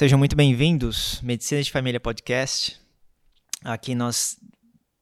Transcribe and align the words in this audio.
Sejam 0.00 0.18
muito 0.18 0.34
bem-vindos, 0.34 1.20
Medicina 1.20 1.62
de 1.62 1.70
Família 1.70 2.00
Podcast. 2.00 2.80
Aqui 3.62 3.94
nós 3.94 4.40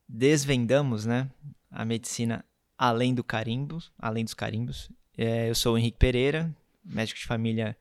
desvendamos, 0.08 1.06
né, 1.06 1.30
a 1.70 1.84
medicina 1.84 2.44
além 2.76 3.14
do 3.14 3.22
carimbo, 3.22 3.78
além 3.96 4.24
dos 4.24 4.34
carimbos. 4.34 4.90
É, 5.16 5.48
eu 5.48 5.54
sou 5.54 5.74
o 5.74 5.78
Henrique 5.78 5.98
Pereira, 5.98 6.52
médico 6.84 7.20
de 7.20 7.26
família 7.26 7.76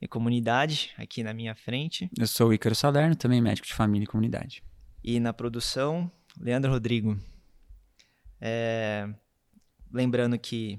e 0.00 0.06
comunidade, 0.06 0.92
aqui 0.96 1.24
na 1.24 1.34
minha 1.34 1.52
frente. 1.56 2.08
Eu 2.16 2.28
sou 2.28 2.50
o 2.50 2.54
Ícaro 2.54 2.76
Salerno, 2.76 3.16
também 3.16 3.40
médico 3.40 3.66
de 3.66 3.74
família 3.74 4.04
e 4.04 4.06
comunidade. 4.06 4.62
E 5.02 5.18
na 5.18 5.32
produção, 5.32 6.08
Leandro 6.38 6.70
Rodrigo. 6.70 7.18
É, 8.40 9.12
lembrando 9.92 10.38
que 10.38 10.78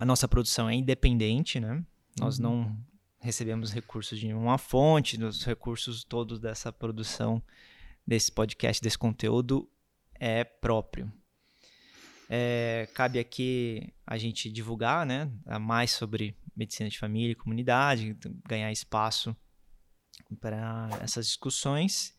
a 0.00 0.06
nossa 0.06 0.26
produção 0.26 0.66
é 0.66 0.74
independente, 0.74 1.60
né? 1.60 1.84
Nós 2.18 2.38
uhum. 2.38 2.42
não 2.42 2.93
recebemos 3.24 3.72
recursos 3.72 4.18
de 4.18 4.26
nenhuma 4.26 4.58
fonte, 4.58 5.22
os 5.24 5.42
recursos 5.44 6.04
todos 6.04 6.38
dessa 6.38 6.70
produção, 6.70 7.42
desse 8.06 8.30
podcast, 8.30 8.82
desse 8.82 8.98
conteúdo 8.98 9.66
é 10.20 10.44
próprio. 10.44 11.10
É, 12.28 12.86
cabe 12.92 13.18
aqui 13.18 13.94
a 14.06 14.18
gente 14.18 14.50
divulgar 14.52 15.06
né, 15.06 15.32
mais 15.58 15.92
sobre 15.92 16.36
medicina 16.54 16.90
de 16.90 16.98
família 16.98 17.32
e 17.32 17.34
comunidade, 17.34 18.14
ganhar 18.46 18.70
espaço 18.70 19.34
para 20.38 20.90
essas 21.00 21.26
discussões. 21.26 22.14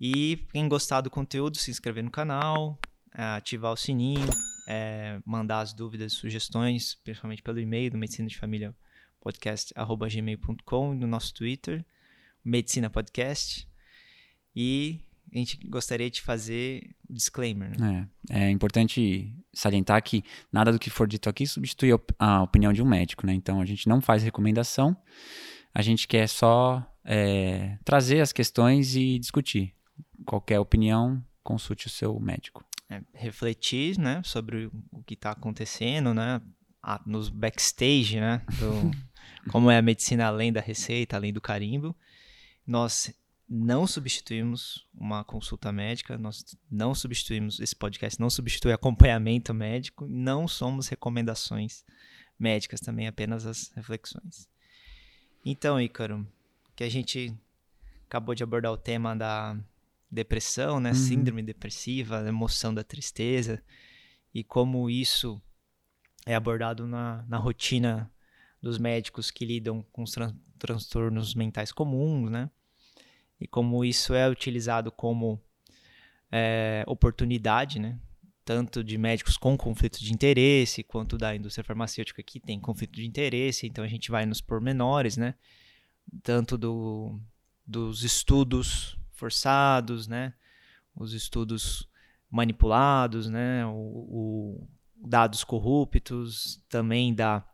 E 0.00 0.46
quem 0.52 0.68
gostar 0.68 1.00
do 1.00 1.10
conteúdo, 1.10 1.56
se 1.56 1.72
inscrever 1.72 2.04
no 2.04 2.10
canal, 2.12 2.78
ativar 3.12 3.72
o 3.72 3.76
sininho, 3.76 4.28
é, 4.68 5.20
mandar 5.26 5.62
as 5.62 5.72
dúvidas, 5.72 6.12
sugestões, 6.12 6.94
principalmente 7.02 7.42
pelo 7.42 7.58
e-mail 7.58 7.90
do 7.90 7.98
medicina 7.98 8.28
de 8.28 8.38
família 8.38 8.72
podcast@gmail.com 9.22 10.94
no 10.94 11.06
nosso 11.06 11.32
Twitter, 11.32 11.84
Medicina 12.44 12.90
Podcast. 12.90 13.68
E 14.54 15.00
a 15.32 15.38
gente 15.38 15.56
gostaria 15.66 16.10
de 16.10 16.20
fazer 16.20 16.94
o 17.08 17.14
disclaimer. 17.14 17.78
Né? 17.80 18.08
É, 18.30 18.44
é 18.44 18.50
importante 18.50 19.34
salientar 19.54 20.02
que 20.02 20.22
nada 20.52 20.70
do 20.70 20.78
que 20.78 20.90
for 20.90 21.06
dito 21.06 21.28
aqui 21.28 21.46
substitui 21.46 21.90
a 22.18 22.42
opinião 22.42 22.72
de 22.72 22.82
um 22.82 22.86
médico, 22.86 23.26
né? 23.26 23.32
Então 23.32 23.60
a 23.60 23.64
gente 23.64 23.88
não 23.88 24.00
faz 24.00 24.22
recomendação, 24.22 24.96
a 25.74 25.80
gente 25.80 26.06
quer 26.06 26.28
só 26.28 26.86
é, 27.04 27.78
trazer 27.84 28.20
as 28.20 28.32
questões 28.32 28.94
e 28.94 29.18
discutir. 29.18 29.74
Qualquer 30.26 30.60
opinião, 30.60 31.24
consulte 31.42 31.86
o 31.86 31.90
seu 31.90 32.18
médico. 32.20 32.64
É, 32.88 33.00
refletir, 33.14 33.98
né, 33.98 34.20
sobre 34.22 34.70
o 34.90 35.02
que 35.02 35.14
está 35.14 35.30
acontecendo, 35.30 36.12
né, 36.12 36.40
nos 37.06 37.28
backstage, 37.28 38.20
né, 38.20 38.42
do, 38.58 38.90
como 39.50 39.70
é 39.70 39.78
a 39.78 39.82
medicina 39.82 40.26
além 40.26 40.52
da 40.52 40.60
receita, 40.60 41.16
além 41.16 41.32
do 41.32 41.40
carimbo. 41.40 41.96
Nós 42.66 43.12
não 43.48 43.86
substituímos 43.86 44.86
uma 44.94 45.24
consulta 45.24 45.70
médica, 45.72 46.16
nós 46.16 46.56
não 46.70 46.94
substituímos 46.94 47.60
esse 47.60 47.76
podcast, 47.76 48.18
não 48.18 48.30
substitui 48.30 48.72
acompanhamento 48.72 49.52
médico, 49.52 50.06
não 50.08 50.48
somos 50.48 50.88
recomendações 50.88 51.84
médicas, 52.38 52.80
também 52.80 53.06
apenas 53.06 53.44
as 53.44 53.70
reflexões. 53.74 54.48
Então, 55.44 55.80
Ícaro, 55.80 56.26
que 56.74 56.84
a 56.84 56.88
gente 56.88 57.36
acabou 58.06 58.34
de 58.34 58.42
abordar 58.42 58.72
o 58.72 58.76
tema 58.76 59.14
da 59.14 59.58
depressão, 60.10 60.78
né, 60.78 60.90
uhum. 60.90 60.94
síndrome 60.94 61.42
depressiva, 61.42 62.26
emoção 62.28 62.72
da 62.72 62.84
tristeza 62.84 63.62
e 64.34 64.44
como 64.44 64.88
isso 64.88 65.40
é 66.24 66.34
abordado 66.34 66.86
na, 66.86 67.24
na 67.28 67.38
rotina 67.38 68.10
dos 68.62 68.78
médicos 68.78 69.30
que 69.30 69.44
lidam 69.44 69.84
com 69.92 70.04
os 70.04 70.12
tran 70.12 70.34
transtornos 70.58 71.34
mentais 71.34 71.72
comuns, 71.72 72.30
né? 72.30 72.48
E 73.40 73.48
como 73.48 73.84
isso 73.84 74.14
é 74.14 74.28
utilizado 74.28 74.92
como 74.92 75.40
é, 76.30 76.84
oportunidade, 76.86 77.80
né? 77.80 77.98
Tanto 78.44 78.84
de 78.84 78.96
médicos 78.96 79.36
com 79.36 79.56
conflito 79.56 79.98
de 79.98 80.12
interesse, 80.12 80.84
quanto 80.84 81.18
da 81.18 81.34
indústria 81.34 81.64
farmacêutica 81.64 82.22
que 82.22 82.38
tem 82.38 82.60
conflito 82.60 82.94
de 82.94 83.04
interesse. 83.04 83.66
Então 83.66 83.82
a 83.82 83.88
gente 83.88 84.12
vai 84.12 84.24
nos 84.24 84.40
pormenores, 84.40 85.16
né? 85.16 85.34
Tanto 86.22 86.56
do, 86.56 87.20
dos 87.66 88.04
estudos 88.04 88.96
forçados, 89.10 90.06
né? 90.06 90.32
Os 90.94 91.12
estudos 91.12 91.88
manipulados, 92.30 93.28
né? 93.28 93.66
O, 93.66 93.72
o 93.72 94.68
dados 95.04 95.42
corruptos, 95.42 96.62
também 96.68 97.12
da 97.12 97.44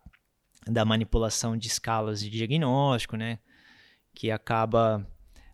da 0.66 0.84
manipulação 0.84 1.56
de 1.56 1.66
escalas 1.66 2.20
de 2.20 2.30
diagnóstico, 2.30 3.16
né, 3.16 3.38
que 4.14 4.30
acaba 4.30 5.06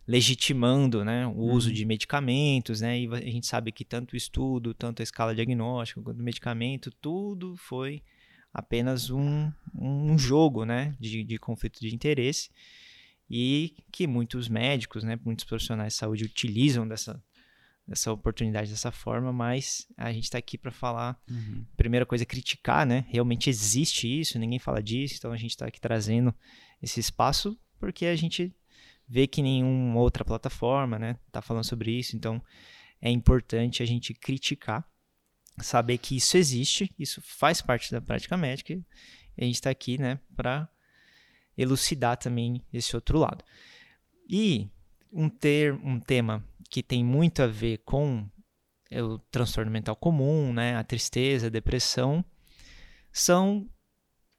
legitimando 0.07 1.03
né, 1.03 1.25
o 1.27 1.51
uso 1.51 1.69
uhum. 1.69 1.73
de 1.73 1.85
medicamentos, 1.85 2.81
né, 2.81 2.99
e 2.99 3.07
a 3.07 3.31
gente 3.31 3.47
sabe 3.47 3.71
que 3.71 3.83
tanto 3.83 4.13
o 4.13 4.17
estudo, 4.17 4.73
tanto 4.73 5.01
a 5.01 5.03
escala 5.03 5.33
diagnóstica 5.33 6.01
quanto 6.01 6.19
o 6.19 6.23
medicamento, 6.23 6.91
tudo 7.01 7.55
foi 7.57 8.03
apenas 8.53 9.09
um, 9.09 9.51
um 9.77 10.17
jogo 10.17 10.63
né, 10.63 10.95
de, 10.99 11.23
de 11.23 11.37
conflito 11.37 11.79
de 11.79 11.93
interesse 11.93 12.49
e 13.29 13.75
que 13.91 14.05
muitos 14.07 14.47
médicos, 14.47 15.03
né, 15.03 15.19
muitos 15.25 15.43
profissionais 15.45 15.93
de 15.93 15.99
saúde 15.99 16.23
utilizam 16.23 16.87
dessa, 16.87 17.21
essa 17.87 18.11
oportunidade 18.11 18.71
dessa 18.71 18.91
forma, 18.91 19.31
mas 19.31 19.87
a 19.95 20.11
gente 20.11 20.23
está 20.25 20.37
aqui 20.37 20.57
para 20.57 20.71
falar. 20.71 21.19
Uhum. 21.29 21.65
Primeira 21.77 22.05
coisa, 22.05 22.25
criticar, 22.25 22.85
né? 22.85 23.05
Realmente 23.09 23.49
existe 23.49 24.07
isso, 24.07 24.39
ninguém 24.39 24.59
fala 24.59 24.81
disso, 24.81 25.15
então 25.17 25.31
a 25.31 25.37
gente 25.37 25.51
está 25.51 25.65
aqui 25.67 25.79
trazendo 25.79 26.33
esse 26.81 26.99
espaço 26.99 27.57
porque 27.79 28.05
a 28.05 28.15
gente 28.15 28.53
vê 29.07 29.27
que 29.27 29.41
nenhuma 29.41 29.99
outra 29.99 30.25
plataforma, 30.25 30.97
né, 30.97 31.17
tá 31.31 31.41
falando 31.41 31.63
sobre 31.63 31.91
isso, 31.91 32.15
então 32.15 32.41
é 33.01 33.09
importante 33.09 33.83
a 33.83 33.85
gente 33.85 34.13
criticar, 34.13 34.83
saber 35.59 35.97
que 35.99 36.17
isso 36.17 36.37
existe, 36.37 36.91
isso 36.97 37.21
faz 37.21 37.61
parte 37.61 37.91
da 37.91 38.01
prática 38.01 38.35
médica 38.35 38.73
e 38.73 38.83
a 39.37 39.45
gente 39.45 39.55
está 39.55 39.69
aqui, 39.69 39.97
né, 39.97 40.19
para 40.35 40.67
elucidar 41.57 42.17
também 42.17 42.61
esse 42.73 42.95
outro 42.95 43.19
lado. 43.19 43.43
E 44.27 44.69
um 45.11 45.29
ter 45.29 45.73
um 45.73 45.99
tema 45.99 46.43
que 46.75 46.83
tem 46.83 47.05
muito 47.05 47.41
a 47.41 47.47
ver 47.47 47.77
com 47.85 48.29
é, 48.91 49.01
o 49.01 49.17
transtorno 49.17 49.71
mental 49.71 49.95
comum, 49.95 50.51
né, 50.51 50.75
a 50.75 50.83
tristeza, 50.83 51.47
a 51.47 51.49
depressão, 51.49 52.21
são 53.13 53.65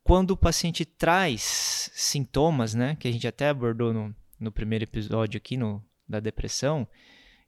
quando 0.03 0.33
o 0.33 0.37
paciente 0.37 0.85
traz 0.85 1.91
sintomas, 1.95 2.75
né, 2.75 2.95
que 2.97 3.09
a 3.09 3.11
gente 3.11 3.27
até 3.27 3.49
abordou 3.49 3.91
no, 3.91 4.15
no 4.39 4.53
primeiro 4.53 4.85
episódio 4.85 5.39
aqui 5.39 5.57
no, 5.57 5.83
da 6.07 6.21
depressão, 6.21 6.87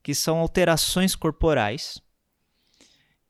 que 0.02 0.14
são 0.14 0.38
alterações 0.38 1.14
corporais 1.14 2.00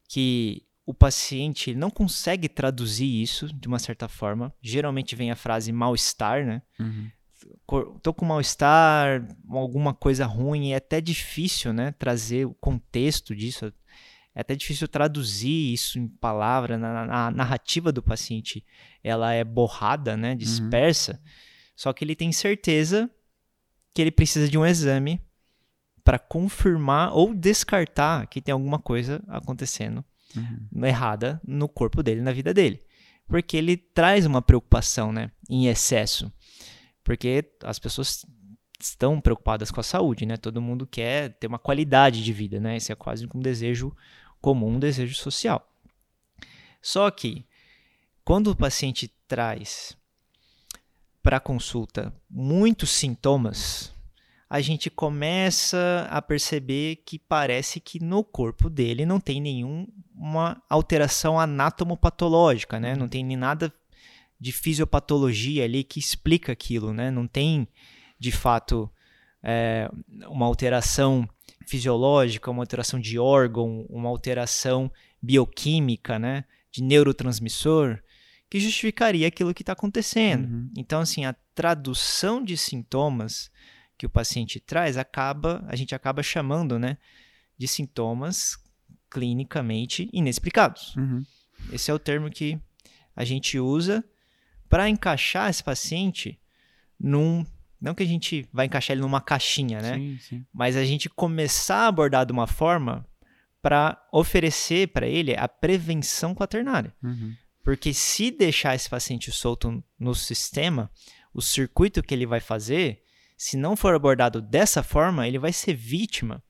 que 0.08 0.64
o 0.86 0.94
paciente 0.94 1.74
não 1.74 1.90
consegue 1.90 2.48
traduzir 2.48 3.20
isso 3.20 3.52
de 3.52 3.66
uma 3.66 3.80
certa 3.80 4.06
forma. 4.06 4.54
Geralmente 4.62 5.16
vem 5.16 5.32
a 5.32 5.36
frase 5.36 5.72
mal-estar, 5.72 6.46
né? 6.46 6.62
Uhum 6.78 7.10
tô 8.02 8.12
com 8.12 8.24
mal-estar, 8.24 9.26
alguma 9.50 9.94
coisa 9.94 10.26
ruim, 10.26 10.72
é 10.72 10.76
até 10.76 11.00
difícil, 11.00 11.72
né, 11.72 11.92
trazer 11.98 12.46
o 12.46 12.54
contexto 12.54 13.34
disso, 13.34 13.72
é 14.34 14.40
até 14.40 14.54
difícil 14.54 14.88
traduzir 14.88 15.72
isso 15.72 15.98
em 15.98 16.08
palavra, 16.08 16.76
na, 16.76 17.06
na 17.06 17.30
narrativa 17.30 17.92
do 17.92 18.02
paciente, 18.02 18.64
ela 19.02 19.32
é 19.32 19.44
borrada, 19.44 20.16
né, 20.16 20.34
dispersa, 20.34 21.12
uhum. 21.12 21.30
só 21.76 21.92
que 21.92 22.04
ele 22.04 22.16
tem 22.16 22.32
certeza 22.32 23.10
que 23.94 24.02
ele 24.02 24.10
precisa 24.10 24.48
de 24.48 24.58
um 24.58 24.66
exame 24.66 25.20
para 26.04 26.18
confirmar 26.18 27.12
ou 27.12 27.34
descartar 27.34 28.26
que 28.26 28.40
tem 28.40 28.52
alguma 28.52 28.78
coisa 28.78 29.22
acontecendo 29.28 30.04
uhum. 30.34 30.84
errada 30.84 31.40
no 31.46 31.68
corpo 31.68 32.02
dele, 32.02 32.22
na 32.22 32.32
vida 32.32 32.54
dele. 32.54 32.80
Porque 33.26 33.58
ele 33.58 33.76
traz 33.76 34.24
uma 34.24 34.40
preocupação, 34.40 35.12
né, 35.12 35.30
em 35.50 35.66
excesso 35.66 36.32
porque 37.08 37.42
as 37.64 37.78
pessoas 37.78 38.26
estão 38.78 39.18
preocupadas 39.18 39.70
com 39.70 39.80
a 39.80 39.82
saúde, 39.82 40.26
né? 40.26 40.36
Todo 40.36 40.60
mundo 40.60 40.86
quer 40.86 41.30
ter 41.38 41.46
uma 41.46 41.58
qualidade 41.58 42.22
de 42.22 42.34
vida, 42.34 42.60
né? 42.60 42.76
Esse 42.76 42.92
é 42.92 42.94
quase 42.94 43.26
um 43.34 43.40
desejo 43.40 43.96
comum, 44.42 44.74
um 44.74 44.78
desejo 44.78 45.14
social. 45.14 45.66
Só 46.82 47.10
que 47.10 47.46
quando 48.22 48.48
o 48.48 48.54
paciente 48.54 49.10
traz 49.26 49.96
para 51.22 51.40
consulta 51.40 52.12
muitos 52.28 52.90
sintomas, 52.90 53.90
a 54.50 54.60
gente 54.60 54.90
começa 54.90 56.06
a 56.10 56.20
perceber 56.20 56.96
que 57.06 57.18
parece 57.18 57.80
que 57.80 58.04
no 58.04 58.22
corpo 58.22 58.68
dele 58.68 59.06
não 59.06 59.18
tem 59.18 59.40
nenhuma 59.40 60.62
alteração 60.68 61.40
anatomopatológica, 61.40 62.78
né? 62.78 62.94
Não 62.94 63.08
tem 63.08 63.24
nem 63.24 63.34
nada 63.38 63.72
de 64.40 64.52
fisiopatologia 64.52 65.64
ali 65.64 65.82
que 65.82 65.98
explica 65.98 66.52
aquilo, 66.52 66.92
né? 66.92 67.10
Não 67.10 67.26
tem, 67.26 67.66
de 68.18 68.30
fato, 68.30 68.90
é, 69.42 69.90
uma 70.28 70.46
alteração 70.46 71.28
fisiológica, 71.66 72.50
uma 72.50 72.62
alteração 72.62 73.00
de 73.00 73.18
órgão, 73.18 73.84
uma 73.88 74.08
alteração 74.08 74.90
bioquímica, 75.20 76.18
né? 76.18 76.44
De 76.70 76.82
neurotransmissor 76.82 78.00
que 78.50 78.58
justificaria 78.58 79.28
aquilo 79.28 79.52
que 79.52 79.62
está 79.62 79.72
acontecendo. 79.72 80.48
Uhum. 80.48 80.70
Então, 80.76 81.00
assim, 81.00 81.24
a 81.24 81.34
tradução 81.54 82.42
de 82.42 82.56
sintomas 82.56 83.50
que 83.96 84.06
o 84.06 84.10
paciente 84.10 84.60
traz 84.60 84.96
acaba, 84.96 85.64
a 85.68 85.76
gente 85.76 85.94
acaba 85.94 86.22
chamando, 86.22 86.78
né, 86.78 86.96
de 87.58 87.66
sintomas 87.66 88.56
clinicamente 89.10 90.08
inexplicados. 90.12 90.94
Uhum. 90.96 91.24
Esse 91.72 91.90
é 91.90 91.94
o 91.94 91.98
termo 91.98 92.30
que 92.30 92.58
a 93.14 93.24
gente 93.24 93.58
usa 93.58 94.04
para 94.68 94.88
encaixar 94.88 95.50
esse 95.50 95.62
paciente 95.62 96.38
num. 96.98 97.44
Não 97.80 97.94
que 97.94 98.02
a 98.02 98.06
gente 98.06 98.48
vai 98.52 98.66
encaixar 98.66 98.94
ele 98.94 99.02
numa 99.02 99.20
caixinha, 99.20 99.80
né? 99.80 99.94
Sim, 99.94 100.18
sim. 100.18 100.46
Mas 100.52 100.76
a 100.76 100.84
gente 100.84 101.08
começar 101.08 101.84
a 101.84 101.86
abordar 101.86 102.26
de 102.26 102.32
uma 102.32 102.46
forma 102.46 103.06
para 103.62 104.04
oferecer 104.12 104.88
para 104.88 105.06
ele 105.06 105.36
a 105.36 105.46
prevenção 105.46 106.34
quaternária. 106.34 106.92
Uhum. 107.02 107.34
Porque 107.62 107.92
se 107.92 108.30
deixar 108.30 108.74
esse 108.74 108.88
paciente 108.88 109.30
solto 109.30 109.82
no 109.98 110.14
sistema, 110.14 110.90
o 111.32 111.42
circuito 111.42 112.02
que 112.02 112.14
ele 112.14 112.26
vai 112.26 112.40
fazer, 112.40 113.02
se 113.36 113.56
não 113.56 113.76
for 113.76 113.94
abordado 113.94 114.40
dessa 114.40 114.82
forma, 114.82 115.28
ele 115.28 115.38
vai 115.38 115.52
ser 115.52 115.74
vítima 115.74 116.42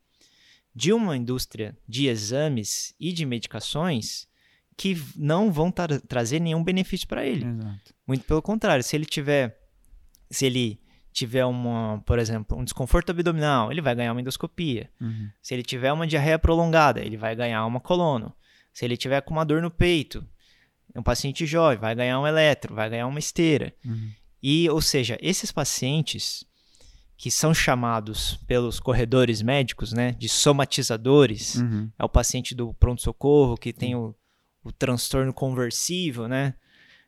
de 0.75 0.93
uma 0.93 1.17
indústria 1.17 1.77
de 1.89 2.07
exames 2.07 2.95
e 3.01 3.13
de 3.13 3.27
medicações 3.27 4.28
que 4.79 4.97
não 5.17 5.51
vão 5.53 5.71
tra 5.73 5.99
trazer 6.01 6.41
nenhum 6.41 6.63
benefício 6.63 7.07
para 7.09 7.27
ele. 7.27 7.45
Exato. 7.45 7.95
Muito 8.07 8.25
pelo 8.25 8.41
contrário, 8.41 8.83
se 8.83 8.97
ele 8.97 9.05
tiver 9.05 9.59
se 10.31 10.47
ele 10.47 10.81
tiver 11.13 11.45
uma, 11.45 12.01
por 12.07 12.19
exemplo, 12.19 12.57
um 12.57 12.63
desconforto 12.63 13.11
abdominal, 13.11 13.73
ele 13.73 13.81
vai 13.81 13.95
ganhar 13.95 14.13
uma 14.13 14.21
endoscopia. 14.21 14.89
Uhum. 15.01 15.29
Se 15.43 15.53
ele 15.53 15.65
tiver 15.65 15.93
uma 15.93 16.07
diarreia 16.07 16.39
prolongada, 16.39 17.01
ele 17.01 17.17
vai 17.17 17.35
ganhar 17.35 17.67
uma 17.67 17.81
colono. 17.81 18.33
Se 18.73 18.85
ele 18.85 18.97
tiver 18.97 19.21
com 19.23 19.33
uma 19.33 19.45
dor 19.45 19.61
no 19.61 19.71
peito, 19.71 20.25
um 20.95 21.03
paciente 21.03 21.45
jovem 21.45 21.79
vai 21.79 21.95
ganhar 21.95 22.21
um 22.21 22.27
eletro, 22.27 22.75
vai 22.75 22.89
ganhar 22.89 23.07
uma 23.09 23.19
esteira. 23.19 23.75
Uhum. 23.85 24.11
E, 24.41 24.71
ou 24.71 24.81
seja, 24.81 25.19
esses 25.21 25.51
pacientes 25.51 26.45
que 27.17 27.33
são 27.33 27.53
chamados 27.53 28.37
pelos 28.47 28.79
corredores 28.79 29.43
médicos, 29.43 29.93
né, 29.93 30.13
de 30.13 30.29
somatizadores, 30.29 31.57
Uhum. 31.57 31.91
é 31.99 32.05
o 32.05 32.09
paciente 32.09 32.55
do 32.55 32.73
pronto-socorro 32.75 33.57
que 33.57 33.73
tem 33.73 33.97
o, 33.97 34.15
o 34.69 34.73
transtorno 34.73 35.33
conversivo, 35.33 36.29
né, 36.29 36.55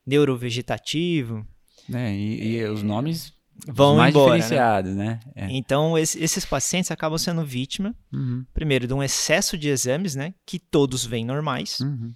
neurovegetativo, 0.07 1.47
É, 1.93 2.13
e, 2.15 2.57
e 2.57 2.65
os 2.65 2.83
nomes 2.83 3.33
vão 3.67 3.97
mais 3.97 4.11
embora, 4.15 4.31
né? 4.33 4.37
diferenciados, 4.39 4.97
né? 4.97 5.21
É. 5.35 5.47
Então, 5.51 5.99
esse- 5.99 6.19
esses 6.23 6.45
pacientes 6.45 6.91
acabam 6.91 7.19
sendo 7.19 7.45
vítima, 7.45 7.95
Uhum. 8.13 8.45
primeiro, 8.55 8.87
de 8.87 8.95
um 8.95 9.03
excesso 9.03 9.59
de 9.59 9.69
exames, 9.69 10.15
né, 10.15 10.35
que 10.47 10.59
todos 10.59 11.05
vêm 11.05 11.25
normais, 11.25 11.81
Uhum. 11.81 12.13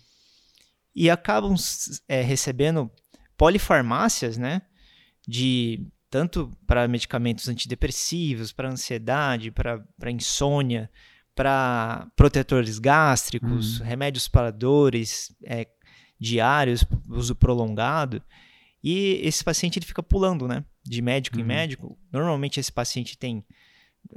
e 0.94 1.10
acabam 1.10 1.54
é, 2.08 2.20
recebendo 2.22 2.90
polifarmácias, 3.36 4.36
né, 4.38 4.62
de 5.26 5.86
tanto 6.08 6.50
para 6.66 6.86
medicamentos 6.86 7.48
antidepressivos, 7.48 8.52
para 8.52 8.70
ansiedade, 8.70 9.50
para 9.50 10.10
insônia, 10.10 10.88
para 11.34 12.08
protetores 12.16 12.78
gástricos, 12.78 13.78
remédios 13.80 14.28
para 14.28 14.50
dores 14.50 15.34
é, 15.44 15.66
diários, 16.18 16.84
uso 17.08 17.34
prolongado. 17.34 18.22
E 18.82 19.20
esse 19.22 19.42
paciente 19.42 19.78
ele 19.78 19.86
fica 19.86 20.02
pulando, 20.02 20.46
né? 20.46 20.64
De 20.84 21.00
médico 21.02 21.38
em 21.38 21.40
Uhum. 21.42 21.46
médico. 21.48 21.98
Normalmente 22.12 22.60
esse 22.60 22.70
paciente 22.70 23.16
tem 23.18 23.44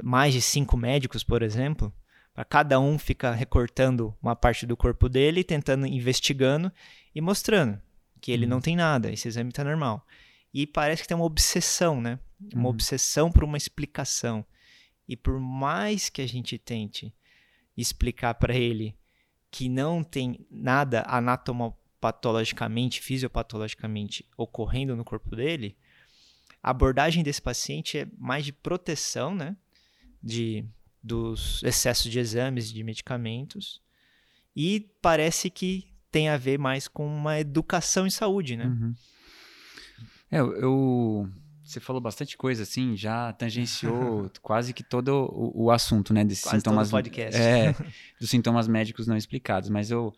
mais 0.04 0.34
de 0.34 0.42
cinco 0.42 0.76
médicos, 0.78 1.24
por 1.24 1.42
exemplo. 1.42 1.92
Para 2.34 2.46
cada 2.46 2.80
um 2.80 3.00
fica 3.00 3.32
recortando 3.32 4.16
uma 4.22 4.36
parte 4.36 4.66
do 4.68 4.78
corpo 4.78 5.10
dele, 5.10 5.44
tentando 5.44 5.88
investigando 5.88 6.72
e 7.16 7.22
mostrando 7.22 7.82
que 8.22 8.32
ele 8.32 8.44
Uhum. 8.46 8.50
não 8.52 8.62
tem 8.62 8.76
nada, 8.76 9.12
esse 9.12 9.28
exame 9.28 9.50
está 9.50 9.64
normal. 9.64 10.06
E 10.54 10.68
parece 10.68 11.02
que 11.02 11.08
tem 11.08 11.16
uma 11.18 11.26
obsessão, 11.26 12.00
né? 12.02 12.20
Uma 12.54 12.64
Uhum. 12.66 12.70
obsessão 12.70 13.32
por 13.32 13.44
uma 13.44 13.58
explicação. 13.58 14.46
E 15.08 15.16
por 15.16 15.40
mais 15.40 16.10
que 16.10 16.22
a 16.22 16.28
gente 16.28 16.58
tente 16.58 17.14
explicar 17.76 18.34
para 18.36 18.56
ele 18.56 18.96
que 19.50 19.70
não 19.70 20.04
tem 20.04 20.46
nada 20.52 21.04
anatomopatologicamente, 21.08 23.02
fisiopatologicamente 23.02 24.28
ocorrendo 24.36 24.96
no 24.96 25.06
corpo 25.06 25.36
dele, 25.36 25.78
a 26.62 26.72
abordagem 26.72 27.24
desse 27.24 27.42
paciente 27.42 28.00
é 28.00 28.08
mais 28.18 28.44
de 28.44 28.52
proteção, 28.52 29.34
né? 29.34 29.56
De, 30.22 30.66
dos 31.02 31.64
excessos 31.64 32.12
de 32.12 32.20
exames 32.20 32.72
de 32.72 32.84
medicamentos. 32.84 33.82
E 34.56 34.90
parece 35.02 35.50
que 35.50 35.88
tem 36.12 36.30
a 36.30 36.38
ver 36.38 36.58
mais 36.58 36.88
com 36.88 37.08
uma 37.08 37.40
educação 37.40 38.06
em 38.06 38.10
saúde, 38.10 38.58
né? 38.58 38.66
Uhum. 38.66 38.96
É, 40.30 40.40
eu, 40.40 41.30
Você 41.68 41.80
falou 41.82 42.02
bastante 42.02 42.38
coisa, 42.38 42.64
assim, 42.64 42.96
já 42.96 43.34
tangenciou 43.34 44.32
quase 44.42 44.74
que 44.74 44.84
todo 44.84 45.10
o, 45.32 45.66
o 45.66 45.72
assunto, 45.72 46.14
né? 46.14 46.24
Desses 46.24 46.44
Quase 46.44 46.58
sintomas. 46.58 46.90
podcast. 46.90 47.40
É, 47.40 47.76
dos 48.20 48.30
sintomas 48.30 48.68
médicos 48.68 49.06
não 49.06 49.18
explicados. 49.18 49.70
Mas 49.70 49.92
eu, 49.92 50.14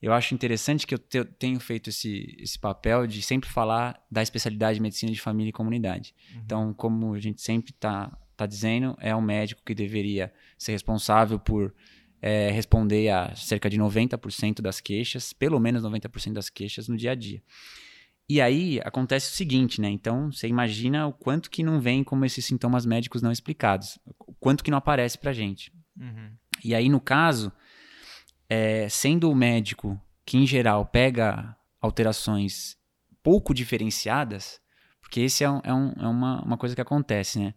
eu 0.00 0.12
acho 0.12 0.32
interessante 0.32 0.86
que 0.86 0.94
eu 0.94 0.98
te- 0.98 1.24
tenho 1.24 1.58
feito 1.58 1.90
esse, 1.90 2.36
esse 2.38 2.56
papel 2.58 3.06
de 3.06 3.20
sempre 3.20 3.50
falar 3.50 4.00
da 4.08 4.22
especialidade 4.22 4.76
de 4.76 4.82
medicina 4.82 5.10
de 5.10 5.20
família 5.20 5.50
e 5.50 5.52
comunidade. 5.52 6.14
Então, 6.36 6.72
como 6.72 7.14
a 7.14 7.18
gente 7.20 7.42
sempre 7.42 7.72
está 7.72 8.16
tá 8.36 8.46
dizendo, 8.46 8.96
é 9.00 9.14
um 9.14 9.20
médico 9.20 9.60
que 9.66 9.74
deveria 9.74 10.32
ser 10.56 10.70
responsável 10.72 11.38
por 11.38 11.74
é, 12.20 12.50
responder 12.52 13.08
a 13.08 13.34
cerca 13.34 13.68
de 13.68 13.76
90% 13.76 14.60
das 14.60 14.80
queixas, 14.80 15.32
pelo 15.32 15.58
menos 15.58 15.82
90% 15.82 16.32
das 16.34 16.48
queixas 16.48 16.86
no 16.86 16.96
dia 16.96 17.10
a 17.10 17.14
dia. 17.16 17.42
E 18.28 18.40
aí 18.40 18.80
acontece 18.84 19.30
o 19.30 19.34
seguinte, 19.34 19.80
né? 19.80 19.88
Então, 19.90 20.32
você 20.32 20.48
imagina 20.48 21.06
o 21.06 21.12
quanto 21.12 21.50
que 21.50 21.62
não 21.62 21.80
vem 21.80 22.02
como 22.02 22.24
esses 22.24 22.44
sintomas 22.44 22.86
médicos 22.86 23.20
não 23.20 23.30
explicados, 23.32 23.98
o 24.26 24.32
quanto 24.34 24.64
que 24.64 24.70
não 24.70 24.78
aparece 24.78 25.18
pra 25.18 25.32
gente. 25.32 25.72
Uhum. 25.98 26.30
E 26.64 26.74
aí, 26.74 26.88
no 26.88 27.00
caso, 27.00 27.52
é, 28.48 28.88
sendo 28.88 29.30
o 29.30 29.34
médico 29.34 30.00
que, 30.24 30.38
em 30.38 30.46
geral, 30.46 30.86
pega 30.86 31.54
alterações 31.80 32.76
pouco 33.22 33.52
diferenciadas, 33.52 34.60
porque 35.00 35.20
esse 35.20 35.44
é, 35.44 35.50
um- 35.50 35.60
é 35.64 35.74
um- 35.74 35.92
é 35.98 36.06
uma, 36.08 36.42
uma 36.42 36.56
coisa 36.56 36.74
que 36.74 36.80
acontece, 36.80 37.38
né? 37.38 37.54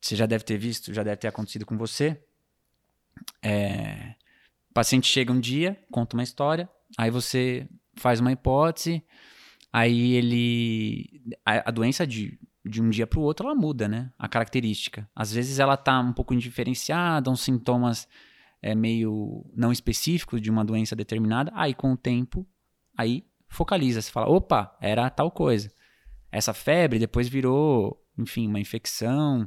Você 0.00 0.14
já 0.14 0.26
deve 0.26 0.44
ter 0.44 0.56
visto, 0.58 0.92
já 0.94 1.02
deve 1.02 1.16
ter 1.16 1.26
acontecido 1.26 1.66
com 1.66 1.76
você. 1.76 2.22
É, 3.42 4.14
o 4.70 4.74
paciente 4.74 5.08
chega 5.08 5.32
um 5.32 5.40
dia, 5.40 5.78
conta 5.90 6.16
uma 6.16 6.22
história, 6.22 6.68
aí 6.96 7.10
você 7.10 7.66
faz 7.96 8.20
uma 8.20 8.30
hipótese, 8.32 9.02
aí 9.76 10.14
ele. 10.14 11.22
A, 11.44 11.68
a 11.68 11.70
doença 11.70 12.06
de, 12.06 12.38
de 12.64 12.80
um 12.80 12.88
dia 12.88 13.06
para 13.06 13.18
o 13.18 13.22
outro 13.22 13.46
ela 13.46 13.54
muda, 13.54 13.86
né? 13.86 14.10
A 14.18 14.26
característica. 14.26 15.06
Às 15.14 15.30
vezes 15.32 15.58
ela 15.58 15.76
tá 15.76 16.00
um 16.00 16.14
pouco 16.14 16.32
indiferenciada, 16.32 17.30
uns 17.30 17.42
sintomas 17.42 18.08
é, 18.62 18.74
meio 18.74 19.44
não 19.54 19.70
específicos 19.70 20.40
de 20.40 20.50
uma 20.50 20.64
doença 20.64 20.96
determinada. 20.96 21.52
Aí 21.54 21.74
com 21.74 21.92
o 21.92 21.96
tempo, 21.96 22.46
aí 22.96 23.26
focaliza, 23.48 24.00
você 24.00 24.10
fala, 24.10 24.28
opa, 24.28 24.74
era 24.80 25.10
tal 25.10 25.30
coisa. 25.30 25.70
Essa 26.32 26.54
febre 26.54 26.98
depois 26.98 27.28
virou, 27.28 28.02
enfim, 28.18 28.48
uma 28.48 28.58
infecção 28.60 29.46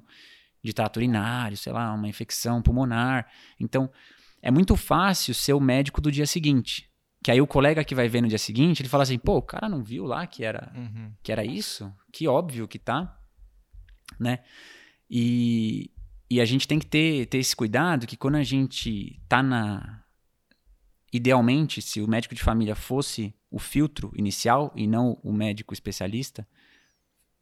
de 0.63 0.73
trato 0.73 0.97
urinário, 0.97 1.57
sei 1.57 1.73
lá, 1.73 1.91
uma 1.93 2.07
infecção 2.07 2.61
pulmonar. 2.61 3.27
Então, 3.59 3.89
é 4.41 4.51
muito 4.51 4.75
fácil 4.75 5.33
ser 5.33 5.53
o 5.53 5.59
médico 5.59 5.99
do 5.99 6.11
dia 6.11 6.27
seguinte. 6.27 6.88
Que 7.23 7.31
aí 7.31 7.41
o 7.41 7.47
colega 7.47 7.83
que 7.83 7.93
vai 7.93 8.07
ver 8.07 8.21
no 8.21 8.27
dia 8.29 8.37
seguinte, 8.37 8.81
ele 8.81 8.89
fala 8.89 9.03
assim, 9.03 9.17
pô, 9.19 9.37
o 9.37 9.41
cara 9.41 9.67
não 9.67 9.83
viu 9.83 10.05
lá 10.05 10.25
que 10.25 10.43
era 10.43 10.71
Uhum. 10.75 11.11
que 11.21 11.31
era 11.31 11.43
isso? 11.43 11.93
Que 12.11 12.27
óbvio 12.27 12.67
que 12.67 12.79
tá, 12.79 13.19
né? 14.19 14.39
E, 15.09 15.91
e 16.29 16.39
a 16.39 16.45
gente 16.45 16.67
tem 16.67 16.79
que 16.79 16.85
ter, 16.85 17.25
ter 17.25 17.39
esse 17.39 17.55
cuidado 17.55 18.07
que 18.07 18.15
quando 18.15 18.35
a 18.35 18.43
gente 18.43 19.21
tá 19.27 19.43
na. 19.43 20.03
Idealmente, 21.11 21.81
se 21.81 21.99
o 22.01 22.07
médico 22.07 22.35
de 22.35 22.43
família 22.43 22.75
fosse 22.75 23.33
o 23.49 23.57
filtro 23.57 24.11
inicial 24.15 24.71
e 24.75 24.85
não 24.85 25.19
o 25.23 25.33
médico 25.33 25.73
especialista, 25.73 26.47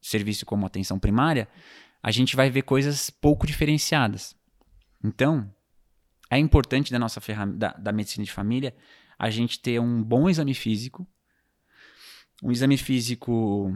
serviço 0.02 0.46
como 0.46 0.66
atenção 0.66 0.98
primária, 0.98 1.50
a 2.02 2.10
gente 2.12 2.36
vai 2.36 2.50
ver 2.50 2.62
coisas 2.62 3.10
pouco 3.10 3.46
diferenciadas. 3.46 4.34
Então, 5.04 5.54
é 6.30 6.38
importante 6.38 6.92
da 6.94 6.98
nossa 7.00 7.20
ferramenta, 7.20 7.58
da, 7.58 7.74
da 7.74 7.92
medicina 7.92 8.24
de 8.24 8.32
família, 8.32 8.74
a 9.18 9.30
gente 9.30 9.60
ter 9.60 9.80
um 9.80 10.04
bom 10.04 10.30
exame 10.30 10.54
físico. 10.54 11.08
Um 12.44 12.52
exame 12.52 12.78
físico. 12.78 13.68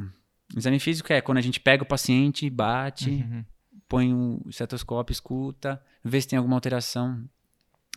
Um 0.53 0.57
exame 0.57 0.79
físico 0.79 1.11
é 1.11 1.21
quando 1.21 1.37
a 1.39 1.41
gente 1.41 1.59
pega 1.59 1.83
o 1.83 1.87
paciente, 1.87 2.49
bate, 2.49 3.09
Uhum. 3.09 3.45
põe 3.87 4.13
o 4.13 4.41
estetoscópio, 4.47 5.11
escuta, 5.13 5.81
vê 6.03 6.21
se 6.21 6.27
tem 6.27 6.37
alguma 6.37 6.55
alteração 6.57 7.27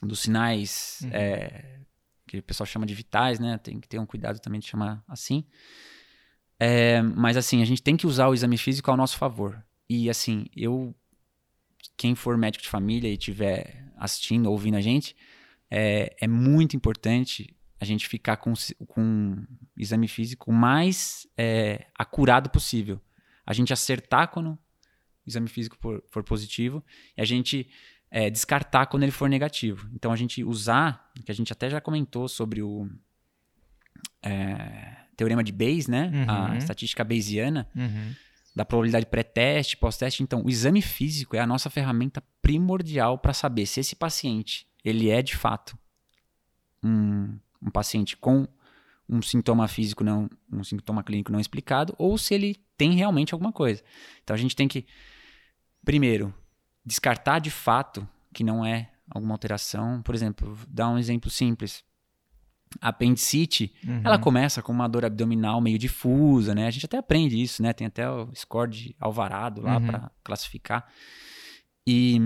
dos 0.02 0.20
sinais 0.20 1.00
Uhum. 1.02 1.10
é, 1.12 1.80
que 2.26 2.38
o 2.38 2.42
pessoal 2.42 2.66
chama 2.66 2.86
de 2.86 2.94
vitais, 2.94 3.38
né? 3.38 3.58
Tem 3.58 3.78
que 3.80 3.88
ter 3.88 3.98
um 3.98 4.06
cuidado 4.06 4.38
também 4.40 4.60
de 4.60 4.66
chamar 4.66 5.02
assim. 5.06 5.44
É, 6.58 7.02
mas 7.02 7.36
assim, 7.36 7.60
a 7.60 7.64
gente 7.64 7.82
tem 7.82 7.96
que 7.96 8.06
usar 8.06 8.28
o 8.28 8.34
exame 8.34 8.56
físico 8.56 8.90
ao 8.90 8.96
nosso 8.96 9.16
favor. 9.18 9.62
E 9.88 10.08
assim, 10.08 10.46
eu, 10.56 10.94
quem 11.96 12.14
for 12.14 12.36
médico 12.38 12.62
de 12.64 12.70
família 12.70 13.08
e 13.08 13.14
estiver 13.14 13.84
assistindo, 13.96 14.50
ouvindo 14.50 14.76
a 14.76 14.80
gente, 14.80 15.14
é, 15.70 16.16
é 16.20 16.28
muito 16.28 16.76
importante 16.76 17.54
a 17.80 17.84
gente 17.84 18.08
ficar 18.08 18.36
com, 18.36 18.52
com 18.86 19.00
um 19.00 19.46
exame 19.76 20.08
físico 20.08 20.52
mais 20.52 21.26
é, 21.36 21.86
acurado 21.98 22.50
possível. 22.50 23.00
A 23.46 23.52
gente 23.52 23.72
acertar 23.72 24.28
quando 24.28 24.52
o 24.52 24.58
exame 25.26 25.48
físico 25.48 25.76
for, 25.80 26.02
for 26.10 26.22
positivo 26.22 26.82
e 27.16 27.20
a 27.20 27.24
gente 27.24 27.68
é, 28.10 28.30
descartar 28.30 28.86
quando 28.86 29.02
ele 29.02 29.12
for 29.12 29.28
negativo. 29.28 29.88
Então 29.94 30.12
a 30.12 30.16
gente 30.16 30.42
usar, 30.42 31.10
que 31.24 31.30
a 31.30 31.34
gente 31.34 31.52
até 31.52 31.68
já 31.68 31.80
comentou 31.80 32.28
sobre 32.28 32.62
o 32.62 32.88
é, 34.22 34.96
teorema 35.16 35.42
de 35.42 35.52
Bayes, 35.52 35.86
né? 35.86 36.10
Uhum. 36.12 36.52
A 36.52 36.56
estatística 36.56 37.04
bayesiana. 37.04 37.68
Uhum. 37.74 38.14
Da 38.54 38.64
probabilidade 38.64 39.06
pré-teste, 39.06 39.76
pós-teste. 39.76 40.22
Então, 40.22 40.44
o 40.44 40.48
exame 40.48 40.80
físico 40.80 41.34
é 41.34 41.40
a 41.40 41.46
nossa 41.46 41.68
ferramenta 41.68 42.22
primordial 42.40 43.18
para 43.18 43.32
saber 43.32 43.66
se 43.66 43.80
esse 43.80 43.96
paciente 43.96 44.68
ele 44.84 45.10
é 45.10 45.22
de 45.22 45.36
fato 45.36 45.78
um, 46.82 47.38
um 47.62 47.70
paciente 47.70 48.16
com 48.16 48.46
um 49.08 49.20
sintoma 49.22 49.68
físico 49.68 50.02
não, 50.02 50.28
um 50.50 50.64
sintoma 50.64 51.02
clínico 51.02 51.32
não 51.32 51.40
explicado, 51.40 51.94
ou 51.98 52.16
se 52.16 52.34
ele 52.34 52.56
tem 52.76 52.92
realmente 52.92 53.34
alguma 53.34 53.52
coisa. 53.52 53.82
Então 54.22 54.34
a 54.34 54.38
gente 54.38 54.56
tem 54.56 54.66
que, 54.66 54.86
primeiro, 55.84 56.34
descartar 56.84 57.38
de 57.38 57.50
fato 57.50 58.06
que 58.32 58.42
não 58.42 58.64
é 58.64 58.90
alguma 59.10 59.34
alteração. 59.34 60.02
Por 60.02 60.14
exemplo, 60.14 60.58
dar 60.68 60.88
um 60.88 60.98
exemplo 60.98 61.30
simples. 61.30 61.84
A 62.80 62.88
apendicite, 62.88 63.72
uhum. 63.86 64.00
ela 64.02 64.18
começa 64.18 64.60
com 64.60 64.72
uma 64.72 64.88
dor 64.88 65.04
abdominal 65.04 65.60
meio 65.60 65.78
difusa, 65.78 66.54
né? 66.54 66.66
A 66.66 66.70
gente 66.70 66.86
até 66.86 66.98
aprende 66.98 67.40
isso, 67.40 67.62
né? 67.62 67.72
Tem 67.72 67.86
até 67.86 68.10
o 68.10 68.34
score 68.34 68.70
de 68.70 68.96
Alvarado 68.98 69.62
lá 69.62 69.76
uhum. 69.76 69.86
para 69.86 70.10
classificar. 70.24 70.88
E 71.86 72.18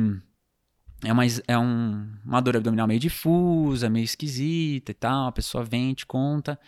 é 1.04 1.12
uma, 1.12 1.22
é 1.46 1.58
um, 1.58 2.12
uma 2.24 2.40
dor 2.40 2.56
abdominal 2.56 2.86
meio 2.86 2.98
difusa, 2.98 3.88
meio 3.88 4.04
esquisita 4.04 4.90
e 4.90 4.94
tal. 4.94 5.28
A 5.28 5.32
pessoa 5.32 5.64
vem, 5.64 5.94
te 5.94 6.04
conta. 6.04 6.58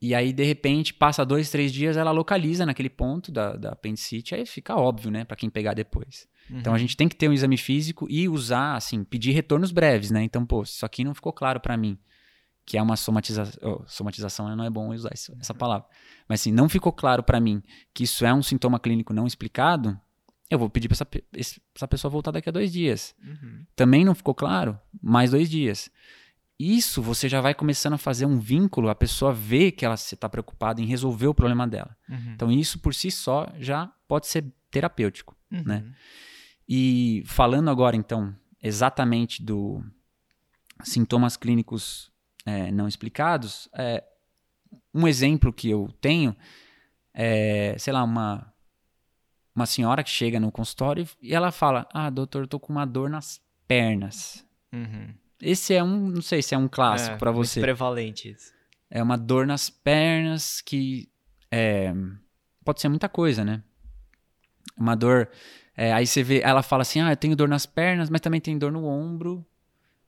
E 0.00 0.14
aí, 0.14 0.32
de 0.32 0.42
repente, 0.42 0.92
passa 0.92 1.24
dois, 1.24 1.50
três 1.50 1.72
dias, 1.72 1.96
ela 1.96 2.10
localiza 2.10 2.66
naquele 2.66 2.90
ponto 2.90 3.30
da, 3.30 3.54
da 3.54 3.70
apendicite. 3.70 4.34
Aí 4.34 4.44
fica 4.44 4.74
óbvio, 4.74 5.10
né? 5.10 5.24
Para 5.24 5.36
quem 5.36 5.48
pegar 5.48 5.74
depois. 5.74 6.26
Uhum. 6.50 6.58
Então 6.58 6.74
a 6.74 6.78
gente 6.78 6.96
tem 6.96 7.08
que 7.08 7.14
ter 7.14 7.28
um 7.28 7.32
exame 7.32 7.56
físico 7.56 8.06
e 8.10 8.28
usar, 8.28 8.74
assim, 8.74 9.04
pedir 9.04 9.30
retornos 9.32 9.70
breves, 9.70 10.10
né? 10.10 10.22
Então, 10.24 10.44
pô, 10.44 10.62
isso 10.62 10.84
aqui 10.84 11.04
não 11.04 11.14
ficou 11.14 11.32
claro 11.32 11.60
para 11.60 11.76
mim, 11.76 11.96
que 12.66 12.76
é 12.76 12.82
uma 12.82 12.96
somatização. 12.96 13.60
Oh, 13.62 13.84
somatização 13.86 14.56
não 14.56 14.64
é 14.64 14.70
bom 14.70 14.92
usar 14.92 15.10
essa 15.12 15.54
palavra. 15.54 15.86
Mas 16.28 16.40
assim, 16.40 16.50
não 16.50 16.68
ficou 16.68 16.92
claro 16.92 17.22
para 17.22 17.38
mim 17.38 17.62
que 17.94 18.04
isso 18.04 18.24
é 18.24 18.34
um 18.34 18.42
sintoma 18.42 18.80
clínico 18.80 19.12
não 19.12 19.26
explicado, 19.26 19.96
eu 20.52 20.58
vou 20.58 20.68
pedir 20.68 20.88
para 20.88 20.94
essa, 20.94 21.06
essa 21.74 21.88
pessoa 21.88 22.10
voltar 22.10 22.30
daqui 22.30 22.48
a 22.48 22.52
dois 22.52 22.72
dias. 22.72 23.14
Uhum. 23.22 23.64
Também 23.74 24.04
não 24.04 24.14
ficou 24.14 24.34
claro? 24.34 24.78
Mais 25.02 25.30
dois 25.30 25.48
dias. 25.48 25.90
Isso 26.58 27.02
você 27.02 27.28
já 27.28 27.40
vai 27.40 27.54
começando 27.54 27.94
a 27.94 27.98
fazer 27.98 28.26
um 28.26 28.38
vínculo, 28.38 28.88
a 28.88 28.94
pessoa 28.94 29.32
vê 29.32 29.72
que 29.72 29.84
ela 29.84 29.94
está 29.94 30.28
preocupada 30.28 30.80
em 30.80 30.86
resolver 30.86 31.26
o 31.26 31.34
problema 31.34 31.66
dela. 31.66 31.96
Uhum. 32.08 32.32
Então, 32.34 32.52
isso 32.52 32.78
por 32.78 32.94
si 32.94 33.10
só 33.10 33.48
já 33.58 33.90
pode 34.06 34.26
ser 34.26 34.44
terapêutico. 34.70 35.36
Uhum. 35.50 35.62
Né? 35.64 35.84
E 36.68 37.22
falando 37.26 37.70
agora, 37.70 37.96
então, 37.96 38.34
exatamente 38.62 39.42
do 39.42 39.82
sintomas 40.84 41.36
clínicos 41.36 42.12
é, 42.44 42.70
não 42.70 42.86
explicados, 42.86 43.68
é, 43.74 44.04
um 44.94 45.08
exemplo 45.08 45.52
que 45.52 45.70
eu 45.70 45.88
tenho 46.00 46.36
é, 47.14 47.76
sei 47.78 47.92
lá, 47.92 48.02
uma, 48.02 48.51
uma 49.54 49.66
senhora 49.66 50.02
que 50.02 50.10
chega 50.10 50.40
no 50.40 50.50
consultório 50.50 51.06
e 51.20 51.34
ela 51.34 51.50
fala: 51.50 51.86
Ah, 51.92 52.10
doutor, 52.10 52.42
eu 52.42 52.48
tô 52.48 52.58
com 52.58 52.72
uma 52.72 52.84
dor 52.84 53.10
nas 53.10 53.40
pernas. 53.66 54.46
Uhum. 54.72 55.14
Esse 55.40 55.74
é 55.74 55.82
um, 55.82 56.08
não 56.08 56.22
sei 56.22 56.42
se 56.42 56.54
é 56.54 56.58
um 56.58 56.68
clássico 56.68 57.14
é, 57.14 57.18
para 57.18 57.30
você. 57.30 57.60
Muito 57.60 57.66
prevalente 57.66 58.30
isso. 58.30 58.52
É 58.90 59.02
uma 59.02 59.16
dor 59.16 59.46
nas 59.46 59.68
pernas 59.68 60.60
que 60.60 61.08
é, 61.50 61.92
pode 62.64 62.80
ser 62.80 62.88
muita 62.88 63.08
coisa, 63.08 63.44
né? 63.44 63.62
Uma 64.76 64.94
dor 64.94 65.28
é, 65.76 65.92
aí 65.92 66.06
você 66.06 66.22
vê, 66.22 66.40
ela 66.40 66.62
fala 66.62 66.82
assim: 66.82 67.00
ah, 67.00 67.10
eu 67.12 67.16
tenho 67.16 67.36
dor 67.36 67.48
nas 67.48 67.66
pernas, 67.66 68.10
mas 68.10 68.20
também 68.20 68.40
tem 68.40 68.58
dor 68.58 68.72
no 68.72 68.84
ombro. 68.84 69.44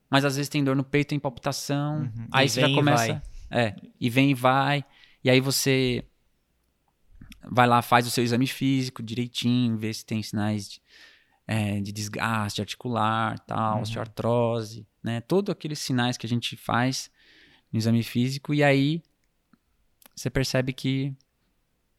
Mas 0.09 0.23
às 0.23 0.35
vezes 0.35 0.49
tem 0.49 0.63
dor 0.63 0.75
no 0.75 0.83
peito, 0.83 1.09
tem 1.09 1.19
palpitação. 1.19 1.99
Uhum. 1.99 2.27
Aí 2.31 2.45
e 2.45 2.49
você 2.49 2.61
já 2.61 2.69
começa. 2.69 3.21
É, 3.49 3.75
e 3.99 4.09
vem 4.09 4.31
e 4.31 4.33
vai. 4.33 4.85
E 5.23 5.29
aí 5.29 5.39
você 5.39 6.05
vai 7.49 7.67
lá, 7.67 7.81
faz 7.81 8.07
o 8.07 8.11
seu 8.11 8.23
exame 8.23 8.47
físico 8.47 9.03
direitinho, 9.03 9.77
vê 9.77 9.93
se 9.93 10.05
tem 10.05 10.21
sinais 10.21 10.69
de, 10.69 10.81
é, 11.47 11.79
de 11.79 11.91
desgaste 11.91 12.61
articular, 12.61 13.39
tal, 13.39 13.75
uhum. 13.75 13.81
osteoartrose, 13.81 14.87
né? 15.03 15.21
Todos 15.21 15.51
aqueles 15.51 15.79
sinais 15.79 16.17
que 16.17 16.25
a 16.25 16.29
gente 16.29 16.55
faz 16.55 17.09
no 17.71 17.77
exame 17.77 18.03
físico. 18.03 18.53
E 18.53 18.63
aí 18.63 19.01
você 20.15 20.29
percebe 20.29 20.73
que 20.73 21.15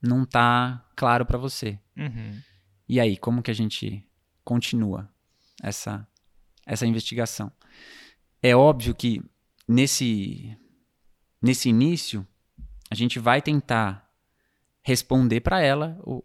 não 0.01 0.25
tá 0.25 0.85
claro 0.95 1.25
para 1.25 1.37
você. 1.37 1.79
Uhum. 1.95 2.41
E 2.89 2.99
aí, 2.99 3.17
como 3.17 3.41
que 3.41 3.51
a 3.51 3.55
gente 3.55 4.03
continua 4.43 5.09
essa, 5.61 6.07
essa 6.65 6.85
investigação? 6.85 7.51
É 8.41 8.55
óbvio 8.55 8.95
que 8.95 9.21
nesse, 9.67 10.57
nesse 11.41 11.69
início, 11.69 12.25
a 12.89 12.95
gente 12.95 13.19
vai 13.19 13.41
tentar 13.41 14.06
responder 14.87 15.41
para 15.41 15.59
ela 15.59 15.99
o, 16.01 16.23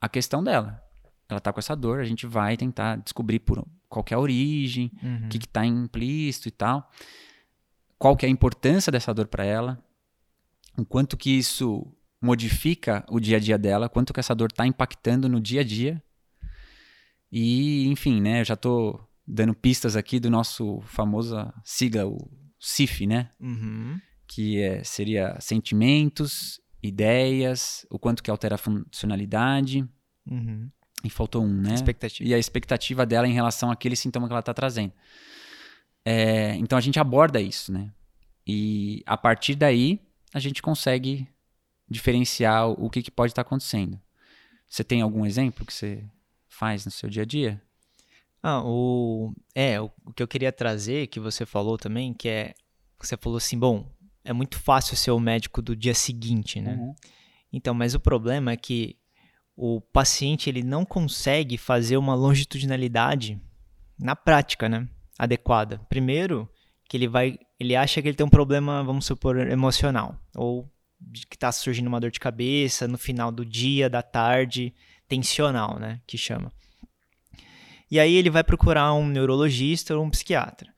a 0.00 0.08
questão 0.08 0.42
dela. 0.42 0.82
Ela 1.28 1.38
está 1.38 1.52
com 1.52 1.60
essa 1.60 1.76
dor, 1.76 2.00
a 2.00 2.04
gente 2.04 2.26
vai 2.26 2.56
tentar 2.56 2.96
descobrir 2.96 3.38
por 3.38 3.64
qual 3.88 4.04
é 4.10 4.14
a 4.14 4.18
origem, 4.18 4.90
o 5.00 5.06
uhum. 5.06 5.28
que 5.28 5.38
está 5.38 5.64
implícito 5.64 6.48
e 6.48 6.50
tal. 6.50 6.90
Qual 7.96 8.16
que 8.16 8.26
é 8.26 8.28
a 8.28 8.32
importância 8.32 8.90
dessa 8.90 9.14
dor 9.14 9.28
para 9.28 9.44
ela, 9.44 9.80
o 10.76 10.84
quanto 10.84 11.16
que 11.16 11.30
isso 11.30 11.86
modifica 12.20 13.04
o 13.08 13.20
dia 13.20 13.36
a 13.36 13.40
dia 13.40 13.56
dela, 13.56 13.88
quanto 13.88 14.12
que 14.12 14.18
essa 14.18 14.34
dor 14.34 14.48
está 14.50 14.66
impactando 14.66 15.28
no 15.28 15.40
dia 15.40 15.60
a 15.60 15.64
dia. 15.64 16.02
E, 17.30 17.86
enfim, 17.86 18.20
né, 18.20 18.40
eu 18.40 18.44
já 18.44 18.54
estou 18.54 19.08
dando 19.24 19.54
pistas 19.54 19.94
aqui 19.94 20.18
do 20.18 20.28
nosso 20.28 20.80
famoso 20.80 21.36
sigla, 21.62 22.04
o 22.04 22.18
CIF, 22.58 23.06
né? 23.06 23.30
Uhum. 23.38 24.00
Que 24.26 24.60
é, 24.60 24.82
seria 24.82 25.38
sentimentos, 25.40 26.60
ideias, 26.82 27.86
o 27.90 27.98
quanto 27.98 28.22
que 28.22 28.30
altera 28.30 28.54
a 28.54 28.58
funcionalidade. 28.58 29.86
Uhum. 30.26 30.70
E 31.04 31.10
faltou 31.10 31.44
um, 31.44 31.52
né? 31.52 31.74
Expectativa. 31.74 32.28
E 32.28 32.34
a 32.34 32.38
expectativa 32.38 33.06
dela 33.06 33.26
em 33.26 33.32
relação 33.32 33.70
àquele 33.70 33.96
sintoma 33.96 34.26
que 34.26 34.32
ela 34.32 34.40
está 34.40 34.54
trazendo. 34.54 34.92
É, 36.04 36.54
então 36.56 36.76
a 36.76 36.80
gente 36.80 36.98
aborda 36.98 37.40
isso, 37.40 37.72
né? 37.72 37.92
E 38.46 39.02
a 39.06 39.16
partir 39.16 39.54
daí 39.54 40.00
a 40.32 40.38
gente 40.38 40.62
consegue 40.62 41.28
diferenciar 41.88 42.68
o 42.68 42.90
que, 42.90 43.02
que 43.02 43.10
pode 43.10 43.32
estar 43.32 43.44
tá 43.44 43.46
acontecendo. 43.46 44.00
Você 44.68 44.84
tem 44.84 45.00
algum 45.00 45.24
exemplo 45.24 45.64
que 45.64 45.72
você 45.72 46.04
faz 46.48 46.84
no 46.84 46.90
seu 46.90 47.08
dia 47.08 47.22
a 47.22 47.26
dia? 47.26 47.62
Ah, 48.42 48.62
o 48.64 49.32
é 49.54 49.80
o, 49.80 49.90
o 50.04 50.12
que 50.12 50.22
eu 50.22 50.28
queria 50.28 50.52
trazer 50.52 51.08
que 51.08 51.18
você 51.18 51.44
falou 51.46 51.76
também, 51.76 52.12
que 52.12 52.28
é 52.28 52.54
você 53.00 53.16
falou 53.16 53.36
assim, 53.36 53.58
bom, 53.58 53.86
é 54.24 54.32
muito 54.32 54.58
fácil 54.58 54.96
ser 54.96 55.10
o 55.10 55.20
médico 55.20 55.62
do 55.62 55.74
dia 55.74 55.94
seguinte, 55.94 56.60
né? 56.60 56.74
Uhum. 56.74 56.94
Então, 57.52 57.74
mas 57.74 57.94
o 57.94 58.00
problema 58.00 58.52
é 58.52 58.56
que 58.56 58.96
o 59.56 59.80
paciente 59.80 60.48
ele 60.48 60.62
não 60.62 60.84
consegue 60.84 61.56
fazer 61.56 61.96
uma 61.96 62.14
longitudinalidade 62.14 63.40
na 63.98 64.14
prática, 64.14 64.68
né? 64.68 64.88
Adequada. 65.18 65.80
Primeiro, 65.88 66.48
que 66.88 66.96
ele 66.96 67.08
vai, 67.08 67.38
ele 67.58 67.74
acha 67.74 68.00
que 68.00 68.08
ele 68.08 68.16
tem 68.16 68.26
um 68.26 68.30
problema, 68.30 68.84
vamos 68.84 69.04
supor, 69.04 69.36
emocional 69.36 70.16
ou 70.34 70.70
que 71.28 71.36
está 71.36 71.50
surgindo 71.52 71.86
uma 71.86 72.00
dor 72.00 72.10
de 72.10 72.20
cabeça 72.20 72.88
no 72.88 72.98
final 72.98 73.30
do 73.30 73.44
dia, 73.44 73.88
da 73.88 74.02
tarde, 74.02 74.74
tensional, 75.06 75.78
né, 75.78 76.00
que 76.06 76.18
chama. 76.18 76.52
E 77.90 77.98
aí 77.98 78.14
ele 78.14 78.30
vai 78.30 78.44
procurar 78.44 78.92
um 78.92 79.06
neurologista 79.06 79.96
ou 79.96 80.04
um 80.04 80.10
psiquiatra. 80.10 80.72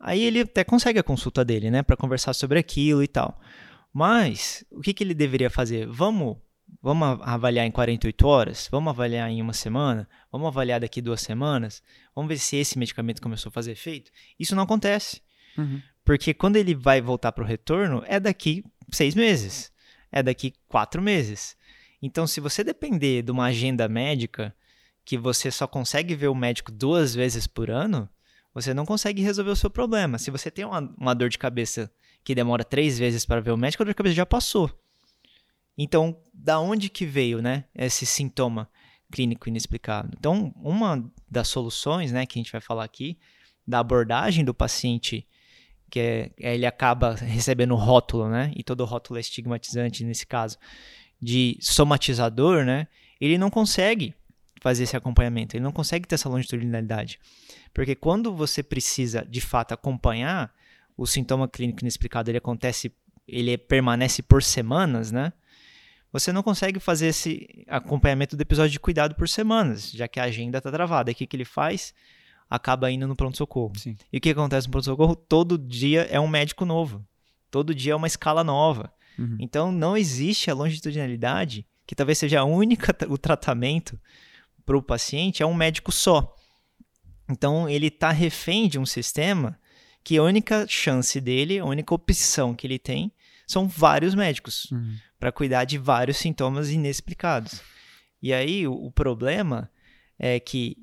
Aí 0.00 0.24
ele 0.24 0.40
até 0.40 0.64
consegue 0.64 0.98
a 0.98 1.02
consulta 1.02 1.44
dele, 1.44 1.70
né, 1.70 1.82
para 1.82 1.96
conversar 1.96 2.32
sobre 2.32 2.58
aquilo 2.58 3.02
e 3.02 3.06
tal. 3.06 3.38
Mas 3.92 4.64
o 4.70 4.80
que, 4.80 4.94
que 4.94 5.04
ele 5.04 5.12
deveria 5.12 5.50
fazer? 5.50 5.86
Vamos, 5.86 6.38
vamos 6.80 7.20
avaliar 7.22 7.66
em 7.66 7.70
48 7.70 8.26
horas? 8.26 8.68
Vamos 8.70 8.90
avaliar 8.90 9.28
em 9.28 9.42
uma 9.42 9.52
semana? 9.52 10.08
Vamos 10.32 10.48
avaliar 10.48 10.80
daqui 10.80 11.02
duas 11.02 11.20
semanas? 11.20 11.82
Vamos 12.14 12.30
ver 12.30 12.38
se 12.38 12.56
esse 12.56 12.78
medicamento 12.78 13.20
começou 13.20 13.50
a 13.50 13.52
fazer 13.52 13.72
efeito? 13.72 14.10
Isso 14.38 14.56
não 14.56 14.62
acontece. 14.62 15.20
Uhum. 15.58 15.82
Porque 16.04 16.32
quando 16.32 16.56
ele 16.56 16.74
vai 16.74 17.02
voltar 17.02 17.32
para 17.32 17.44
o 17.44 17.46
retorno, 17.46 18.02
é 18.06 18.18
daqui 18.18 18.64
seis 18.90 19.14
meses, 19.14 19.70
é 20.10 20.22
daqui 20.22 20.54
quatro 20.66 21.02
meses. 21.02 21.56
Então, 22.00 22.26
se 22.26 22.40
você 22.40 22.64
depender 22.64 23.22
de 23.22 23.30
uma 23.30 23.44
agenda 23.46 23.86
médica 23.88 24.54
que 25.04 25.18
você 25.18 25.50
só 25.50 25.66
consegue 25.66 26.14
ver 26.14 26.28
o 26.28 26.34
médico 26.34 26.72
duas 26.72 27.14
vezes 27.14 27.46
por 27.46 27.70
ano, 27.70 28.08
você 28.54 28.74
não 28.74 28.84
consegue 28.84 29.22
resolver 29.22 29.50
o 29.50 29.56
seu 29.56 29.70
problema. 29.70 30.18
Se 30.18 30.30
você 30.30 30.50
tem 30.50 30.64
uma, 30.64 30.80
uma 30.98 31.14
dor 31.14 31.28
de 31.28 31.38
cabeça 31.38 31.90
que 32.24 32.34
demora 32.34 32.64
três 32.64 32.98
vezes 32.98 33.24
para 33.24 33.40
ver 33.40 33.52
o 33.52 33.56
médico, 33.56 33.82
a 33.82 33.84
dor 33.84 33.92
de 33.92 33.96
cabeça 33.96 34.14
já 34.14 34.26
passou. 34.26 34.70
Então, 35.78 36.16
da 36.34 36.60
onde 36.60 36.88
que 36.88 37.06
veio, 37.06 37.40
né, 37.40 37.64
esse 37.74 38.04
sintoma 38.04 38.68
clínico 39.10 39.48
inexplicável? 39.48 40.10
Então, 40.18 40.52
uma 40.56 41.10
das 41.28 41.48
soluções, 41.48 42.12
né, 42.12 42.26
que 42.26 42.38
a 42.38 42.42
gente 42.42 42.52
vai 42.52 42.60
falar 42.60 42.84
aqui, 42.84 43.18
da 43.66 43.78
abordagem 43.78 44.44
do 44.44 44.52
paciente 44.52 45.26
que 45.90 45.98
é, 45.98 46.30
ele 46.38 46.64
acaba 46.64 47.14
recebendo 47.14 47.74
rótulo, 47.74 48.28
né? 48.28 48.52
E 48.54 48.62
todo 48.62 48.84
rótulo 48.84 49.18
é 49.18 49.20
estigmatizante 49.20 50.04
nesse 50.04 50.26
caso, 50.26 50.56
de 51.20 51.58
somatizador, 51.60 52.64
né? 52.64 52.86
Ele 53.20 53.36
não 53.36 53.50
consegue 53.50 54.14
fazer 54.60 54.84
esse 54.84 54.96
acompanhamento, 54.96 55.56
ele 55.56 55.64
não 55.64 55.72
consegue 55.72 56.06
ter 56.06 56.14
essa 56.14 56.28
longitudinalidade. 56.28 57.18
Porque 57.72 57.94
quando 57.94 58.34
você 58.34 58.62
precisa, 58.62 59.26
de 59.28 59.40
fato, 59.40 59.72
acompanhar, 59.72 60.54
o 60.96 61.06
sintoma 61.06 61.48
clínico 61.48 61.80
inexplicado 61.80 62.30
ele 62.30 62.38
acontece, 62.38 62.92
ele 63.26 63.56
permanece 63.56 64.22
por 64.22 64.42
semanas, 64.42 65.10
né? 65.10 65.32
Você 66.12 66.32
não 66.32 66.42
consegue 66.42 66.78
fazer 66.80 67.06
esse 67.06 67.64
acompanhamento 67.68 68.36
do 68.36 68.42
episódio 68.42 68.72
de 68.72 68.80
cuidado 68.80 69.14
por 69.14 69.28
semanas, 69.28 69.92
já 69.92 70.08
que 70.08 70.20
a 70.20 70.24
agenda 70.24 70.58
está 70.58 70.70
travada. 70.70 71.10
E 71.10 71.12
o 71.12 71.16
que, 71.16 71.26
que 71.26 71.36
ele 71.36 71.44
faz? 71.44 71.94
Acaba 72.48 72.90
indo 72.90 73.06
no 73.06 73.14
pronto-socorro. 73.14 73.72
E 74.12 74.18
o 74.18 74.20
que 74.20 74.30
acontece 74.30 74.66
no 74.66 74.72
pronto-socorro? 74.72 75.14
Todo 75.14 75.56
dia 75.56 76.02
é 76.10 76.18
um 76.18 76.26
médico 76.26 76.64
novo. 76.64 77.06
Todo 77.48 77.74
dia 77.74 77.92
é 77.92 77.96
uma 77.96 78.08
escala 78.08 78.42
nova. 78.42 78.92
Uhum. 79.16 79.36
Então 79.38 79.70
não 79.70 79.96
existe 79.96 80.50
a 80.50 80.54
longitudinalidade, 80.54 81.64
que 81.86 81.94
talvez 81.94 82.18
seja 82.18 82.40
a 82.40 82.44
única 82.44 82.94
o 83.08 83.16
tratamento 83.16 83.98
para 84.70 84.78
o 84.78 84.82
paciente, 84.82 85.42
é 85.42 85.46
um 85.46 85.52
médico 85.52 85.90
só. 85.90 86.32
Então 87.28 87.68
ele 87.68 87.88
está 87.88 88.12
refém 88.12 88.68
de 88.68 88.78
um 88.78 88.86
sistema 88.86 89.58
que 90.04 90.16
a 90.16 90.22
única 90.22 90.64
chance 90.68 91.20
dele, 91.20 91.58
a 91.58 91.64
única 91.64 91.92
opção 91.92 92.54
que 92.54 92.68
ele 92.68 92.78
tem, 92.78 93.12
são 93.48 93.66
vários 93.66 94.14
médicos 94.14 94.70
uhum. 94.70 94.94
para 95.18 95.32
cuidar 95.32 95.64
de 95.64 95.76
vários 95.76 96.18
sintomas 96.18 96.70
inexplicados. 96.70 97.60
E 98.22 98.32
aí 98.32 98.64
o, 98.68 98.72
o, 98.72 98.92
problema 98.92 99.68
é 100.16 100.38
que, 100.38 100.76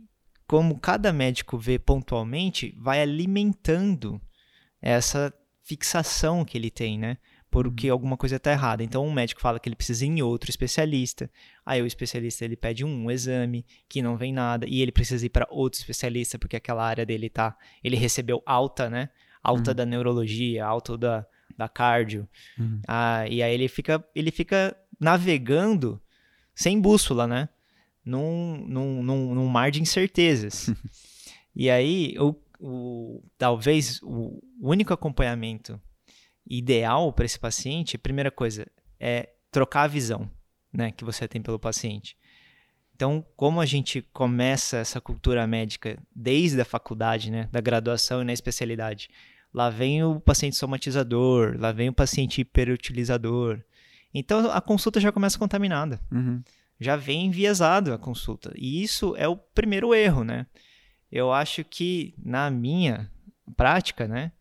como 0.46 0.78
cada 0.78 1.14
médico 1.14 1.58
vê 1.58 1.80
pontualmente, 1.80 2.76
vai 2.78 3.02
alimentando 3.02 4.22
essa 4.82 5.34
fixação 5.64 6.44
que 6.44 6.58
ele 6.58 6.70
tem, 6.70 7.00
né? 7.00 7.18
Porque 7.50 7.88
uhum. 7.88 7.94
alguma 7.94 8.18
coisa 8.18 8.36
está 8.36 8.52
errada. 8.52 8.84
Então, 8.84 9.06
um 9.06 9.12
médico 9.12 9.42
fala 9.42 9.60
que 9.60 9.70
ele 9.70 9.76
precisa 9.76 10.06
ir 10.06 10.10
em 10.10 10.22
outro 10.22 10.50
especialista. 10.50 11.30
Aí, 11.66 11.82
o 11.82 11.86
especialista 11.86 12.44
ele 12.46 12.56
pede 12.56 12.84
um 12.84 13.10
exame 13.10 13.66
que 13.88 14.02
não 14.02 14.18
vem 14.18 14.34
nada 14.34 14.66
e 14.68 14.82
ele 14.82 14.92
precisa 14.92 15.26
ir 15.26 15.30
para 15.30 15.48
outro 15.50 15.80
especialista 15.80 16.38
porque 16.38 16.56
aquela 16.56 16.86
área 16.86 17.06
dele 17.06 17.30
tá. 17.30 17.58
Ele 17.84 17.96
recebeu 17.96 18.42
alta, 18.46 18.90
né? 18.90 19.10
Alta 19.42 19.72
uhum. 19.72 19.76
da 19.76 19.86
neurologia, 19.86 20.66
alta 20.66 20.98
da, 20.98 21.26
da 21.58 21.70
cardio. 21.70 22.28
Uhum. 22.60 22.82
Ah, 22.88 23.28
e 23.30 23.42
aí 23.42 23.54
ele 23.54 23.68
fica, 23.68 24.04
ele 24.14 24.32
fica 24.32 24.76
navegando 25.00 26.02
sem 26.54 26.80
bússola, 26.80 27.26
né? 27.28 27.50
Num, 28.04 28.66
num, 28.68 29.04
num, 29.04 29.36
num 29.36 29.48
mar 29.48 29.72
de 29.72 29.82
incertezas. 29.82 30.70
e 31.56 31.70
aí, 31.70 32.16
o, 32.20 32.36
o, 32.60 33.24
talvez 33.38 34.02
o 34.02 34.42
único 34.60 34.94
acompanhamento 34.94 35.80
ideal 36.50 37.12
para 37.14 37.26
esse 37.26 37.40
paciente, 37.40 37.98
primeira 37.98 38.32
coisa, 38.32 38.66
é 39.00 39.30
trocar 39.52 39.84
a 39.84 39.88
visão 39.88 40.30
né, 40.72 40.92
que 40.92 41.04
você 41.04 41.28
tem 41.28 41.42
pelo 41.42 41.60
paciente. 41.60 42.18
Então, 42.96 43.24
como 43.36 43.62
a 43.62 43.66
gente 43.66 44.02
começa 44.14 44.78
essa 44.78 45.00
cultura 45.00 45.46
médica 45.46 46.00
desde 46.16 46.60
a 46.60 46.66
faculdade, 46.66 47.30
né, 47.30 47.48
da 47.52 47.62
graduação 47.62 48.22
e 48.22 48.26
na 48.26 48.34
especialidade, 48.34 49.10
lá 49.54 49.70
vem 49.70 50.04
o 50.04 50.20
paciente 50.20 50.56
somatizador, 50.56 51.56
lá 51.60 51.72
vem 51.72 51.90
o 51.90 51.94
paciente 51.94 52.42
hiperutilizador. 52.42 53.62
Então, 54.14 54.50
a 54.52 54.60
consulta 54.60 55.00
já 55.00 55.12
começa 55.12 55.38
contaminada. 55.38 56.00
Uhum. 56.12 56.42
Já 56.80 56.96
vem 56.96 57.28
enviesado 57.28 57.94
a 57.94 58.00
consulta. 58.00 58.52
E 58.56 58.82
isso 58.82 59.16
é 59.16 59.28
o 59.28 59.38
primeiro 59.38 59.94
erro, 59.94 60.24
né? 60.24 60.48
Eu 61.12 61.32
acho 61.32 61.64
que 61.64 62.16
na 62.18 62.50
minha 62.50 63.12
prática, 63.56 64.08
né, 64.08 64.32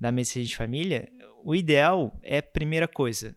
da 0.00 0.10
medicina 0.10 0.44
de 0.44 0.56
família, 0.56 1.08
o 1.44 1.54
ideal 1.54 2.18
é, 2.22 2.40
primeira 2.40 2.88
coisa, 2.88 3.36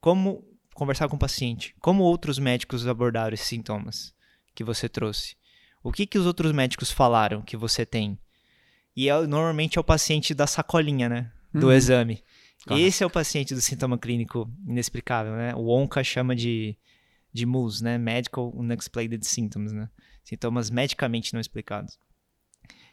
como 0.00 0.42
conversar 0.74 1.06
com 1.08 1.16
o 1.16 1.18
paciente, 1.18 1.74
como 1.80 2.02
outros 2.02 2.38
médicos 2.38 2.86
abordaram 2.86 3.34
esses 3.34 3.46
sintomas 3.46 4.14
que 4.54 4.64
você 4.64 4.88
trouxe. 4.88 5.36
O 5.82 5.92
que, 5.92 6.06
que 6.06 6.18
os 6.18 6.24
outros 6.24 6.50
médicos 6.50 6.90
falaram 6.90 7.42
que 7.42 7.56
você 7.56 7.84
tem? 7.84 8.18
E 8.96 9.08
é, 9.08 9.26
normalmente 9.26 9.76
é 9.76 9.80
o 9.80 9.84
paciente 9.84 10.34
da 10.34 10.46
sacolinha, 10.46 11.08
né? 11.08 11.30
Do 11.52 11.66
uhum. 11.66 11.72
exame. 11.72 12.24
Esse 12.70 13.02
é 13.02 13.06
o 13.06 13.10
paciente 13.10 13.54
do 13.54 13.60
sintoma 13.60 13.98
clínico 13.98 14.50
inexplicável, 14.66 15.32
né? 15.32 15.54
O 15.54 15.66
ONCA 15.68 16.02
chama 16.02 16.34
de, 16.34 16.78
de 17.32 17.44
MUS, 17.44 17.82
né? 17.82 17.98
Medical 17.98 18.50
Unexplained 18.54 19.26
Symptoms, 19.26 19.72
né? 19.72 19.90
Sintomas 20.24 20.70
medicamente 20.70 21.34
não 21.34 21.40
explicados 21.40 21.98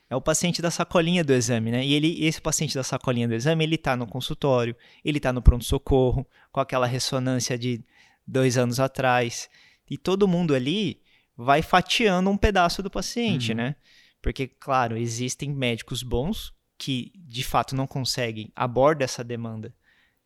é 0.09 0.15
o 0.15 0.21
paciente 0.21 0.61
da 0.61 0.71
sacolinha 0.71 1.23
do 1.23 1.33
exame, 1.33 1.69
né? 1.71 1.85
E 1.85 1.93
ele, 1.93 2.25
esse 2.25 2.41
paciente 2.41 2.73
da 2.73 2.83
sacolinha 2.83 3.27
do 3.27 3.35
exame, 3.35 3.63
ele 3.63 3.75
está 3.75 3.95
no 3.95 4.07
consultório, 4.07 4.75
ele 5.05 5.17
está 5.17 5.31
no 5.31 5.41
pronto-socorro, 5.41 6.27
com 6.51 6.59
aquela 6.59 6.87
ressonância 6.87 7.57
de 7.57 7.83
dois 8.25 8.57
anos 8.57 8.79
atrás. 8.79 9.49
E 9.87 9.97
todo 9.97 10.27
mundo 10.27 10.55
ali 10.55 11.01
vai 11.37 11.61
fatiando 11.61 12.29
um 12.29 12.37
pedaço 12.37 12.81
do 12.81 12.89
paciente, 12.89 13.51
uhum. 13.51 13.57
né? 13.57 13.75
Porque, 14.21 14.47
claro, 14.47 14.97
existem 14.97 15.53
médicos 15.53 16.01
bons 16.01 16.53
que 16.77 17.11
de 17.15 17.43
fato 17.43 17.75
não 17.75 17.85
conseguem 17.85 18.51
abordar 18.55 19.03
essa 19.03 19.23
demanda 19.23 19.73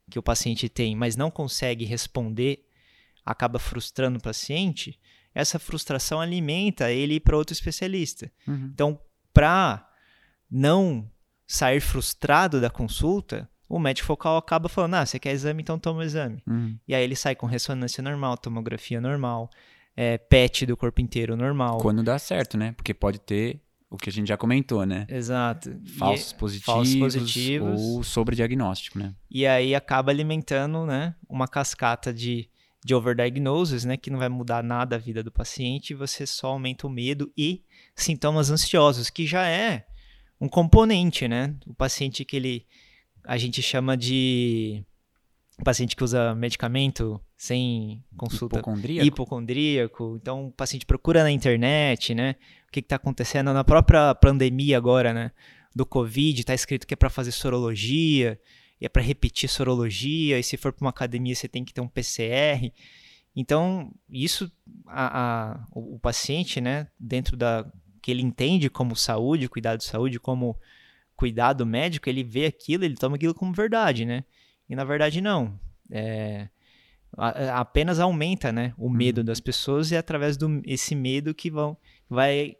que 0.10 0.17
o 0.19 0.24
paciente 0.24 0.69
tem, 0.69 0.96
mas 0.96 1.15
não 1.15 1.30
consegue 1.30 1.84
responder, 1.84 2.65
acaba 3.26 3.60
frustrando 3.60 4.17
o 4.17 4.22
paciente. 4.22 5.00
Essa 5.36 5.60
frustração 5.60 6.22
alimenta 6.22 6.91
ele 6.91 7.19
para 7.19 7.38
outro 7.38 7.54
especialista. 7.54 8.32
Uhum. 8.48 8.69
Então, 8.74 9.00
para 9.34 9.88
não 10.50 11.10
sair 11.48 11.82
frustrado 11.82 12.62
da 12.62 12.69
consulta, 12.69 13.50
o 13.67 13.80
médico 13.80 14.08
focal 14.08 14.38
acaba 14.38 14.69
falando: 14.69 14.96
ah, 14.96 15.06
você 15.06 15.19
quer 15.19 15.32
exame, 15.32 15.62
então 15.62 15.80
toma 15.80 16.00
o 16.00 16.04
exame. 16.04 16.43
Uhum. 16.48 16.78
E 16.88 16.93
aí 16.93 17.04
ele 17.04 17.15
sai 17.15 17.36
com 17.36 17.46
ressonância 17.46 18.04
normal, 18.04 18.38
tomografia 18.38 19.02
normal, 19.02 19.50
é, 19.96 20.17
PET 20.17 20.65
do 20.65 20.78
corpo 20.78 21.02
inteiro 21.02 21.36
normal. 21.36 21.80
Quando 21.80 22.04
dá 22.04 22.19
certo, 22.19 22.58
né? 22.58 22.74
Porque 22.74 22.93
pode 22.93 23.19
ter 23.19 23.62
o 23.93 23.98
que 23.98 24.10
a 24.10 24.12
gente 24.12 24.28
já 24.28 24.36
comentou, 24.36 24.86
né? 24.88 25.06
Exato. 25.08 25.80
Falsos, 26.00 26.32
e, 26.32 26.36
positivos, 26.36 26.65
falsos 26.65 26.96
positivos 26.96 27.82
ou 27.82 28.04
sobrediagnóstico, 28.04 28.98
né? 28.98 29.13
E 29.30 29.46
aí 29.46 29.76
acaba 29.76 30.12
alimentando, 30.12 30.84
né, 30.84 31.13
uma 31.30 31.48
cascata 31.48 32.12
de, 32.12 32.50
de 32.84 32.96
overdiagnosis, 32.96 33.86
né, 33.86 33.96
que 33.96 34.10
não 34.10 34.17
vai 34.17 34.30
mudar 34.30 34.63
nada 34.63 34.96
a 34.96 35.00
vida 35.00 35.22
do 35.22 35.32
paciente, 35.32 35.91
e 35.91 35.96
você 35.96 36.26
só 36.26 36.48
aumenta 36.48 36.88
o 36.88 36.89
medo 36.89 37.32
e 37.38 37.63
sintomas 37.95 38.49
ansiosos, 38.49 39.10
que 39.10 39.25
já 39.25 39.47
é 39.47 39.86
um 40.39 40.47
componente, 40.47 41.27
né? 41.27 41.56
O 41.65 41.73
paciente 41.73 42.25
que 42.25 42.36
ele 42.36 42.65
a 43.25 43.38
gente 43.38 43.62
chama 43.62 43.95
de 43.95 44.84
paciente 45.63 45.95
que 45.95 46.03
usa 46.03 46.36
medicamento 46.36 47.21
sem 47.38 48.03
consulta 48.17 48.58
hipocondríaco, 48.58 49.08
hipocondríaco. 49.08 50.19
então 50.21 50.47
o 50.47 50.51
paciente 50.51 50.86
procura 50.86 51.23
na 51.23 51.32
internet, 51.32 52.13
né? 52.13 52.36
O 52.67 52.71
que 52.71 52.79
está 52.79 52.95
acontecendo 52.95 53.53
na 53.53 53.63
própria 53.63 54.13
pandemia 54.15 54.77
agora, 54.77 55.13
né? 55.13 55.32
Do 55.75 55.86
Covid, 55.86 56.39
está 56.39 56.53
escrito 56.53 56.86
que 56.86 56.93
é 56.93 56.97
para 56.97 57.10
fazer 57.10 57.32
sorologia, 57.32 58.39
é 58.82 58.89
para 58.89 59.01
repetir 59.01 59.49
sorologia, 59.49 60.39
e 60.39 60.43
se 60.43 60.58
for 60.58 60.73
para 60.73 60.84
uma 60.84 60.89
academia 60.89 61.36
você 61.36 61.47
tem 61.47 61.63
que 61.63 61.73
ter 61.73 61.82
um 61.82 61.88
PCR. 61.88 62.71
Então, 63.36 63.91
isso, 64.10 64.51
a, 64.86 65.53
a, 65.53 65.65
o, 65.71 65.95
o 65.95 65.99
paciente, 65.99 66.62
né, 66.62 66.88
dentro 66.99 67.36
da 67.36 67.65
que 68.03 68.11
ele 68.11 68.21
entende 68.21 68.69
como 68.69 68.97
saúde, 68.97 69.47
cuidado 69.47 69.77
de 69.77 69.85
saúde, 69.85 70.19
como 70.19 70.59
cuidado 71.15 71.65
médico, 71.65 72.09
ele 72.09 72.21
vê 72.21 72.45
aquilo, 72.45 72.83
ele 72.83 72.95
toma 72.95 73.15
aquilo 73.15 73.33
como 73.33 73.53
verdade, 73.53 74.05
né? 74.05 74.25
E 74.69 74.75
na 74.75 74.83
verdade 74.83 75.21
não. 75.21 75.57
É, 75.89 76.49
apenas 77.53 78.01
aumenta, 78.01 78.51
né, 78.51 78.73
o 78.77 78.89
medo 78.89 79.19
uhum. 79.19 79.25
das 79.25 79.39
pessoas 79.39 79.91
e 79.91 79.95
é 79.95 79.99
através 79.99 80.35
do 80.35 80.61
esse 80.65 80.95
medo 80.95 81.33
que 81.33 81.49
vão 81.49 81.77
vai 82.09 82.57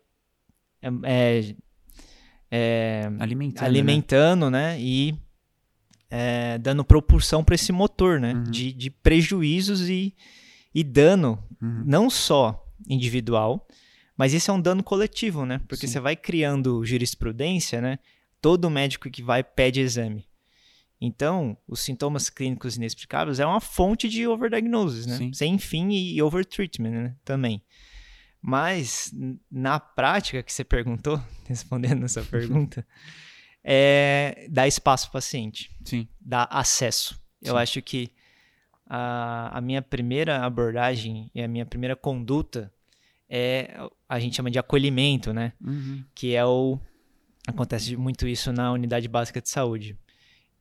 é, 0.82 0.89
é, 1.03 1.56
é 2.51 3.12
alimentando, 3.19 3.65
alimentando 3.65 4.49
né? 4.49 4.75
né? 4.75 4.82
E 4.82 5.13
é, 6.10 6.58
dando 6.58 6.86
propulsão 6.86 7.43
para 7.43 7.56
esse 7.56 7.73
motor, 7.73 8.17
né? 8.17 8.34
Uhum. 8.34 8.43
De, 8.43 8.71
de 8.71 8.89
prejuízos 8.89 9.89
e, 9.89 10.15
e 10.73 10.86
dano, 10.86 11.43
uhum. 11.62 11.84
não 11.86 12.10
só 12.10 12.65
individual, 12.88 13.67
mas 14.17 14.34
isso 14.34 14.52
é 14.52 14.54
um 14.54 14.62
dano 14.62 14.84
coletivo, 14.84 15.45
né? 15.45 15.60
Porque 15.67 15.88
Sim. 15.88 15.93
você 15.93 15.99
vai 15.99 16.15
criando 16.15 16.86
jurisprudência, 16.86 17.82
né? 17.82 17.99
Todo 18.41 18.69
médico 18.69 19.10
que 19.10 19.23
vai 19.23 19.43
pede 19.43 19.80
exame. 19.80 20.28
Então, 20.99 21.58
os 21.67 21.82
sintomas 21.82 22.30
clínicos 22.30 22.78
inexplicáveis 22.78 23.39
é 23.39 23.45
uma 23.45 23.60
fonte 23.60 24.08
de 24.08 24.28
overdiagnosis, 24.28 25.06
né? 25.06 25.17
Sim. 25.17 25.34
Sem 25.34 25.58
fim 25.58 25.91
e 25.91 26.21
overtreatment, 26.21 26.91
né? 26.91 27.15
Também. 27.26 27.62
Mas, 28.41 29.13
na 29.49 29.80
prática 29.80 30.43
que 30.43 30.52
você 30.52 30.63
perguntou, 30.63 31.21
respondendo 31.47 32.06
essa 32.06 32.21
pergunta, 32.26 32.86
é 33.63 34.47
dar 34.49 34.67
espaço 34.67 35.08
para 35.08 35.12
o 35.12 35.21
paciente. 35.21 35.71
Sim. 35.84 36.08
Dar 36.19 36.47
acesso. 36.52 37.15
Sim. 37.15 37.49
Eu 37.49 37.58
acho 37.58 37.82
que 37.82 38.12
a, 38.86 39.58
a 39.58 39.62
minha 39.62 39.82
primeira 39.82 40.45
abordagem 40.45 41.32
e 41.34 41.41
a 41.41 41.47
minha 41.47 41.65
primeira 41.65 41.95
conduta 41.95 42.73
é 43.36 43.89
a 44.08 44.19
gente 44.19 44.36
chama 44.36 44.52
de 44.52 44.60
acolhimento, 44.60 45.34
né? 45.34 45.54
Uhum. 45.60 46.06
Que 46.13 46.36
é 46.36 46.46
o 46.46 46.80
acontece 47.48 47.98
muito 47.98 48.28
isso 48.28 48.54
na 48.54 48.72
unidade 48.72 49.08
básica 49.08 49.41
de 49.41 49.50
saúde. 49.50 49.98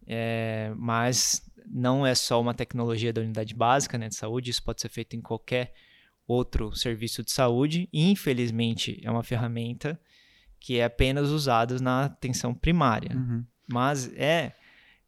É, 0.06 0.72
mas 0.76 1.46
não 1.66 2.06
é 2.06 2.14
só 2.14 2.40
uma 2.40 2.54
tecnologia 2.54 3.12
da 3.12 3.20
unidade 3.20 3.54
básica 3.54 3.98
né, 3.98 4.08
de 4.08 4.16
saúde, 4.16 4.50
isso 4.50 4.62
pode 4.62 4.80
ser 4.80 4.88
feito 4.88 5.14
em 5.14 5.20
qualquer 5.20 5.74
outro 6.26 6.74
serviço 6.74 7.22
de 7.22 7.30
saúde. 7.30 7.90
E, 7.92 8.10
infelizmente, 8.10 8.98
é 9.04 9.10
uma 9.10 9.22
ferramenta 9.22 10.00
que 10.58 10.78
é 10.78 10.84
apenas 10.84 11.28
usada 11.28 11.78
na 11.78 12.06
atenção 12.06 12.54
primária. 12.54 13.14
Uhum. 13.14 13.44
Mas 13.68 14.10
é 14.14 14.54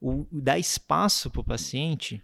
o 0.00 0.26
dar 0.30 0.58
espaço 0.58 1.30
para 1.30 1.40
o 1.40 1.44
paciente, 1.44 2.22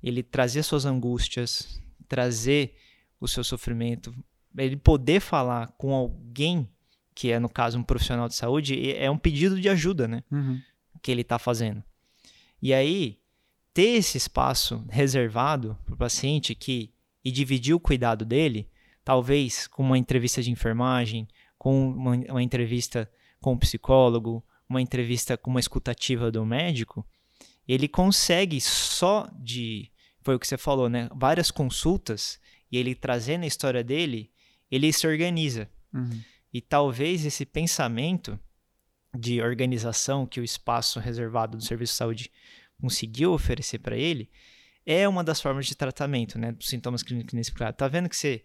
ele 0.00 0.22
trazer 0.22 0.62
suas 0.62 0.86
angústias, 0.86 1.82
trazer 2.08 2.76
o 3.20 3.26
seu 3.26 3.42
sofrimento, 3.42 4.14
ele 4.56 4.76
poder 4.76 5.20
falar 5.20 5.68
com 5.78 5.94
alguém 5.94 6.68
que 7.14 7.30
é 7.30 7.38
no 7.38 7.48
caso 7.48 7.78
um 7.78 7.82
profissional 7.82 8.28
de 8.28 8.34
saúde, 8.34 8.92
é 8.92 9.10
um 9.10 9.18
pedido 9.18 9.60
de 9.60 9.68
ajuda, 9.68 10.08
né? 10.08 10.22
Uhum. 10.30 10.60
Que 11.02 11.10
ele 11.10 11.20
está 11.20 11.38
fazendo. 11.38 11.82
E 12.62 12.72
aí 12.72 13.18
ter 13.74 13.96
esse 13.96 14.16
espaço 14.16 14.84
reservado 14.88 15.76
para 15.84 15.94
o 15.94 15.98
paciente 15.98 16.54
que 16.54 16.92
e 17.22 17.30
dividir 17.30 17.74
o 17.74 17.80
cuidado 17.80 18.24
dele, 18.24 18.68
talvez 19.04 19.66
com 19.66 19.82
uma 19.82 19.98
entrevista 19.98 20.42
de 20.42 20.50
enfermagem, 20.50 21.28
com 21.58 21.90
uma, 21.90 22.16
uma 22.16 22.42
entrevista 22.42 23.10
com 23.40 23.50
o 23.50 23.54
um 23.54 23.58
psicólogo, 23.58 24.42
uma 24.68 24.80
entrevista 24.80 25.36
com 25.36 25.50
uma 25.50 25.60
escutativa 25.60 26.30
do 26.30 26.44
médico, 26.46 27.06
ele 27.68 27.86
consegue 27.86 28.60
só 28.60 29.28
de, 29.38 29.90
foi 30.22 30.34
o 30.34 30.38
que 30.38 30.46
você 30.46 30.56
falou, 30.56 30.88
né? 30.88 31.08
Várias 31.14 31.50
consultas 31.50 32.40
e 32.72 32.78
ele 32.78 32.94
trazendo 32.94 33.44
a 33.44 33.46
história 33.46 33.84
dele, 33.84 34.30
ele 34.70 34.92
se 34.92 35.06
organiza. 35.06 35.68
Uhum. 35.92 36.20
E 36.52 36.60
talvez 36.60 37.24
esse 37.24 37.44
pensamento 37.44 38.38
de 39.16 39.42
organização 39.42 40.26
que 40.26 40.40
o 40.40 40.44
espaço 40.44 41.00
reservado 41.00 41.56
do 41.56 41.64
serviço 41.64 41.92
de 41.92 41.96
saúde 41.96 42.32
conseguiu 42.80 43.32
oferecer 43.32 43.78
para 43.78 43.96
ele 43.96 44.30
é 44.86 45.08
uma 45.08 45.22
das 45.22 45.40
formas 45.40 45.66
de 45.66 45.74
tratamento, 45.74 46.38
né, 46.38 46.52
dos 46.52 46.68
sintomas 46.68 47.02
clínicos 47.02 47.32
inexplicados. 47.32 47.76
Tá 47.76 47.86
vendo 47.88 48.08
que 48.08 48.16
você 48.16 48.44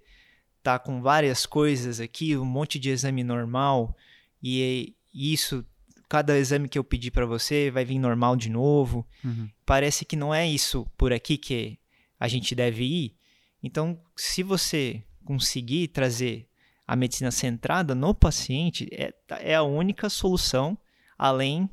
tá 0.61 0.77
com 0.77 1.01
várias 1.01 1.45
coisas 1.45 1.99
aqui, 1.99 2.35
um 2.35 2.45
monte 2.45 2.79
de 2.79 2.89
exame 2.89 3.23
normal 3.23 3.95
e 4.41 4.95
isso 5.13 5.65
cada 6.09 6.38
exame 6.38 6.67
que 6.67 6.77
eu 6.77 6.83
pedir 6.83 7.11
para 7.11 7.25
você 7.25 7.71
vai 7.71 7.85
vir 7.85 7.99
normal 7.99 8.35
de 8.35 8.49
novo. 8.49 9.07
Uhum. 9.23 9.49
Parece 9.65 10.05
que 10.05 10.15
não 10.15 10.33
é 10.33 10.47
isso 10.47 10.85
por 10.97 11.13
aqui 11.13 11.38
que 11.38 11.79
a 12.19 12.27
gente 12.27 12.53
deve 12.53 12.83
ir. 12.83 13.15
Então, 13.61 13.99
se 14.15 14.43
você 14.43 15.03
conseguir 15.25 15.89
trazer 15.89 16.47
a 16.88 16.95
medicina 16.95 17.31
centrada 17.31 17.95
no 17.95 18.13
paciente, 18.13 18.88
é, 18.91 19.13
é 19.39 19.55
a 19.55 19.63
única 19.63 20.09
solução, 20.09 20.77
além 21.17 21.69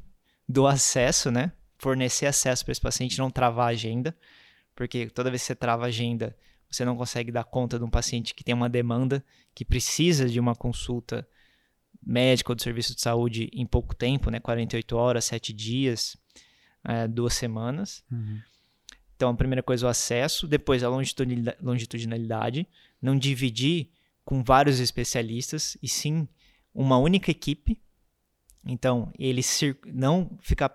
do 0.49 0.67
acesso, 0.67 1.31
né? 1.31 1.53
Fornecer 1.79 2.27
acesso 2.27 2.65
para 2.65 2.73
esse 2.73 2.81
paciente, 2.81 3.19
não 3.19 3.31
travar 3.31 3.67
a 3.67 3.71
agenda, 3.73 4.17
porque 4.75 5.07
toda 5.11 5.31
vez 5.31 5.43
que 5.43 5.47
você 5.49 5.55
trava 5.55 5.85
a 5.85 5.89
agenda, 5.89 6.37
você 6.71 6.85
não 6.85 6.97
consegue 6.97 7.31
dar 7.31 7.45
conta 7.45 7.79
de 7.79 7.85
um 7.85 7.91
paciente 7.91 8.35
que 8.35 8.43
tem 8.43 8.55
uma 8.55 8.69
demanda, 8.69 9.23
que 9.55 9.65
precisa 9.65 10.29
de 10.29 10.41
uma 10.41 10.55
consulta 10.55 11.29
médica 12.05 12.51
ou 12.51 12.57
do 12.57 12.63
serviço 12.63 12.95
de 12.95 13.01
saúde 13.01 13.51
em 13.53 13.67
pouco 13.67 13.95
tempo, 13.95 14.31
né? 14.31 14.41
48 14.41 14.97
horas, 14.97 15.27
7 15.27 15.53
dias, 15.53 16.17
é, 16.85 17.07
duas 17.07 17.35
semanas. 17.35 18.03
Uhum. 18.11 18.41
Então, 19.15 19.31
a 19.31 19.35
primeira 19.35 19.63
coisa 19.63 19.85
é 19.85 19.87
o 19.87 19.91
acesso, 19.91 20.49
depois 20.49 20.83
a 20.83 20.89
longitudinalidade, 20.89 22.67
não 23.03 23.19
dividir 23.19 23.91
com 24.25 24.43
vários 24.43 24.79
especialistas, 24.79 25.77
e 25.83 25.89
sim 25.89 26.29
uma 26.73 26.97
única 26.97 27.31
equipe. 27.31 27.79
Então, 28.65 29.13
ele 29.19 29.43
não 29.93 30.39
ficar 30.41 30.71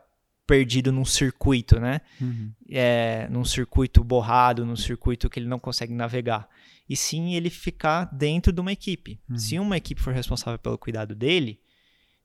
perdido 0.46 0.92
num 0.92 1.06
circuito, 1.06 1.80
né? 1.80 2.02
Uhum. 2.22 2.52
É, 2.70 3.28
num 3.30 3.44
circuito 3.44 4.04
borrado, 4.04 4.66
num 4.66 4.76
circuito 4.76 5.30
que 5.30 5.40
ele 5.40 5.48
não 5.48 5.60
consegue 5.60 5.94
navegar. 5.94 6.48
E 6.90 6.96
sim 6.96 7.34
ele 7.36 7.50
ficar 7.50 8.06
dentro 8.06 8.52
de 8.54 8.62
uma 8.62 8.72
equipe. 8.72 9.20
Uhum. 9.30 9.38
Se 9.38 9.60
uma 9.60 9.76
equipe 9.76 10.02
for 10.02 10.14
responsável 10.14 10.58
pelo 10.58 10.78
cuidado 10.78 11.14
dele, 11.14 11.60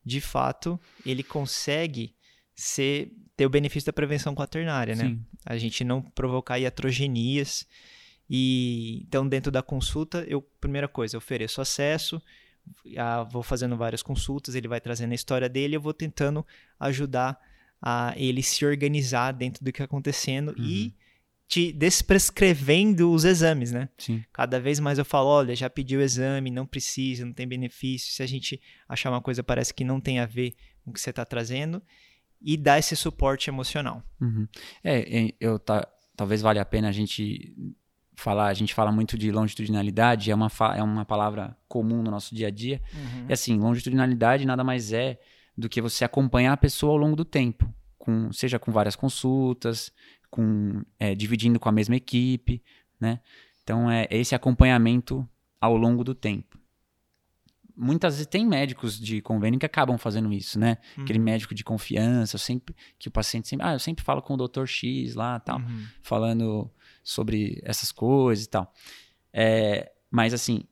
de 0.05 0.21
fato, 0.21 0.81
ele 1.05 1.23
consegue 1.23 2.15
ser, 2.55 3.13
ter 3.37 3.47
o 3.47 3.51
benefício 3.51 3.87
da 3.87 3.93
prevenção 3.93 4.35
quaternária, 4.35 4.95
né? 4.95 5.05
Sim. 5.05 5.25
A 5.45 5.57
gente 5.57 5.83
não 5.83 6.01
provocar 6.01 6.59
iatrogenias. 6.59 7.67
E 8.35 9.03
então, 9.07 9.29
dentro 9.29 9.53
da 9.53 9.63
consulta, 9.63 10.25
eu 10.27 10.41
primeira 10.59 10.89
coisa, 10.89 11.15
eu 11.15 11.19
ofereço 11.19 11.61
acesso, 11.61 12.23
a, 12.97 13.25
vou 13.25 13.43
fazendo 13.43 13.77
várias 13.77 14.03
consultas, 14.03 14.55
ele 14.55 14.67
vai 14.67 14.81
trazendo 14.81 15.13
a 15.13 15.15
história 15.15 15.51
dele, 15.51 15.77
eu 15.77 15.81
vou 15.83 15.93
tentando 15.93 16.47
ajudar 16.81 17.39
a 17.81 18.15
ele 18.17 18.43
se 18.43 18.65
organizar 18.65 19.33
dentro 19.33 19.63
do 19.63 19.71
que 19.71 19.77
está 19.77 19.85
acontecendo 19.85 20.55
Uhum. 20.57 20.65
e 20.65 20.95
te 21.47 21.71
desprescrevendo 21.73 23.13
os 23.13 23.27
exames, 23.27 23.71
né? 23.71 23.91
Sim. 23.99 24.25
Cada 24.33 24.59
vez 24.59 24.81
mais 24.81 24.99
eu 24.99 25.05
falo, 25.05 25.29
olha, 25.29 25.55
já 25.55 25.69
pedi 25.69 25.95
o 25.95 26.01
exame, 26.01 26.51
não 26.51 26.65
precisa, 26.65 27.27
não 27.27 27.35
tem 27.35 27.47
benefício. 27.47 28.15
Se 28.15 28.23
a 28.23 28.27
gente 28.27 28.59
achar 28.89 29.11
uma 29.11 29.21
coisa 29.21 29.43
parece 29.43 29.75
que 29.75 29.85
não 29.85 30.01
tem 30.01 30.21
a 30.21 30.25
ver 30.25 30.57
com 30.83 30.91
o 30.91 30.95
que 30.95 31.01
você 31.01 31.11
está 31.11 31.27
trazendo 31.27 31.83
e 32.41 32.57
dar 32.57 32.79
esse 32.79 32.97
suporte 32.97 33.51
emocional. 33.51 34.03
Uhum. 34.19 34.49
É, 34.83 35.25
é, 35.27 35.35
eu 35.39 35.59
tá, 35.59 35.87
talvez 36.17 36.41
valha 36.41 36.63
a 36.63 36.65
pena 36.65 36.89
a 36.89 36.93
gente 36.93 37.55
falar, 38.23 38.47
a 38.47 38.55
gente 38.55 38.73
fala 38.75 38.91
muito 38.93 39.19
de 39.19 39.31
longitudinalidade, 39.33 40.31
é 40.31 40.35
uma, 40.35 40.49
é 40.77 40.83
uma 40.83 41.05
palavra 41.05 41.57
comum 41.69 42.03
no 42.03 42.11
nosso 42.11 42.35
dia 42.35 42.49
a 42.49 42.51
dia. 42.51 42.81
E 43.29 43.33
assim, 43.33 43.59
longitudinalidade 43.59 44.47
nada 44.47 44.63
mais 44.65 44.93
é 44.93 45.19
do 45.57 45.69
que 45.69 45.81
você 45.83 46.05
acompanhar 46.05 46.53
a 46.53 46.57
pessoa 46.57 46.93
ao 46.93 46.97
longo 46.97 47.17
do 47.17 47.25
tempo, 47.25 47.73
com, 47.99 48.33
seja 48.33 48.59
com 48.59 48.73
várias 48.73 48.97
consultas, 48.97 49.93
com 50.31 50.83
é, 50.99 51.15
dividindo 51.15 51.61
com 51.61 51.69
a 51.69 51.73
mesma 51.73 51.97
equipe, 51.97 52.63
né? 52.99 53.21
Então 53.63 53.91
é 53.91 54.07
esse 54.11 54.35
acompanhamento 54.35 55.29
ao 55.61 55.77
longo 55.77 56.03
do 56.03 56.15
tempo. 56.15 56.59
Muitas 57.75 58.15
vezes 58.15 58.27
tem 58.27 58.47
médicos 58.47 58.99
de 59.01 59.23
convênio 59.23 59.59
que 59.59 59.65
acabam 59.65 59.97
fazendo 59.97 60.31
isso, 60.33 60.59
né? 60.59 60.77
Aquele 60.99 61.19
Uhum. 61.19 61.25
médico 61.25 61.55
de 61.55 61.65
confiança, 61.65 62.37
sempre 62.37 62.75
que 62.99 63.09
o 63.09 63.11
paciente 63.11 63.49
sempre, 63.49 63.67
ah, 63.67 63.73
eu 63.73 63.79
sempre 63.79 64.05
falo 64.05 64.21
com 64.21 64.35
o 64.35 64.37
Dr. 64.49 64.67
X 64.67 65.15
lá, 65.15 65.41
tal 65.41 65.59
Uhum. 65.59 65.85
falando 66.03 66.71
sobre 67.03 67.61
essas 67.65 67.91
coisas 67.93 68.45
e 68.45 68.49
tal. 68.49 68.73
É, 69.33 69.91
mas 70.11 70.35
assim, 70.35 70.65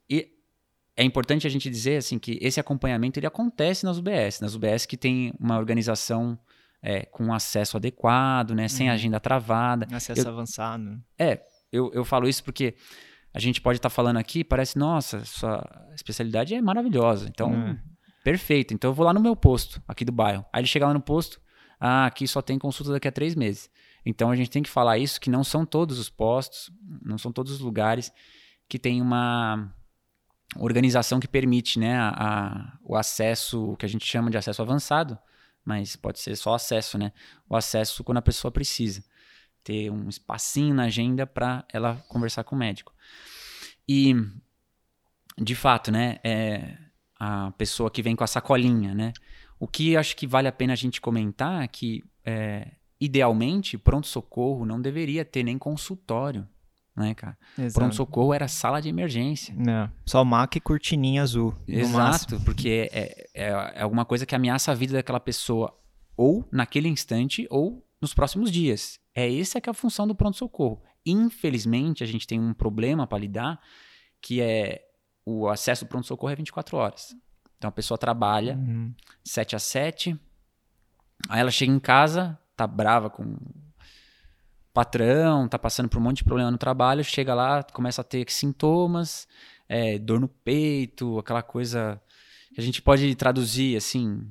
é 0.96 1.04
importante 1.04 1.46
a 1.46 1.50
gente 1.50 1.70
dizer 1.70 1.96
assim 1.96 2.18
que 2.18 2.38
esse 2.42 2.60
acompanhamento 2.60 3.18
ele 3.18 3.26
acontece 3.26 3.84
nas 3.84 3.96
UBS, 3.98 4.40
nas 4.40 4.54
UBS 4.54 4.84
que 4.86 4.96
tem 4.96 5.32
uma 5.38 5.58
organização 5.58 6.38
é, 6.82 7.04
com 7.04 7.30
acesso 7.32 7.76
adequado, 7.76 8.54
né, 8.54 8.66
sem 8.66 8.88
Uhum. 8.88 8.94
agenda 8.94 9.20
travada. 9.20 9.86
Acesso 9.94 10.22
Eu- 10.22 10.28
avançado. 10.28 10.98
Eu, 11.70 11.90
eu 11.92 12.04
falo 12.06 12.26
isso 12.28 12.42
porque 12.42 12.74
a 13.34 13.38
gente 13.38 13.60
pode 13.60 13.78
estar 13.78 13.90
falando 13.90 14.16
aqui, 14.16 14.42
parece, 14.42 14.78
nossa, 14.78 15.22
sua 15.24 15.62
especialidade 15.94 16.54
é 16.54 16.60
maravilhosa. 16.62 17.28
Então, 17.28 17.52
É. 17.52 17.78
perfeito. 18.24 18.72
Então 18.74 18.90
eu 18.90 18.94
vou 18.94 19.04
lá 19.06 19.12
no 19.12 19.20
meu 19.20 19.36
posto, 19.36 19.82
aqui 19.86 20.04
do 20.06 20.12
bairro. 20.12 20.44
Aí 20.52 20.60
ele 20.62 20.66
chega 20.68 20.86
lá 20.86 20.94
no 20.94 21.00
posto, 21.02 21.38
ah, 21.78 22.06
aqui 22.06 22.26
só 22.26 22.40
tem 22.42 22.58
consulta 22.58 22.92
daqui 22.92 23.06
a 23.08 23.12
três 23.12 23.34
meses. 23.34 23.70
Então 24.04 24.30
a 24.30 24.36
gente 24.36 24.50
tem 24.50 24.62
que 24.62 24.70
falar 24.70 24.98
isso, 24.98 25.20
que 25.20 25.30
não 25.30 25.44
são 25.44 25.64
todos 25.66 25.98
os 25.98 26.08
postos, 26.08 26.70
não 27.04 27.18
são 27.18 27.32
todos 27.32 27.52
os 27.52 27.60
lugares 27.60 28.12
que 28.68 28.78
tem 28.78 29.00
uma 29.02 29.72
organização 30.56 31.20
que 31.20 31.28
permite 31.28 31.78
né, 31.78 31.96
a, 31.96 32.08
a- 32.10 32.78
o 32.82 32.96
acesso, 32.96 33.72
o 33.72 33.76
que 33.76 33.86
a 33.86 33.88
gente 33.88 34.04
chama 34.06 34.30
de 34.30 34.36
acesso 34.38 34.62
avançado, 34.62 35.18
mas 35.64 35.94
pode 35.96 36.18
ser 36.18 36.34
só 36.36 36.54
acesso, 36.54 36.96
né? 36.98 37.12
O 37.48 37.54
acesso 37.54 38.02
quando 38.02 38.18
a 38.18 38.22
pessoa 38.22 38.50
precisa. 38.50 39.04
Ter 39.62 39.90
um 39.90 40.08
espacinho 40.08 40.74
na 40.74 40.84
agenda 40.84 41.26
para 41.26 41.64
ela 41.70 41.96
conversar 42.08 42.42
com 42.44 42.56
o 42.56 42.58
médico. 42.58 42.94
E, 43.86 44.14
de 45.38 45.54
fato, 45.54 45.90
né? 45.92 46.18
É 46.24 46.78
a 47.18 47.50
pessoa 47.52 47.90
que 47.90 48.00
vem 48.02 48.16
com 48.16 48.24
a 48.24 48.26
sacolinha, 48.26 48.94
né? 48.94 49.12
O 49.58 49.68
que 49.68 49.96
acho 49.96 50.16
que 50.16 50.26
vale 50.26 50.48
a 50.48 50.52
pena 50.52 50.72
a 50.72 50.76
gente 50.76 51.00
comentar 51.00 51.62
é 51.62 51.68
que, 51.68 52.02
é, 52.24 52.72
idealmente, 53.00 53.78
pronto-socorro 53.78 54.66
não 54.66 54.80
deveria 54.80 55.24
ter 55.24 55.42
nem 55.42 55.56
consultório, 55.56 56.46
né, 56.94 57.14
cara? 57.14 57.38
Pronto-socorro 57.72 58.34
era 58.34 58.46
sala 58.46 58.80
de 58.80 58.88
emergência. 58.88 59.54
Não, 59.56 59.90
só 60.04 60.24
maca 60.24 60.58
e 60.58 60.60
cortininha 60.60 61.22
azul. 61.22 61.54
Exato, 61.66 62.40
porque 62.44 62.90
é, 62.92 63.28
é, 63.34 63.76
é 63.76 63.82
alguma 63.82 64.04
coisa 64.04 64.26
que 64.26 64.34
ameaça 64.34 64.70
a 64.72 64.74
vida 64.74 64.94
daquela 64.94 65.20
pessoa 65.20 65.76
ou 66.16 66.46
naquele 66.52 66.88
instante 66.88 67.46
ou 67.50 67.86
nos 68.00 68.12
próximos 68.12 68.50
dias. 68.50 68.98
É 69.14 69.32
essa 69.38 69.60
que 69.60 69.68
é 69.68 69.72
a 69.72 69.74
função 69.74 70.06
do 70.06 70.14
pronto-socorro. 70.14 70.82
Infelizmente, 71.06 72.04
a 72.04 72.06
gente 72.06 72.26
tem 72.26 72.38
um 72.38 72.52
problema 72.52 73.06
para 73.06 73.18
lidar, 73.18 73.60
que 74.20 74.40
é 74.42 74.82
o 75.24 75.48
acesso 75.48 75.84
ao 75.84 75.88
pronto-socorro 75.88 76.32
é 76.32 76.36
24 76.36 76.76
horas. 76.76 77.16
Então 77.56 77.68
a 77.68 77.72
pessoa 77.72 77.96
trabalha 77.98 78.56
Uhum. 78.56 78.92
7 79.24 79.56
a 79.56 79.58
7, 79.58 80.18
aí 81.28 81.40
ela 81.40 81.50
chega 81.50 81.72
em 81.72 81.78
casa, 81.80 82.38
tá 82.60 82.66
brava 82.66 83.08
com 83.08 83.22
o 83.22 83.38
patrão, 84.72 85.48
tá 85.48 85.58
passando 85.58 85.88
por 85.88 85.98
um 85.98 86.02
monte 86.02 86.18
de 86.18 86.24
problema 86.24 86.50
no 86.50 86.58
trabalho, 86.58 87.02
chega 87.02 87.34
lá, 87.34 87.62
começa 87.62 88.00
a 88.02 88.04
ter 88.04 88.24
sintomas, 88.30 89.26
é, 89.68 89.98
dor 89.98 90.20
no 90.20 90.28
peito, 90.28 91.18
aquela 91.18 91.42
coisa 91.42 92.00
que 92.54 92.60
a 92.60 92.64
gente 92.64 92.82
pode 92.82 93.14
traduzir 93.14 93.76
assim, 93.76 94.30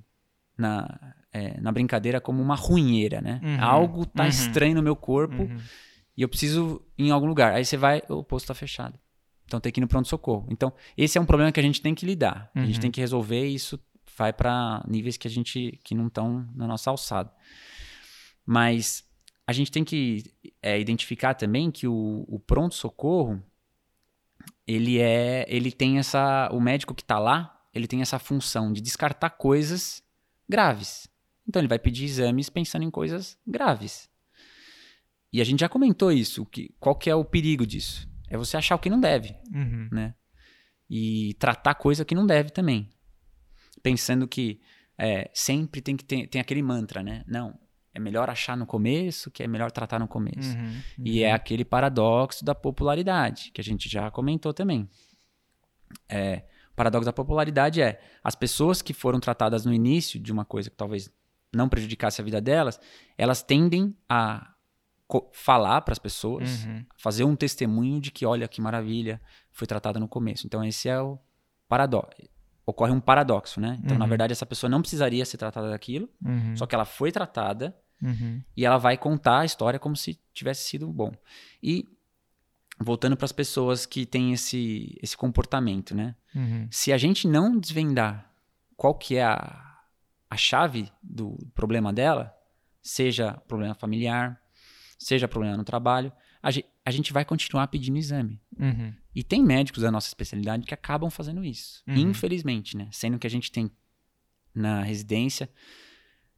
na, 0.57 1.13
é, 1.31 1.59
na 1.59 1.71
brincadeira 1.71 2.21
como 2.21 2.41
uma 2.41 2.55
ruinheira, 2.55 3.19
né? 3.21 3.39
Uhum, 3.43 3.57
Algo 3.63 4.05
tá 4.05 4.23
uhum. 4.23 4.29
estranho 4.29 4.75
no 4.75 4.83
meu 4.83 4.95
corpo 4.95 5.43
Uhum. 5.43 5.57
e 6.15 6.21
eu 6.21 6.29
preciso 6.29 6.81
ir 6.97 7.07
em 7.07 7.11
algum 7.11 7.27
lugar. 7.27 7.53
Aí 7.53 7.65
você 7.65 7.77
vai, 7.77 8.01
o 8.09 8.23
posto 8.23 8.47
tá 8.47 8.53
fechado. 8.53 8.97
Então 9.45 9.59
tem 9.59 9.71
que 9.71 9.79
ir 9.79 9.81
no 9.81 9.87
pronto-socorro. 9.87 10.45
Então, 10.51 10.71
esse 10.95 11.17
é 11.17 11.21
um 11.21 11.25
problema 11.25 11.51
que 11.51 11.59
a 11.59 11.63
gente 11.63 11.81
tem 11.81 11.95
que 11.95 12.05
lidar. 12.05 12.51
A 12.53 12.59
gente 12.65 12.75
Uhum. 12.75 12.81
tem 12.81 12.91
que 12.91 13.01
resolver 13.01 13.47
e 13.47 13.55
isso 13.55 13.79
vai 14.17 14.31
para 14.31 14.83
níveis 14.87 15.17
que 15.17 15.27
a 15.27 15.31
gente 15.31 15.79
que 15.83 15.95
não 15.95 16.07
estão 16.07 16.45
na 16.53 16.67
nossa 16.67 16.89
alçada. 16.91 17.31
Mas 18.51 19.07
a 19.45 19.53
gente 19.53 19.71
tem 19.71 19.83
que 19.83 20.23
é, 20.59 20.79
identificar 20.79 21.35
também 21.35 21.69
que 21.69 21.88
o, 21.88 22.25
o 22.27 22.39
pronto-socorro 22.39 23.39
ele 24.65 24.97
é 24.99 25.45
ele 25.47 25.71
tem 25.71 25.99
essa 25.99 26.49
o 26.51 26.59
médico 26.59 26.95
que 26.95 27.03
tá 27.03 27.19
lá 27.19 27.63
ele 27.71 27.85
tem 27.88 28.01
essa 28.01 28.17
função 28.17 28.73
de 28.73 28.81
descartar 28.81 29.29
coisas 29.29 30.01
graves. 30.49 31.07
Então 31.47 31.59
ele 31.59 31.67
vai 31.67 31.77
pedir 31.77 32.05
exames 32.05 32.49
pensando 32.49 32.81
em 32.81 32.89
coisas 32.89 33.38
graves. 33.45 34.09
E 35.31 35.39
a 35.41 35.43
gente 35.43 35.59
já 35.59 35.69
comentou 35.69 36.12
isso 36.12 36.43
que 36.43 36.73
qual 36.79 36.95
que 36.95 37.07
é 37.07 37.13
o 37.13 37.23
perigo 37.23 37.67
disso? 37.67 38.09
É 38.27 38.35
você 38.35 38.57
achar 38.57 38.73
o 38.73 38.79
que 38.79 38.89
não 38.89 38.99
deve 38.99 39.35
Uhum. 39.53 39.89
né? 39.91 40.15
E 40.89 41.35
tratar 41.35 41.75
coisa 41.75 42.03
que 42.03 42.15
não 42.15 42.25
deve 42.25 42.49
também. 42.49 42.89
Pensando 43.83 44.27
que 44.27 44.59
é, 44.97 45.29
sempre 45.35 45.81
tem 45.81 45.95
que 45.95 46.03
ter 46.03 46.25
tem 46.25 46.41
aquele 46.41 46.63
mantra 46.63 47.03
né? 47.03 47.23
Não 47.27 47.55
é 47.93 47.99
melhor 47.99 48.30
achar 48.30 48.56
no 48.56 48.65
começo 48.65 49.32
que 49.32 49.41
é 49.43 49.47
melhor 49.47 49.71
tratar 49.71 49.99
no 49.99 50.08
começo 50.08 50.56
Uhum. 50.58 50.82
e 50.99 51.23
é 51.23 51.32
aquele 51.32 51.65
paradoxo 51.65 52.43
da 52.45 52.54
popularidade, 52.54 53.52
que 53.54 53.60
a 53.62 53.63
gente 53.63 53.89
já 53.89 54.10
comentou 54.12 54.54
também. 54.54 54.88
É, 56.08 56.43
o 56.71 56.75
paradoxo 56.75 57.06
da 57.06 57.13
popularidade 57.13 57.82
é 57.82 57.99
as 58.23 58.36
pessoas 58.36 58.82
que 58.82 58.93
foram 58.93 59.19
tratadas 59.19 59.65
no 59.65 59.73
início 59.73 60.19
de 60.19 60.32
uma 60.32 60.45
coisa 60.45 60.69
que 60.69 60.75
talvez 60.75 61.12
não 61.54 61.67
prejudicasse 61.67 62.21
a 62.21 62.23
vida 62.23 62.39
delas, 62.39 62.80
elas 63.17 63.41
tendem 63.41 63.95
a 64.08 64.54
falar 65.34 65.82
para 65.82 65.91
as 65.91 65.97
pessoas, 65.99 66.63
Uhum. 66.65 66.86
fazer 66.95 67.23
um 67.23 67.36
testemunho 67.36 67.99
de 67.99 68.12
que, 68.12 68.23
olha 68.25 68.47
que 68.47 68.62
maravilha, 68.62 69.19
foi 69.52 69.65
tratada 69.65 69.99
no 69.99 70.08
começo. 70.08 70.45
Então, 70.45 70.63
esse 70.63 70.88
é 70.88 71.02
o 71.02 71.17
paradoxo. 71.67 72.21
Ocorre 72.69 72.91
um 72.91 72.99
paradoxo, 72.99 73.60
né? 73.60 73.79
Então, 73.84 73.97
na 73.97 74.05
Uhum. 74.05 74.10
verdade, 74.10 74.32
essa 74.34 74.45
pessoa 74.45 74.69
não 74.69 74.82
precisaria 74.82 75.25
ser 75.25 75.38
tratada 75.38 75.69
daquilo, 75.69 76.08
Uhum. 76.23 76.55
só 76.55 76.65
que 76.65 76.75
ela 76.75 76.86
foi 76.86 77.12
tratada 77.12 77.75
Uhum. 78.01 78.41
e 78.55 78.65
ela 78.65 78.77
vai 78.77 78.97
contar 78.97 79.39
a 79.39 79.45
história 79.45 79.79
como 79.79 79.95
se 79.95 80.19
tivesse 80.34 80.63
sido 80.69 80.88
bom. 80.88 81.12
E 81.63 81.86
voltando 82.79 83.17
para 83.17 83.25
as 83.25 83.32
pessoas 83.32 83.86
que 83.86 84.05
têm 84.05 84.34
esse, 84.34 84.97
esse 85.01 85.17
comportamento, 85.17 85.95
né? 85.95 86.15
Uhum. 86.36 86.67
Se 86.71 86.93
a 86.93 86.97
gente 86.97 87.27
não 87.27 87.58
desvendar 87.58 88.32
qual 88.77 88.93
que 88.95 89.17
é 89.17 89.23
a, 89.23 89.79
a 90.29 90.38
chave 90.38 90.89
do 91.03 91.38
problema 91.53 91.91
dela, 91.91 92.34
seja 92.82 93.34
problema 93.47 93.73
familiar, 93.73 94.39
seja 94.97 95.27
problema 95.27 95.58
no 95.58 95.63
trabalho, 95.63 96.12
a 96.41 96.51
gente, 96.51 96.67
a 96.86 96.91
gente 96.91 97.12
vai 97.12 97.25
continuar 97.25 97.67
pedindo 97.67 97.97
exame. 97.97 98.39
Uhum. 98.58 98.93
E 99.13 99.23
tem 99.23 99.43
médicos 99.43 99.81
da 99.81 99.91
nossa 99.91 100.07
especialidade 100.07 100.65
que 100.65 100.73
acabam 100.73 101.09
fazendo 101.09 101.43
isso. 101.43 101.83
Uhum. 101.87 101.95
Infelizmente, 102.09 102.77
né? 102.77 102.87
Sendo 102.91 103.17
que 103.17 103.25
a 103.25 103.29
gente 103.29 103.51
tem 103.51 103.71
na 104.53 104.83
residência, 104.83 105.49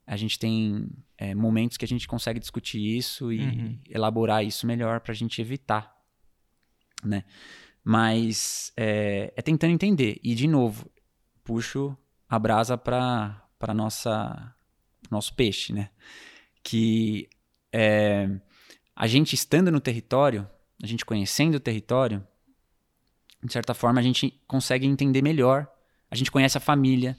a 0.05 0.15
gente 0.15 0.39
tem 0.39 0.89
é, 1.17 1.35
momentos 1.35 1.77
que 1.77 1.85
a 1.85 1.87
gente 1.87 2.07
consegue 2.07 2.39
discutir 2.39 2.79
isso 2.79 3.31
e 3.31 3.39
Uhum. 3.39 3.79
elaborar 3.89 4.43
isso 4.43 4.65
melhor 4.65 4.99
para 4.99 5.11
a 5.11 5.15
gente 5.15 5.41
evitar, 5.41 5.95
né? 7.03 7.23
Mas 7.83 8.71
é, 8.77 9.33
é 9.35 9.41
tentando 9.41 9.73
entender. 9.73 10.19
E, 10.23 10.35
de 10.35 10.47
novo, 10.47 10.89
puxo 11.43 11.97
a 12.29 12.39
brasa 12.39 12.77
para 12.77 13.37
para 13.57 13.75
nossa 13.75 14.55
nosso 15.09 15.35
peixe, 15.35 15.71
né? 15.71 15.89
Que 16.63 17.29
é, 17.71 18.29
a 18.95 19.07
gente 19.07 19.35
estando 19.35 19.71
no 19.71 19.79
território, 19.79 20.49
a 20.81 20.87
gente 20.87 21.05
conhecendo 21.05 21.55
o 21.55 21.59
território, 21.59 22.25
de 23.43 23.51
certa 23.51 23.73
forma 23.73 23.99
a 23.99 24.03
gente 24.03 24.39
consegue 24.47 24.85
entender 24.85 25.21
melhor. 25.21 25.67
A 26.09 26.15
gente 26.15 26.29
conhece 26.31 26.57
a 26.57 26.61
família, 26.61 27.17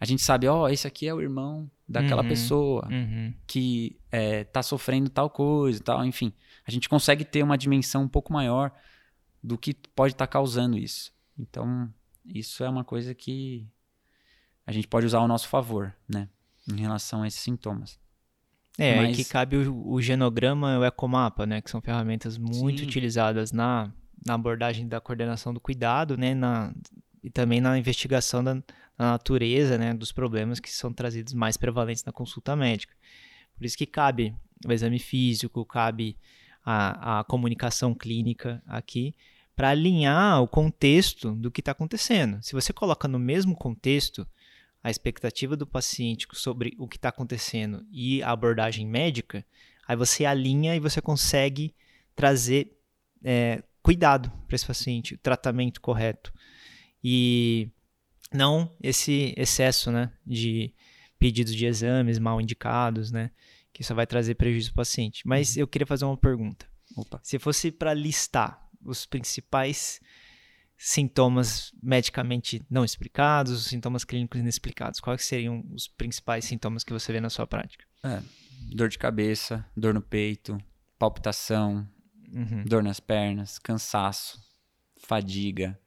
a 0.00 0.04
gente 0.04 0.22
sabe, 0.22 0.48
ó, 0.48 0.68
esse 0.68 0.86
aqui 0.86 1.06
é 1.06 1.14
o 1.14 1.20
irmão 1.20 1.70
daquela 1.88 2.22
Uhum. 2.22 2.28
pessoa 2.28 2.88
Uhum. 2.90 3.34
que 3.46 3.98
é, 4.10 4.44
tá 4.44 4.62
sofrendo 4.62 5.10
tal 5.10 5.28
coisa, 5.30 5.78
e 5.78 5.82
tal, 5.82 6.04
enfim. 6.04 6.32
A 6.66 6.70
gente 6.70 6.88
consegue 6.88 7.24
ter 7.24 7.42
uma 7.42 7.58
dimensão 7.58 8.02
um 8.04 8.08
pouco 8.08 8.32
maior 8.32 8.72
do 9.42 9.58
que 9.58 9.74
pode 9.94 10.14
estar 10.14 10.26
causando 10.26 10.78
isso. 10.78 11.12
Então, 11.38 11.92
isso 12.24 12.62
é 12.64 12.68
uma 12.68 12.84
coisa 12.84 13.14
que 13.14 13.66
a 14.66 14.72
gente 14.72 14.86
pode 14.88 15.04
usar 15.06 15.18
ao 15.18 15.28
nosso 15.28 15.48
favor, 15.48 15.94
né? 16.08 16.28
Em 16.72 16.80
relação 16.80 17.22
a 17.22 17.26
esses 17.28 17.40
sintomas. 17.40 17.98
É, 18.78 18.98
aí 18.98 19.06
Mas- 19.08 19.16
que 19.16 19.24
cabe 19.24 19.56
o, 19.56 19.86
o 19.88 20.00
genograma 20.00 20.72
e 20.74 20.78
o 20.78 20.84
ecomapa, 20.84 21.44
né? 21.44 21.60
Que 21.60 21.70
são 21.70 21.80
ferramentas 21.82 22.38
muito 22.38 22.80
Sim. 22.80 22.86
utilizadas 22.86 23.52
na, 23.52 23.92
na 24.26 24.34
abordagem 24.34 24.86
da 24.86 25.00
coordenação 25.00 25.52
do 25.52 25.60
cuidado, 25.60 26.16
né? 26.16 26.34
Na, 26.34 26.72
e 27.22 27.30
também 27.30 27.60
na 27.60 27.78
investigação 27.78 28.42
da, 28.42 28.54
da 28.54 28.62
natureza, 28.98 29.78
né? 29.78 29.94
Dos 29.94 30.12
problemas 30.12 30.60
que 30.60 30.70
são 30.70 30.92
trazidos 30.92 31.32
mais 31.32 31.56
prevalentes 31.56 32.04
na 32.04 32.12
consulta 32.12 32.54
médica. 32.56 32.94
Por 33.56 33.64
isso 33.64 33.76
que 33.76 33.86
cabe 33.86 34.34
o 34.66 34.72
exame 34.72 34.98
físico, 34.98 35.64
cabe 35.64 36.16
a, 36.64 37.20
a 37.20 37.24
comunicação 37.24 37.94
clínica 37.94 38.62
aqui, 38.66 39.14
para 39.54 39.70
alinhar 39.70 40.42
o 40.42 40.48
contexto 40.48 41.32
do 41.32 41.50
que 41.50 41.60
está 41.60 41.72
acontecendo. 41.72 42.42
Se 42.42 42.52
você 42.52 42.72
coloca 42.72 43.06
no 43.06 43.18
mesmo 43.18 43.54
contexto 43.54 44.26
a 44.82 44.90
expectativa 44.90 45.56
do 45.56 45.66
paciente 45.66 46.26
sobre 46.32 46.74
o 46.78 46.88
que 46.88 46.96
está 46.96 47.10
acontecendo 47.10 47.84
e 47.90 48.22
a 48.22 48.30
abordagem 48.30 48.86
médica, 48.86 49.44
aí 49.86 49.94
você 49.96 50.24
alinha 50.24 50.74
e 50.74 50.80
você 50.80 51.00
consegue 51.00 51.74
trazer 52.16 52.76
é, 53.22 53.62
cuidado 53.82 54.30
para 54.46 54.54
esse 54.54 54.66
paciente, 54.66 55.14
o 55.14 55.18
tratamento 55.18 55.80
correto. 55.80 56.32
E 57.02 57.70
não 58.32 58.74
esse 58.82 59.34
excesso 59.36 59.90
né, 59.90 60.12
de 60.26 60.74
pedidos 61.18 61.54
de 61.54 61.66
exames 61.66 62.18
mal 62.18 62.40
indicados, 62.40 63.10
né, 63.10 63.30
que 63.72 63.84
só 63.84 63.94
vai 63.94 64.06
trazer 64.06 64.34
prejuízo 64.34 64.70
para 64.72 64.80
o 64.80 64.84
paciente. 64.84 65.22
Mas 65.26 65.56
eu 65.56 65.66
queria 65.66 65.86
fazer 65.86 66.04
uma 66.04 66.16
pergunta. 66.16 66.66
Opa. 66.96 67.20
Se 67.22 67.38
fosse 67.38 67.70
para 67.70 67.94
listar 67.94 68.60
os 68.84 69.06
principais 69.06 70.00
sintomas 70.76 71.72
medicamente 71.80 72.60
não 72.68 72.84
explicados, 72.84 73.52
os 73.52 73.66
sintomas 73.66 74.04
clínicos 74.04 74.40
inexplicados, 74.40 75.00
quais 75.00 75.24
seriam 75.24 75.64
os 75.72 75.86
principais 75.86 76.44
sintomas 76.44 76.82
que 76.82 76.92
você 76.92 77.12
vê 77.12 77.20
na 77.20 77.30
sua 77.30 77.46
prática? 77.46 77.84
Dor 78.74 78.88
de 78.88 78.98
cabeça, 78.98 79.64
dor 79.76 79.94
no 79.94 80.02
peito, 80.02 80.58
palpitação, 80.98 81.88
Uhum. 82.32 82.64
dor 82.64 82.82
nas 82.82 82.98
pernas, 82.98 83.58
cansaço, 83.58 84.38
fadiga, 84.96 85.78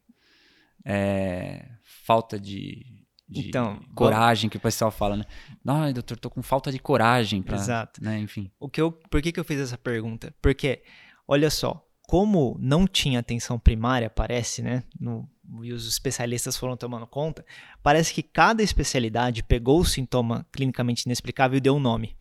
é, 0.83 1.67
falta 1.83 2.39
de, 2.39 2.85
de 3.27 3.47
Então, 3.49 3.79
coragem 3.95 4.49
que 4.49 4.57
o 4.57 4.59
pessoal 4.59 4.91
fala, 4.91 5.17
né? 5.17 5.25
Ai, 5.65 5.91
doutor, 5.93 6.17
tô 6.17 6.29
com 6.29 6.43
falta 6.43 6.71
de 6.71 6.77
coragem 6.77 7.41
pra, 7.41 7.55
Exato. 7.55 8.03
né, 8.03 8.19
enfim. 8.19 8.51
O 8.59 8.69
que 8.69 8.79
eu, 8.79 8.91
por 8.91 9.21
que, 9.21 9.31
que 9.31 9.39
eu 9.39 9.43
fiz 9.43 9.59
essa 9.59 9.77
pergunta? 9.77 10.33
Porque, 10.41 10.83
olha 11.27 11.49
só, 11.49 11.83
como 12.07 12.55
não 12.59 12.85
tinha 12.85 13.19
atenção 13.19 13.57
primária, 13.57 14.09
parece, 14.09 14.61
né? 14.61 14.83
No, 14.99 15.27
e 15.63 15.73
os 15.73 15.87
especialistas 15.87 16.55
foram 16.55 16.77
tomando 16.77 17.07
conta, 17.07 17.43
parece 17.81 18.13
que 18.13 18.21
cada 18.21 18.61
especialidade 18.61 19.41
pegou 19.43 19.79
o 19.79 19.85
sintoma 19.85 20.45
clinicamente 20.51 21.05
inexplicável 21.05 21.57
e 21.57 21.61
deu 21.61 21.75
um 21.75 21.79
nome. 21.79 22.15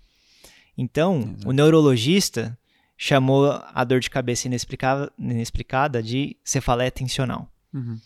Então, 0.77 1.19
Exato. 1.19 1.49
o 1.49 1.53
neurologista 1.53 2.59
chamou 2.97 3.51
a 3.51 3.85
dor 3.85 4.01
de 4.01 4.11
cabeça 4.11 4.49
inexplicada 4.49 6.03
de 6.03 6.37
cefaleia 6.45 6.91
tensional. 6.91 7.51
Uhum. 7.73 7.99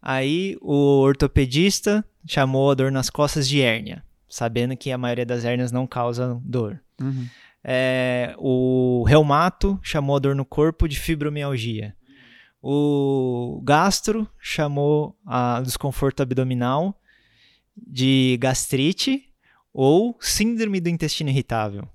Aí 0.00 0.56
o 0.60 1.00
ortopedista 1.00 2.04
chamou 2.26 2.70
a 2.70 2.74
dor 2.74 2.92
nas 2.92 3.10
costas 3.10 3.48
de 3.48 3.60
hérnia, 3.60 4.04
sabendo 4.28 4.76
que 4.76 4.92
a 4.92 4.98
maioria 4.98 5.26
das 5.26 5.44
hérnias 5.44 5.72
não 5.72 5.86
causa 5.86 6.40
dor. 6.44 6.80
Uhum. 7.00 7.26
É, 7.62 8.34
o 8.38 9.02
reumato 9.06 9.80
chamou 9.82 10.16
a 10.16 10.18
dor 10.18 10.34
no 10.34 10.44
corpo 10.44 10.86
de 10.86 11.00
fibromialgia. 11.00 11.96
O 12.62 13.60
gastro 13.64 14.28
chamou 14.38 15.18
a 15.26 15.60
desconforto 15.62 16.22
abdominal 16.22 16.98
de 17.76 18.38
gastrite 18.40 19.30
ou 19.72 20.16
síndrome 20.20 20.80
do 20.80 20.88
intestino 20.88 21.30
irritável. 21.30 21.88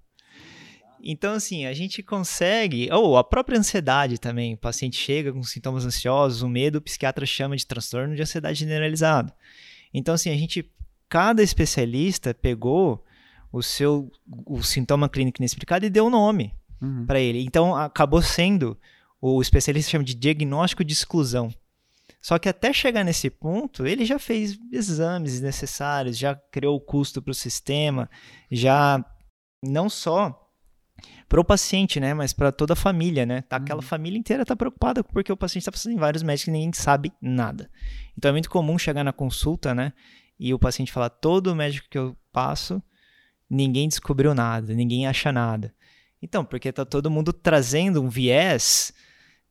Então, 1.03 1.33
assim, 1.33 1.65
a 1.65 1.73
gente 1.73 2.03
consegue. 2.03 2.89
Ou 2.91 3.17
a 3.17 3.23
própria 3.23 3.57
ansiedade 3.57 4.17
também. 4.17 4.53
O 4.53 4.57
paciente 4.57 4.97
chega 4.97 5.31
com 5.31 5.43
sintomas 5.43 5.85
ansiosos, 5.85 6.41
o 6.41 6.49
medo, 6.49 6.77
o 6.77 6.81
psiquiatra 6.81 7.25
chama 7.25 7.55
de 7.55 7.65
transtorno 7.65 8.15
de 8.15 8.21
ansiedade 8.21 8.59
generalizado. 8.59 9.31
Então, 9.93 10.13
assim, 10.13 10.29
a 10.29 10.35
gente. 10.35 10.69
Cada 11.07 11.41
especialista 11.41 12.35
pegou 12.35 13.03
o 13.51 13.63
seu 13.63 14.11
o 14.45 14.61
sintoma 14.61 15.09
clínico 15.09 15.39
inexplicado 15.39 15.83
e 15.83 15.89
deu 15.89 16.05
um 16.05 16.09
nome 16.11 16.53
Uhum. 16.81 17.05
para 17.05 17.19
ele. 17.19 17.43
Então 17.43 17.75
acabou 17.75 18.21
sendo 18.21 18.77
o 19.21 19.41
especialista 19.41 19.91
chama 19.91 20.03
de 20.03 20.15
diagnóstico 20.15 20.83
de 20.83 20.93
exclusão. 20.93 21.53
Só 22.21 22.37
que 22.37 22.49
até 22.49 22.73
chegar 22.73 23.03
nesse 23.03 23.29
ponto, 23.29 23.85
ele 23.85 24.05
já 24.05 24.19
fez 24.19 24.57
exames 24.71 25.41
necessários, 25.41 26.17
já 26.17 26.35
criou 26.35 26.75
o 26.75 26.81
custo 26.81 27.21
para 27.21 27.31
o 27.31 27.35
sistema, 27.35 28.09
já 28.51 29.03
não 29.63 29.89
só 29.89 30.48
para 31.29 31.39
o 31.39 31.45
paciente, 31.45 31.99
né, 31.99 32.13
mas 32.13 32.33
para 32.33 32.51
toda 32.51 32.73
a 32.73 32.75
família, 32.75 33.25
né? 33.25 33.41
Tá, 33.43 33.57
aquela 33.57 33.81
uhum. 33.81 33.87
família 33.87 34.17
inteira 34.17 34.41
está 34.41 34.55
preocupada 34.55 35.03
porque 35.03 35.31
o 35.31 35.37
paciente 35.37 35.61
está 35.61 35.71
passando 35.71 35.93
em 35.93 35.97
vários 35.97 36.23
médicos 36.23 36.47
e 36.47 36.51
ninguém 36.51 36.73
sabe 36.73 37.13
nada. 37.21 37.69
Então 38.17 38.29
é 38.29 38.31
muito 38.31 38.49
comum 38.49 38.77
chegar 38.79 39.03
na 39.03 39.13
consulta, 39.13 39.75
né, 39.75 39.93
e 40.39 40.53
o 40.53 40.59
paciente 40.59 40.91
falar 40.91 41.09
todo 41.09 41.55
médico 41.55 41.87
que 41.89 41.97
eu 41.97 42.17
passo, 42.31 42.81
ninguém 43.49 43.87
descobriu 43.87 44.33
nada, 44.33 44.73
ninguém 44.73 45.05
acha 45.05 45.31
nada. 45.31 45.73
Então, 46.21 46.43
porque 46.43 46.71
tá 46.71 46.85
todo 46.85 47.09
mundo 47.09 47.31
trazendo 47.31 48.01
um 48.01 48.09
viés 48.09 48.91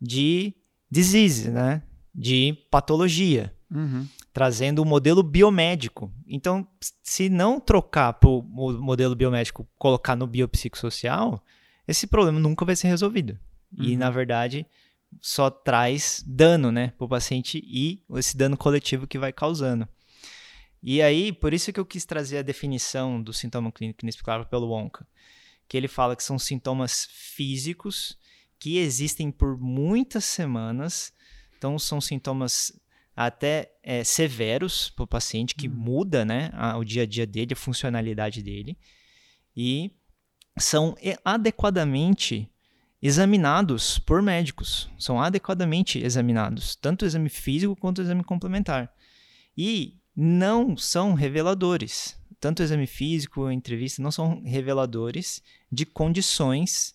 de 0.01 0.55
disease, 0.91 1.51
né? 1.51 1.83
De 2.15 2.57
patologia. 2.71 3.55
Uhum. 3.71 4.07
Trazendo 4.33 4.81
o 4.81 4.83
um 4.83 4.89
modelo 4.89 5.23
biomédico. 5.23 6.13
Então, 6.27 6.67
se 7.03 7.29
não 7.29 7.59
trocar 7.59 8.15
para 8.15 8.29
o 8.29 8.43
modelo 8.43 9.15
biomédico, 9.15 9.67
colocar 9.79 10.15
no 10.15 10.27
biopsicossocial, 10.27 11.43
esse 11.89 12.07
problema 12.07 12.39
nunca 12.39 12.65
vai 12.65 12.77
ser 12.77 12.89
resolvido. 12.89 13.39
Uhum. 13.77 13.85
E, 13.85 13.97
na 13.97 14.11
verdade, 14.11 14.65
só 15.21 15.51
traz 15.51 16.23
dano 16.27 16.71
né, 16.71 16.93
para 16.97 17.05
o 17.05 17.09
paciente 17.09 17.61
e 17.67 18.03
esse 18.15 18.37
dano 18.37 18.57
coletivo 18.57 19.07
que 19.07 19.19
vai 19.19 19.33
causando. 19.33 19.89
E 20.81 21.03
aí, 21.03 21.33
por 21.33 21.53
isso 21.53 21.73
que 21.73 21.81
eu 21.81 21.87
quis 21.87 22.05
trazer 22.05 22.39
a 22.39 22.43
definição 22.43 23.21
do 23.21 23.33
sintoma 23.33 23.73
clínico 23.73 24.05
inexplicável 24.05 24.47
pelo 24.47 24.69
Wonka 24.69 25.05
que 25.69 25.77
ele 25.77 25.87
fala 25.87 26.17
que 26.17 26.25
são 26.25 26.39
sintomas 26.39 27.07
físicos 27.13 28.19
que 28.59 28.79
existem 28.79 29.31
por 29.31 29.57
muitas 29.57 30.25
semanas. 30.25 31.13
Então, 31.57 31.79
são 31.79 32.01
sintomas 32.01 32.73
até 33.15 33.73
é, 33.83 34.03
severos 34.03 34.91
para 34.91 35.05
o 35.05 35.07
paciente, 35.07 35.55
que 35.55 35.69
uhum. 35.69 35.75
muda 35.75 36.25
né, 36.25 36.51
a, 36.55 36.77
o 36.79 36.85
dia 36.85 37.03
a 37.03 37.07
dia 37.07 37.27
dele, 37.27 37.53
a 37.53 37.57
funcionalidade 37.57 38.43
dele. 38.43 38.77
E 39.55 39.93
são 40.59 40.97
adequadamente 41.25 42.51
examinados 43.01 43.99
por 43.99 44.21
médicos. 44.23 44.91
São 44.99 45.21
adequadamente 45.21 45.99
examinados, 45.99 46.75
tanto 46.77 47.03
o 47.03 47.07
exame 47.07 47.29
físico 47.29 47.77
quanto 47.77 47.99
o 47.99 48.03
exame 48.03 48.25
complementar. 48.25 48.93
E 49.57 49.97
não 50.15 50.77
são 50.77 51.15
reveladores 51.15 52.19
tanto 52.41 52.61
o 52.61 52.63
exame 52.63 52.87
físico, 52.87 53.47
a 53.47 53.55
entrevista, 53.55 54.03
não 54.03 54.11
são 54.11 54.43
reveladores 54.43 55.43
de 55.71 55.85
condições 55.85 56.95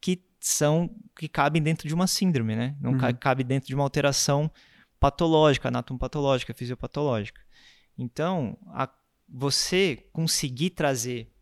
que 0.00 0.22
são 0.40 0.90
que 1.16 1.28
cabem 1.28 1.62
dentro 1.62 1.88
de 1.88 1.94
uma 1.94 2.06
síndrome, 2.06 2.54
né? 2.54 2.76
Não 2.80 2.92
uhum. 2.92 3.14
cabe 3.18 3.42
dentro 3.42 3.68
de 3.68 3.74
uma 3.74 3.84
alteração 3.84 4.50
patológica, 5.00 5.68
anatomopatológica, 5.68 6.54
fisiopatológica. 6.54 7.40
Então, 7.98 8.56
a, 8.68 8.88
você 9.28 10.06
conseguir 10.12 10.70
trazer 10.70 11.32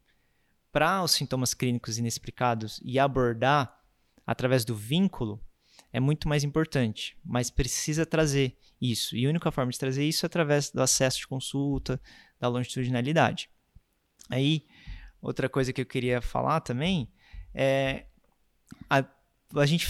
para 0.73 1.03
os 1.03 1.13
sintomas 1.13 1.53
clínicos 1.53 1.99
inexplicados 1.99 2.81
e 2.83 2.99
abordar 2.99 3.79
através 4.27 4.65
do 4.65 4.75
vínculo 4.75 5.41
é 5.93 6.01
muito 6.01 6.27
mais 6.27 6.43
importante, 6.43 7.19
mas 7.23 7.51
precisa 7.51 8.07
trazer 8.07 8.57
isso. 8.81 9.15
E 9.15 9.27
a 9.27 9.29
única 9.29 9.53
forma 9.53 9.71
de 9.71 9.79
trazer 9.79 10.09
isso 10.09 10.25
é 10.25 10.27
através 10.27 10.71
do 10.71 10.81
acesso 10.81 11.19
de 11.19 11.27
consulta, 11.27 12.01
da 12.41 12.49
longitudinalidade. 12.49 13.51
Aí, 14.31 14.65
outra 15.21 15.49
coisa 15.51 15.73
que 15.73 15.83
eu 15.83 15.87
queria 15.87 16.23
falar 16.23 16.61
também 16.61 17.13
é 17.55 18.07
a, 18.89 19.05
a 19.57 19.67
gente 19.67 19.87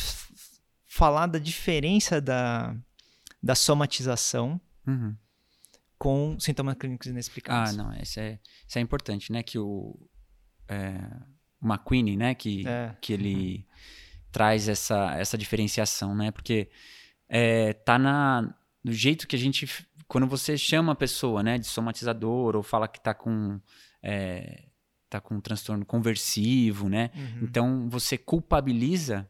falar 0.86 1.26
da 1.28 1.38
diferença 1.38 2.20
da, 2.20 2.76
da 3.40 3.54
somatização 3.54 4.60
uhum. 4.86 5.16
com 5.96 6.36
sintomas 6.40 6.74
clínicos 6.74 7.06
inexplicados. 7.06 7.78
Ah, 7.78 7.82
não, 7.84 7.94
isso 7.94 8.18
é, 8.18 8.40
isso 8.66 8.78
é 8.78 8.80
importante, 8.80 9.30
né? 9.30 9.44
Que 9.44 9.58
o, 9.58 9.96
é, 10.72 11.00
McQueen, 11.62 12.16
né? 12.16 12.34
Que, 12.34 12.66
é. 12.66 12.94
que 13.00 13.12
ele 13.12 13.56
uhum. 13.56 13.64
traz 14.32 14.68
essa, 14.68 15.14
essa 15.16 15.36
diferenciação, 15.36 16.14
né? 16.14 16.30
Porque 16.30 16.68
é, 17.28 17.72
tá 17.72 17.98
na, 17.98 18.54
no 18.82 18.92
jeito 18.92 19.26
que 19.26 19.36
a 19.36 19.38
gente 19.38 19.66
quando 20.12 20.26
você 20.26 20.58
chama 20.58 20.92
a 20.92 20.94
pessoa, 20.94 21.42
né, 21.42 21.56
de 21.56 21.66
somatizador 21.66 22.54
ou 22.54 22.62
fala 22.62 22.86
que 22.86 22.98
está 22.98 23.14
com 23.14 23.58
é, 24.02 24.64
tá 25.08 25.22
com 25.22 25.36
um 25.36 25.40
transtorno 25.40 25.86
conversivo, 25.86 26.86
né? 26.86 27.10
Uhum. 27.14 27.38
Então 27.42 27.88
você 27.88 28.18
culpabiliza 28.18 29.26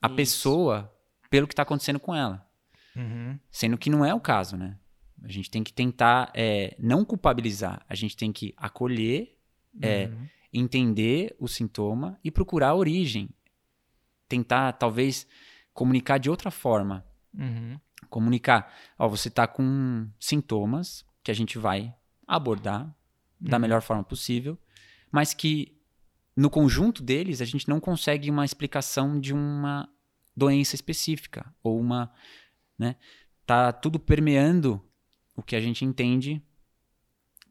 a 0.00 0.06
Isso. 0.06 0.16
pessoa 0.16 0.94
pelo 1.28 1.46
que 1.46 1.52
está 1.52 1.62
acontecendo 1.62 2.00
com 2.00 2.14
ela, 2.14 2.46
uhum. 2.96 3.38
sendo 3.50 3.76
que 3.76 3.90
não 3.90 4.02
é 4.02 4.14
o 4.14 4.20
caso, 4.20 4.56
né? 4.56 4.78
A 5.22 5.28
gente 5.28 5.50
tem 5.50 5.62
que 5.62 5.74
tentar 5.74 6.30
é, 6.34 6.74
não 6.78 7.04
culpabilizar, 7.04 7.84
a 7.86 7.94
gente 7.94 8.16
tem 8.16 8.32
que 8.32 8.54
acolher, 8.56 9.36
é, 9.82 10.06
uhum. 10.06 10.26
Entender 10.52 11.34
o 11.38 11.46
sintoma 11.46 12.18
e 12.22 12.30
procurar 12.30 12.68
a 12.68 12.74
origem, 12.74 13.30
tentar 14.28 14.72
talvez 14.72 15.26
comunicar 15.72 16.18
de 16.18 16.30
outra 16.30 16.50
forma. 16.50 17.04
Uhum 17.34 17.78
comunicar, 18.08 18.72
ó, 18.98 19.08
você 19.08 19.28
está 19.28 19.46
com 19.46 20.08
sintomas 20.18 21.04
que 21.22 21.30
a 21.30 21.34
gente 21.34 21.58
vai 21.58 21.94
abordar 22.26 22.84
uhum. 22.84 23.48
da 23.48 23.58
melhor 23.58 23.82
forma 23.82 24.04
possível, 24.04 24.58
mas 25.10 25.34
que 25.34 25.76
no 26.36 26.50
conjunto 26.50 27.02
deles 27.02 27.40
a 27.40 27.44
gente 27.44 27.68
não 27.68 27.80
consegue 27.80 28.30
uma 28.30 28.44
explicação 28.44 29.18
de 29.18 29.34
uma 29.34 29.88
doença 30.36 30.74
específica 30.74 31.52
ou 31.62 31.78
uma, 31.78 32.12
né? 32.78 32.96
Tá 33.44 33.72
tudo 33.72 33.98
permeando 33.98 34.80
o 35.34 35.42
que 35.42 35.56
a 35.56 35.60
gente 35.60 35.84
entende 35.84 36.42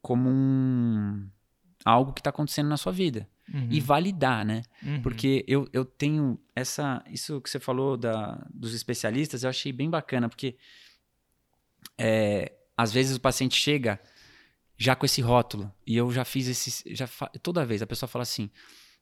como 0.02 0.30
um 0.30 1.28
algo 1.88 2.12
que 2.12 2.20
está 2.20 2.30
acontecendo 2.30 2.68
na 2.68 2.76
sua 2.76 2.92
vida 2.92 3.28
uhum. 3.54 3.70
e 3.72 3.80
validar, 3.80 4.46
né? 4.46 4.64
Uhum. 4.84 5.02
Porque 5.02 5.46
eu, 5.48 5.68
eu 5.72 5.86
tenho 5.86 6.38
essa. 6.54 7.02
Isso 7.10 7.40
que 7.40 7.50
você 7.50 7.60
falou 7.60 7.96
da, 7.96 8.46
dos 8.54 8.74
especialistas, 8.74 9.44
eu 9.44 9.50
achei 9.50 9.72
bem 9.72 9.90
bacana, 9.90 10.28
porque 10.28 10.58
é, 11.98 12.52
às 12.76 12.92
vezes 12.92 13.16
o 13.16 13.22
paciente 13.22 13.56
chega 13.56 14.00
já 14.78 14.96
com 14.96 15.06
esse 15.06 15.22
rótulo, 15.22 15.74
e 15.86 15.96
eu 15.96 16.12
já 16.12 16.26
fiz 16.26 16.48
esse. 16.48 16.84
Já 16.94 17.08
toda 17.42 17.66
vez 17.66 17.82
a 17.82 17.88
pessoa 17.88 18.08
fala 18.08 18.24
assim. 18.24 18.50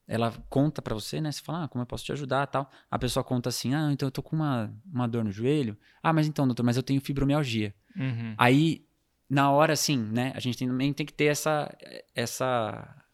Ela 0.08 0.32
conta 0.48 0.80
para 0.80 0.94
você, 0.94 1.20
né? 1.20 1.32
Você 1.32 1.42
fala, 1.42 1.64
ah, 1.64 1.68
como 1.68 1.82
eu 1.82 1.86
posso 1.86 2.04
te 2.04 2.12
ajudar 2.12 2.46
tal. 2.46 2.70
A 2.88 2.96
pessoa 2.96 3.24
conta 3.24 3.48
assim, 3.48 3.74
ah, 3.74 3.90
então 3.90 4.06
eu 4.06 4.12
tô 4.12 4.22
com 4.22 4.36
uma, 4.36 4.72
uma 4.86 5.08
dor 5.08 5.24
no 5.24 5.32
joelho. 5.32 5.76
Ah, 6.00 6.12
mas 6.12 6.28
então, 6.28 6.46
doutor, 6.46 6.62
mas 6.62 6.76
eu 6.76 6.82
tenho 6.84 7.00
fibromialgia. 7.00 7.74
Uhum. 7.96 8.32
Aí, 8.38 8.86
na 9.28 9.50
hora, 9.50 9.72
assim, 9.72 9.98
né? 9.98 10.32
A 10.34 10.40
gente 10.40 10.58
também 10.58 10.92
tem 10.92 11.04
que 11.04 11.12
ter 11.12 11.26
essa, 11.26 11.74
essa 12.14 13.04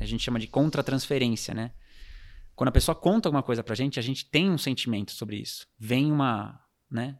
a 0.00 0.04
gente 0.04 0.22
chama 0.22 0.38
de 0.38 0.46
contratransferência, 0.46 1.52
né? 1.52 1.72
Quando 2.54 2.68
a 2.68 2.72
pessoa 2.72 2.94
conta 2.94 3.28
alguma 3.28 3.42
coisa 3.42 3.62
pra 3.62 3.74
gente, 3.74 3.98
a 3.98 4.02
gente 4.02 4.24
tem 4.24 4.50
um 4.50 4.58
sentimento 4.58 5.12
sobre 5.12 5.36
isso. 5.36 5.66
Vem 5.78 6.10
uma, 6.12 6.60
né? 6.90 7.18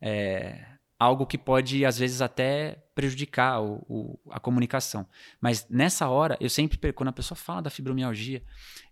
É, 0.00 0.66
algo 0.98 1.26
que 1.26 1.36
pode, 1.36 1.84
às 1.84 1.98
vezes, 1.98 2.22
até 2.22 2.82
prejudicar 2.94 3.60
o, 3.60 3.84
o, 3.88 4.20
a 4.30 4.40
comunicação. 4.40 5.06
Mas 5.40 5.66
nessa 5.68 6.08
hora, 6.08 6.36
eu 6.40 6.48
sempre, 6.48 6.92
quando 6.92 7.08
a 7.08 7.12
pessoa 7.12 7.36
fala 7.36 7.62
da 7.62 7.70
fibromialgia, 7.70 8.42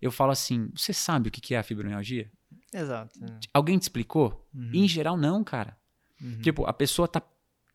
eu 0.02 0.11
falo 0.11 0.33
assim: 0.33 0.70
você 0.74 0.92
sabe 0.92 1.28
o 1.28 1.33
que 1.33 1.54
é 1.54 1.59
a 1.59 1.62
fibromialgia? 1.62 2.30
Exato. 2.72 3.18
Alguém 3.52 3.78
te 3.78 3.83
explicou? 3.83 4.46
Uhum. 4.54 4.70
em 4.74 4.88
geral, 4.88 5.16
não, 5.16 5.42
cara. 5.42 5.76
Uhum. 6.20 6.40
Tipo, 6.40 6.66
a 6.66 6.72
pessoa 6.72 7.09
tá, 7.09 7.22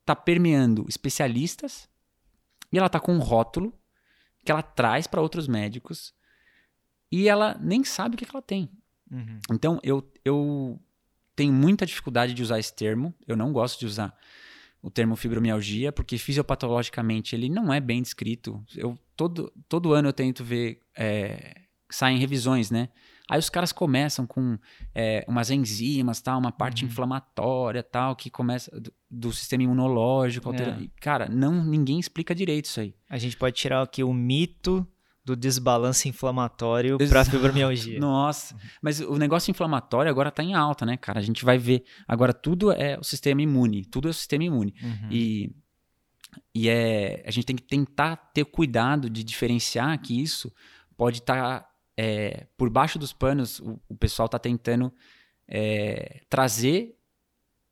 tá 0.05 0.15
permeando 0.15 0.85
especialistas 0.87 1.89
e 2.71 2.77
ela 2.77 2.89
tá 2.89 2.99
com 2.99 3.13
um 3.13 3.19
rótulo 3.19 3.73
que 4.43 4.51
ela 4.51 4.61
traz 4.61 5.07
para 5.07 5.21
outros 5.21 5.47
médicos 5.47 6.13
e 7.11 7.27
ela 7.27 7.57
nem 7.61 7.83
sabe 7.83 8.15
o 8.15 8.17
que, 8.17 8.25
que 8.25 8.35
ela 8.35 8.41
tem. 8.41 8.69
Uhum. 9.11 9.39
Então, 9.51 9.79
eu, 9.83 10.07
eu 10.23 10.79
tenho 11.35 11.53
muita 11.53 11.85
dificuldade 11.85 12.33
de 12.33 12.41
usar 12.41 12.59
esse 12.59 12.73
termo. 12.73 13.13
Eu 13.27 13.35
não 13.35 13.51
gosto 13.51 13.79
de 13.79 13.85
usar 13.85 14.17
o 14.81 14.89
termo 14.89 15.15
fibromialgia, 15.15 15.91
porque 15.91 16.17
fisiopatologicamente 16.17 17.35
ele 17.35 17.49
não 17.49 17.73
é 17.73 17.79
bem 17.79 18.01
descrito. 18.01 18.63
Eu, 18.75 18.97
todo, 19.15 19.51
todo 19.67 19.93
ano 19.93 20.09
eu 20.09 20.13
tento 20.13 20.43
ver, 20.43 20.79
é, 20.95 21.61
saem 21.89 22.17
revisões, 22.17 22.69
né? 22.69 22.89
Aí 23.29 23.39
os 23.39 23.49
caras 23.49 23.71
começam 23.71 24.27
com 24.27 24.57
é, 24.93 25.25
umas 25.27 25.49
enzimas, 25.49 26.21
tal, 26.21 26.39
uma 26.39 26.51
parte 26.51 26.83
uhum. 26.83 26.89
inflamatória, 26.89 27.81
tal, 27.81 28.15
que 28.15 28.29
começa 28.29 28.69
do, 28.79 28.93
do 29.09 29.33
sistema 29.33 29.63
imunológico. 29.63 30.53
É. 30.53 30.87
Cara, 31.01 31.27
não 31.27 31.63
ninguém 31.63 31.99
explica 31.99 32.35
direito 32.35 32.65
isso 32.65 32.79
aí. 32.79 32.95
A 33.09 33.17
gente 33.17 33.35
pode 33.35 33.55
tirar 33.55 33.81
aqui 33.81 34.03
o 34.03 34.13
mito 34.13 34.87
do 35.25 35.35
desbalanço 35.35 36.07
inflamatório 36.07 36.99
para 36.99 37.25
fibromialgia. 37.25 37.97
Nossa, 37.99 38.55
mas 38.79 38.99
o 38.99 39.17
negócio 39.17 39.49
inflamatório 39.49 40.09
agora 40.11 40.29
está 40.29 40.43
em 40.43 40.53
alta, 40.53 40.85
né, 40.85 40.95
cara? 40.95 41.19
A 41.19 41.23
gente 41.23 41.43
vai 41.43 41.57
ver 41.57 41.83
agora 42.07 42.31
tudo 42.31 42.71
é 42.71 42.95
o 42.99 43.03
sistema 43.03 43.41
imune, 43.41 43.85
tudo 43.85 44.07
é 44.07 44.11
o 44.11 44.13
sistema 44.13 44.43
imune. 44.43 44.75
Uhum. 44.83 45.09
E 45.09 45.51
e 46.53 46.69
é 46.69 47.23
a 47.25 47.31
gente 47.31 47.45
tem 47.45 47.55
que 47.55 47.63
tentar 47.63 48.17
ter 48.33 48.45
cuidado 48.45 49.09
de 49.09 49.23
diferenciar 49.23 49.99
que 49.99 50.21
isso 50.21 50.53
pode 50.95 51.19
estar 51.19 51.61
tá 51.61 51.69
é, 51.97 52.47
por 52.57 52.69
baixo 52.69 52.99
dos 52.99 53.13
panos, 53.13 53.59
o, 53.59 53.79
o 53.89 53.95
pessoal 53.95 54.25
está 54.25 54.39
tentando 54.39 54.91
é, 55.47 56.21
trazer 56.29 56.95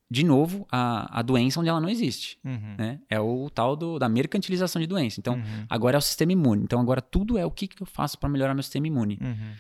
de 0.10 0.24
novo, 0.24 0.68
a, 0.72 1.20
a 1.20 1.22
doença 1.24 1.60
onde 1.60 1.70
ela 1.70 1.82
não 1.82 1.90
existe. 1.90 2.38
Uhum. 2.46 2.76
Né? 2.78 3.00
É 3.10 3.20
o 3.20 3.50
tal 3.50 3.76
do, 3.76 3.98
da 3.98 4.08
mercantilização 4.08 4.80
de 4.80 4.86
doença. 4.88 5.20
Então, 5.20 5.34
Uhum. 5.34 5.66
agora 5.68 5.98
é 5.98 6.00
o 6.00 6.02
sistema 6.02 6.32
imune. 6.32 6.62
Então, 6.64 6.80
agora 6.80 7.02
tudo 7.02 7.36
é 7.36 7.44
o 7.44 7.50
que, 7.50 7.68
que 7.68 7.82
eu 7.82 7.88
faço 7.88 8.20
para 8.20 8.30
melhorar 8.30 8.54
meu 8.54 8.62
sistema 8.62 8.86
imune. 8.86 9.18
Uhum. 9.20 9.54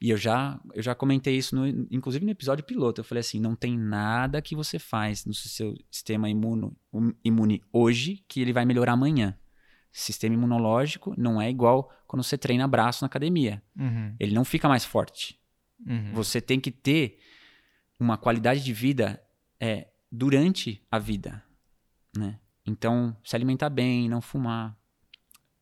E 0.00 0.10
eu 0.10 0.16
já, 0.16 0.60
eu 0.74 0.82
já 0.82 0.92
comentei 0.96 1.36
isso, 1.36 1.54
no, 1.54 1.68
inclusive 1.88 2.24
no 2.24 2.32
episódio 2.32 2.64
piloto. 2.64 3.00
Eu 3.00 3.04
falei 3.04 3.20
assim: 3.20 3.38
não 3.38 3.54
tem 3.54 3.78
nada 3.78 4.42
que 4.42 4.56
você 4.56 4.76
faz 4.76 5.24
no 5.24 5.32
seu 5.32 5.76
sistema 5.88 6.28
imuno, 6.28 6.76
imune 7.24 7.62
hoje 7.72 8.24
que 8.26 8.40
ele 8.40 8.52
vai 8.52 8.64
melhorar 8.64 8.94
amanhã. 8.94 9.38
Sistema 9.92 10.34
imunológico 10.34 11.14
não 11.18 11.40
é 11.40 11.50
igual 11.50 11.92
quando 12.06 12.22
você 12.22 12.38
treina 12.38 12.66
braço 12.66 13.04
na 13.04 13.06
academia. 13.06 13.62
Uhum. 13.78 14.14
Ele 14.18 14.34
não 14.34 14.44
fica 14.44 14.68
mais 14.68 14.84
forte. 14.84 15.38
Uhum. 15.86 16.12
Você 16.14 16.40
tem 16.40 16.58
que 16.58 16.70
ter 16.70 17.18
uma 18.00 18.16
qualidade 18.16 18.64
de 18.64 18.72
vida 18.72 19.22
é, 19.60 19.88
durante 20.10 20.82
a 20.90 20.98
vida, 20.98 21.44
né? 22.16 22.38
Então, 22.64 23.16
se 23.24 23.36
alimentar 23.36 23.68
bem, 23.68 24.08
não 24.08 24.20
fumar, 24.20 24.76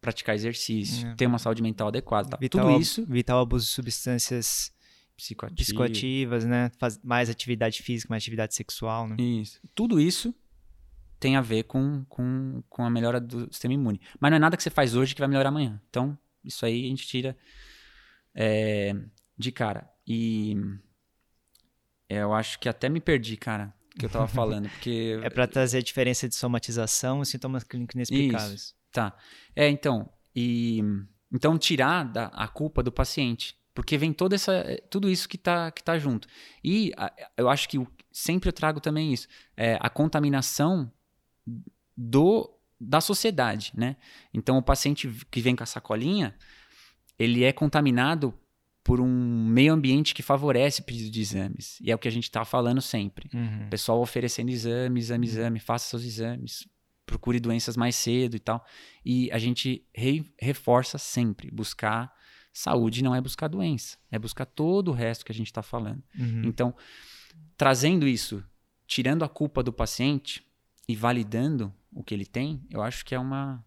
praticar 0.01 0.35
exercício, 0.35 1.09
É. 1.09 1.15
ter 1.15 1.27
uma 1.27 1.39
saúde 1.39 1.63
mental 1.63 1.89
adequada, 1.89 2.29
tá? 2.31 2.37
Evitar 2.41 2.63
tudo 2.63 2.81
isso 2.81 3.03
Evitar 3.03 3.37
o 3.37 3.41
abuso 3.41 3.67
de 3.67 3.73
substâncias 3.73 4.73
psicoativo, 5.17 5.57
psicoativas, 5.61 6.45
né? 6.45 6.71
Faz 6.79 6.99
mais 7.03 7.29
atividade 7.29 7.83
física, 7.83 8.09
mais 8.11 8.23
atividade 8.23 8.55
sexual, 8.55 9.07
né? 9.07 9.17
Isso. 9.19 9.61
Tudo 9.75 10.01
isso 10.01 10.35
tem 11.21 11.37
a 11.37 11.43
ver 11.43 11.65
com, 11.65 12.03
com, 12.09 12.63
com 12.69 12.83
a 12.83 12.91
melhora 12.91 13.21
do 13.21 13.53
sistema 13.53 13.75
imune. 13.75 14.01
Mas 14.19 14.31
não 14.31 14.37
é 14.37 14.41
nada 14.41 14.57
que 14.57 14.63
você 14.63 14.71
faz 14.71 14.97
hoje 14.97 15.15
que 15.15 15.21
vai 15.21 15.29
melhorar 15.29 15.51
amanhã. 15.51 15.81
Então, 15.91 16.19
isso 16.43 16.65
aí 16.65 16.87
a 16.87 16.89
gente 16.89 17.07
tira 17.07 17.37
é, 18.35 18.97
de 19.37 19.53
cara. 19.53 19.89
E 20.07 20.57
é, 22.09 22.23
eu 22.23 22.33
acho 22.33 22.59
que 22.59 22.69
até 22.69 22.89
me 22.89 23.01
perdi, 23.01 23.37
cara, 23.37 23.73
que 23.99 24.07
eu 24.07 24.11
tava 24.11 24.27
falando. 24.27 24.69
Porque. 24.71 25.21
É 25.23 25.29
para 25.29 25.47
trazer 25.47 25.79
a 25.79 25.83
diferença 25.83 26.27
de 26.27 26.35
somatização 26.35 27.21
e 27.21 27.27
sintomas 27.27 27.63
clínicos 27.65 27.95
inexplicáveis. 27.95 28.75
Tá. 28.91 29.15
É, 29.55 29.69
então. 29.69 30.11
E. 30.35 30.81
Então, 31.31 31.57
tirar 31.59 32.05
da, 32.05 32.27
a 32.29 32.49
culpa 32.49 32.83
do 32.83 32.91
paciente. 32.91 33.57
Porque 33.73 33.97
vem 33.97 34.13
toda 34.13 34.35
essa, 34.35 34.65
tudo 34.91 35.09
isso 35.09 35.29
que 35.29 35.39
tá, 35.39 35.71
que 35.71 35.83
tá 35.83 35.97
junto. 35.97 36.27
E 36.63 36.93
eu 37.37 37.49
acho 37.49 37.69
que 37.69 37.79
sempre 38.11 38.49
eu 38.49 38.53
trago 38.53 38.81
também 38.81 39.13
isso. 39.13 39.29
É, 39.57 39.79
a 39.81 39.89
contaminação 39.89 40.91
do 41.97 42.51
da 42.81 43.01
sociedade, 43.01 43.73
né? 43.77 43.97
Então, 44.33 44.57
o 44.57 44.63
paciente 44.63 45.07
que 45.31 45.41
vem 45.43 45.55
com 45.55 45.63
a 45.63 45.67
sacolinha, 45.67 46.35
ele 47.19 47.45
é 47.45 47.53
contaminado 47.53 48.33
por 48.83 49.01
um 49.01 49.45
meio 49.47 49.75
ambiente 49.75 50.15
que 50.15 50.23
favorece 50.23 50.81
o 50.81 50.85
pedido 50.85 51.11
de 51.11 51.21
exames. 51.21 51.79
E 51.83 51.91
é 51.91 51.95
o 51.95 51.99
que 51.99 52.09
a 52.09 52.11
gente 52.11 52.25
está 52.25 52.43
falando 52.45 52.81
sempre. 52.81 53.29
Uhum. 53.35 53.67
O 53.67 53.71
pessoal 53.71 54.01
oferecendo 54.01 54.51
exame, 54.51 54.99
exame, 54.99 55.27
exame, 55.27 55.61
faça 55.61 55.91
seus 55.91 56.03
exames, 56.05 56.67
procure 57.05 57.39
doenças 57.39 57.77
mais 57.77 57.95
cedo 57.95 58.37
e 58.37 58.41
tal. 58.41 58.65
E 59.05 59.31
a 59.31 59.39
gente 59.39 59.85
re- 59.95 60.25
reforça 60.41 60.97
sempre, 60.97 61.51
buscar 61.51 62.11
saúde 62.53 63.05
não 63.05 63.15
é 63.15 63.21
buscar 63.21 63.49
doença, 63.49 63.97
é 64.11 64.19
buscar 64.19 64.47
todo 64.47 64.89
o 64.89 64.95
resto 64.95 65.25
que 65.25 65.33
a 65.33 65.35
gente 65.35 65.49
está 65.49 65.63
falando. 65.63 66.03
Uhum. 66.19 66.43
Então, 66.45 66.75
trazendo 67.57 68.09
isso, 68.09 68.43
tirando 68.87 69.23
a 69.23 69.29
culpa 69.29 69.63
do 69.63 69.73
paciente 69.73 70.43
e 70.91 70.97
validando 70.97 71.73
o 71.93 72.03
que 72.03 72.15
ele 72.15 72.27
tem, 72.27 72.61
eu 72.71 72.83
acho 72.83 73.05
que 73.05 73.15
é 73.15 73.19
uma, 73.19 73.65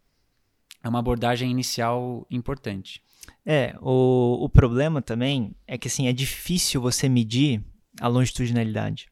é 0.83 0.89
uma 0.89 0.99
abordagem 0.99 1.49
inicial 1.49 2.25
importante. 2.29 3.01
É, 3.45 3.75
o, 3.81 4.43
o 4.43 4.49
problema 4.49 5.01
também 5.01 5.55
é 5.67 5.77
que 5.77 5.87
assim, 5.87 6.07
é 6.07 6.13
difícil 6.13 6.81
você 6.81 7.07
medir 7.07 7.63
a 7.99 8.07
longitudinalidade. 8.07 9.07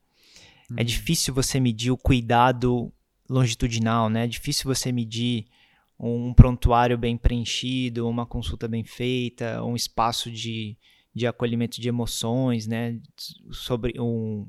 É 0.77 0.83
difícil 0.83 1.33
você 1.33 1.59
medir 1.59 1.91
o 1.91 1.97
cuidado 1.97 2.93
longitudinal, 3.29 4.09
né? 4.09 4.23
É 4.23 4.27
difícil 4.27 4.73
você 4.73 4.91
medir 4.91 5.45
um 5.99 6.33
prontuário 6.33 6.97
bem 6.97 7.17
preenchido, 7.17 8.07
uma 8.07 8.25
consulta 8.25 8.67
bem 8.67 8.83
feita, 8.83 9.63
um 9.63 9.75
espaço 9.75 10.31
de, 10.31 10.77
de 11.13 11.27
acolhimento 11.27 11.81
de 11.81 11.89
emoções, 11.89 12.67
né? 12.67 12.99
Sobre 13.51 13.99
um 13.99 14.47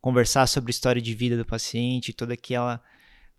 conversar 0.00 0.46
sobre 0.46 0.70
a 0.70 0.72
história 0.72 1.00
de 1.00 1.14
vida 1.14 1.36
do 1.36 1.44
paciente, 1.44 2.12
toda 2.12 2.34
aquela 2.34 2.82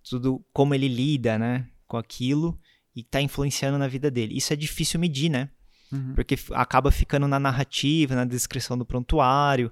tudo 0.04 0.44
como 0.54 0.74
ele 0.74 0.88
lida, 0.88 1.38
né, 1.38 1.68
com 1.88 1.98
aquilo 1.98 2.60
e 2.96 3.04
tá 3.04 3.22
influenciando 3.22 3.78
na 3.78 3.88
vida 3.88 4.10
dele. 4.12 4.36
Isso 4.36 4.52
é 4.54 4.56
difícil 4.56 5.00
medir, 5.00 5.30
né? 5.30 5.50
Uhum. 5.92 6.14
porque 6.16 6.36
acaba 6.54 6.90
ficando 6.90 7.28
na 7.28 7.38
narrativa, 7.38 8.16
na 8.16 8.24
descrição 8.24 8.78
do 8.78 8.86
prontuário. 8.86 9.70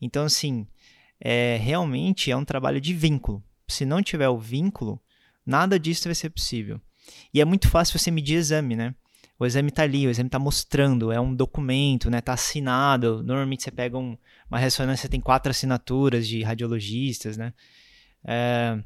Então, 0.00 0.24
assim, 0.24 0.66
é, 1.20 1.58
realmente 1.62 2.28
é 2.28 2.36
um 2.36 2.44
trabalho 2.44 2.80
de 2.80 2.92
vínculo. 2.92 3.40
Se 3.68 3.84
não 3.84 4.02
tiver 4.02 4.28
o 4.28 4.36
vínculo, 4.36 5.00
nada 5.46 5.78
disso 5.78 6.08
vai 6.08 6.14
ser 6.16 6.30
possível. 6.30 6.80
E 7.32 7.40
é 7.40 7.44
muito 7.44 7.68
fácil 7.68 7.96
você 8.00 8.10
medir 8.10 8.34
exame, 8.34 8.74
né? 8.74 8.96
O 9.38 9.46
exame 9.46 9.70
tá 9.70 9.84
ali, 9.84 10.08
o 10.08 10.10
exame 10.10 10.28
tá 10.28 10.40
mostrando, 10.40 11.12
é 11.12 11.20
um 11.20 11.32
documento, 11.32 12.10
né? 12.10 12.20
Tá 12.20 12.32
assinado. 12.32 13.22
Normalmente 13.22 13.62
você 13.62 13.70
pega 13.70 13.96
um- 13.96 14.18
uma 14.50 14.58
ressonância, 14.58 15.08
tem 15.08 15.20
quatro 15.20 15.50
assinaturas 15.50 16.26
de 16.26 16.42
radiologistas, 16.42 17.36
né? 17.36 17.54
É, 18.24 18.82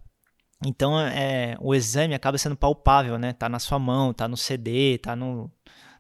então, 0.65 0.99
é, 1.01 1.57
o 1.61 1.75
exame 1.75 2.15
acaba 2.15 2.39
sendo 2.39 2.57
palpável, 2.57 3.19
né? 3.19 3.33
Tá 3.33 3.49
na 3.49 3.59
sua 3.59 3.79
mão, 3.79 4.13
tá 4.13 4.27
no 4.27 4.37
CD, 4.37 4.99
tá 4.99 5.15
no, 5.15 5.51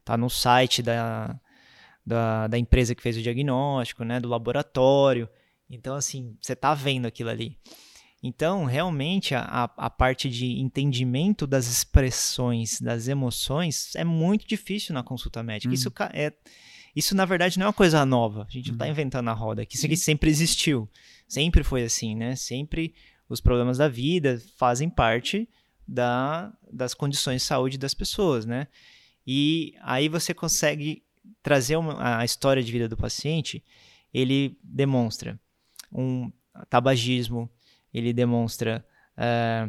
tá 0.04 0.16
no 0.16 0.30
site 0.30 0.82
da, 0.82 1.38
da, 2.04 2.46
da 2.46 2.58
empresa 2.58 2.94
que 2.94 3.02
fez 3.02 3.16
o 3.16 3.22
diagnóstico, 3.22 4.04
né? 4.04 4.18
Do 4.20 4.28
laboratório. 4.28 5.28
Então, 5.68 5.94
assim, 5.94 6.36
você 6.40 6.54
tá 6.56 6.74
vendo 6.74 7.06
aquilo 7.06 7.30
ali. 7.30 7.56
Então, 8.22 8.64
realmente, 8.64 9.34
a, 9.34 9.70
a 9.76 9.90
parte 9.90 10.30
de 10.30 10.58
entendimento 10.58 11.46
das 11.46 11.66
expressões, 11.66 12.80
das 12.80 13.06
emoções, 13.06 13.94
é 13.96 14.04
muito 14.04 14.46
difícil 14.46 14.94
na 14.94 15.02
consulta 15.02 15.42
médica. 15.42 15.68
Uhum. 15.68 15.74
Isso, 15.74 15.90
ca- 15.90 16.10
é, 16.14 16.32
isso, 16.96 17.14
na 17.14 17.26
verdade, 17.26 17.58
não 17.58 17.64
é 17.64 17.66
uma 17.68 17.72
coisa 17.74 18.04
nova. 18.06 18.46
A 18.48 18.50
gente 18.50 18.70
não 18.70 18.78
tá 18.78 18.86
Uhum. 18.86 18.90
inventando 18.92 19.28
a 19.28 19.32
roda. 19.34 19.60
aqui. 19.62 19.76
Isso 19.76 19.84
aqui 19.84 19.96
sempre 19.96 20.30
existiu. 20.30 20.88
Sempre 21.28 21.62
foi 21.62 21.82
assim, 21.82 22.14
né? 22.14 22.34
Sempre 22.36 22.94
os 23.28 23.40
problemas 23.40 23.78
da 23.78 23.88
vida 23.88 24.40
fazem 24.56 24.88
parte 24.88 25.48
da, 25.86 26.52
das 26.72 26.94
condições 26.94 27.42
de 27.42 27.46
saúde 27.48 27.78
das 27.78 27.94
pessoas, 27.94 28.44
né? 28.46 28.68
E 29.26 29.74
aí 29.82 30.08
você 30.08 30.34
consegue 30.34 31.02
trazer 31.42 31.76
uma, 31.76 32.18
a 32.18 32.24
história 32.24 32.62
de 32.62 32.70
vida 32.70 32.88
do 32.88 32.96
paciente, 32.96 33.62
ele 34.12 34.58
demonstra 34.62 35.38
um 35.92 36.30
tabagismo, 36.68 37.50
ele 37.92 38.12
demonstra 38.12 38.84
eh, 39.16 39.68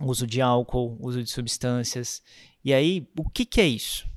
uso 0.00 0.26
de 0.26 0.40
álcool, 0.40 0.96
uso 1.00 1.22
de 1.22 1.30
substâncias. 1.30 2.22
E 2.64 2.72
aí, 2.74 3.06
o 3.16 3.28
que, 3.28 3.44
que 3.44 3.60
é 3.60 3.66
isso? 3.68 4.08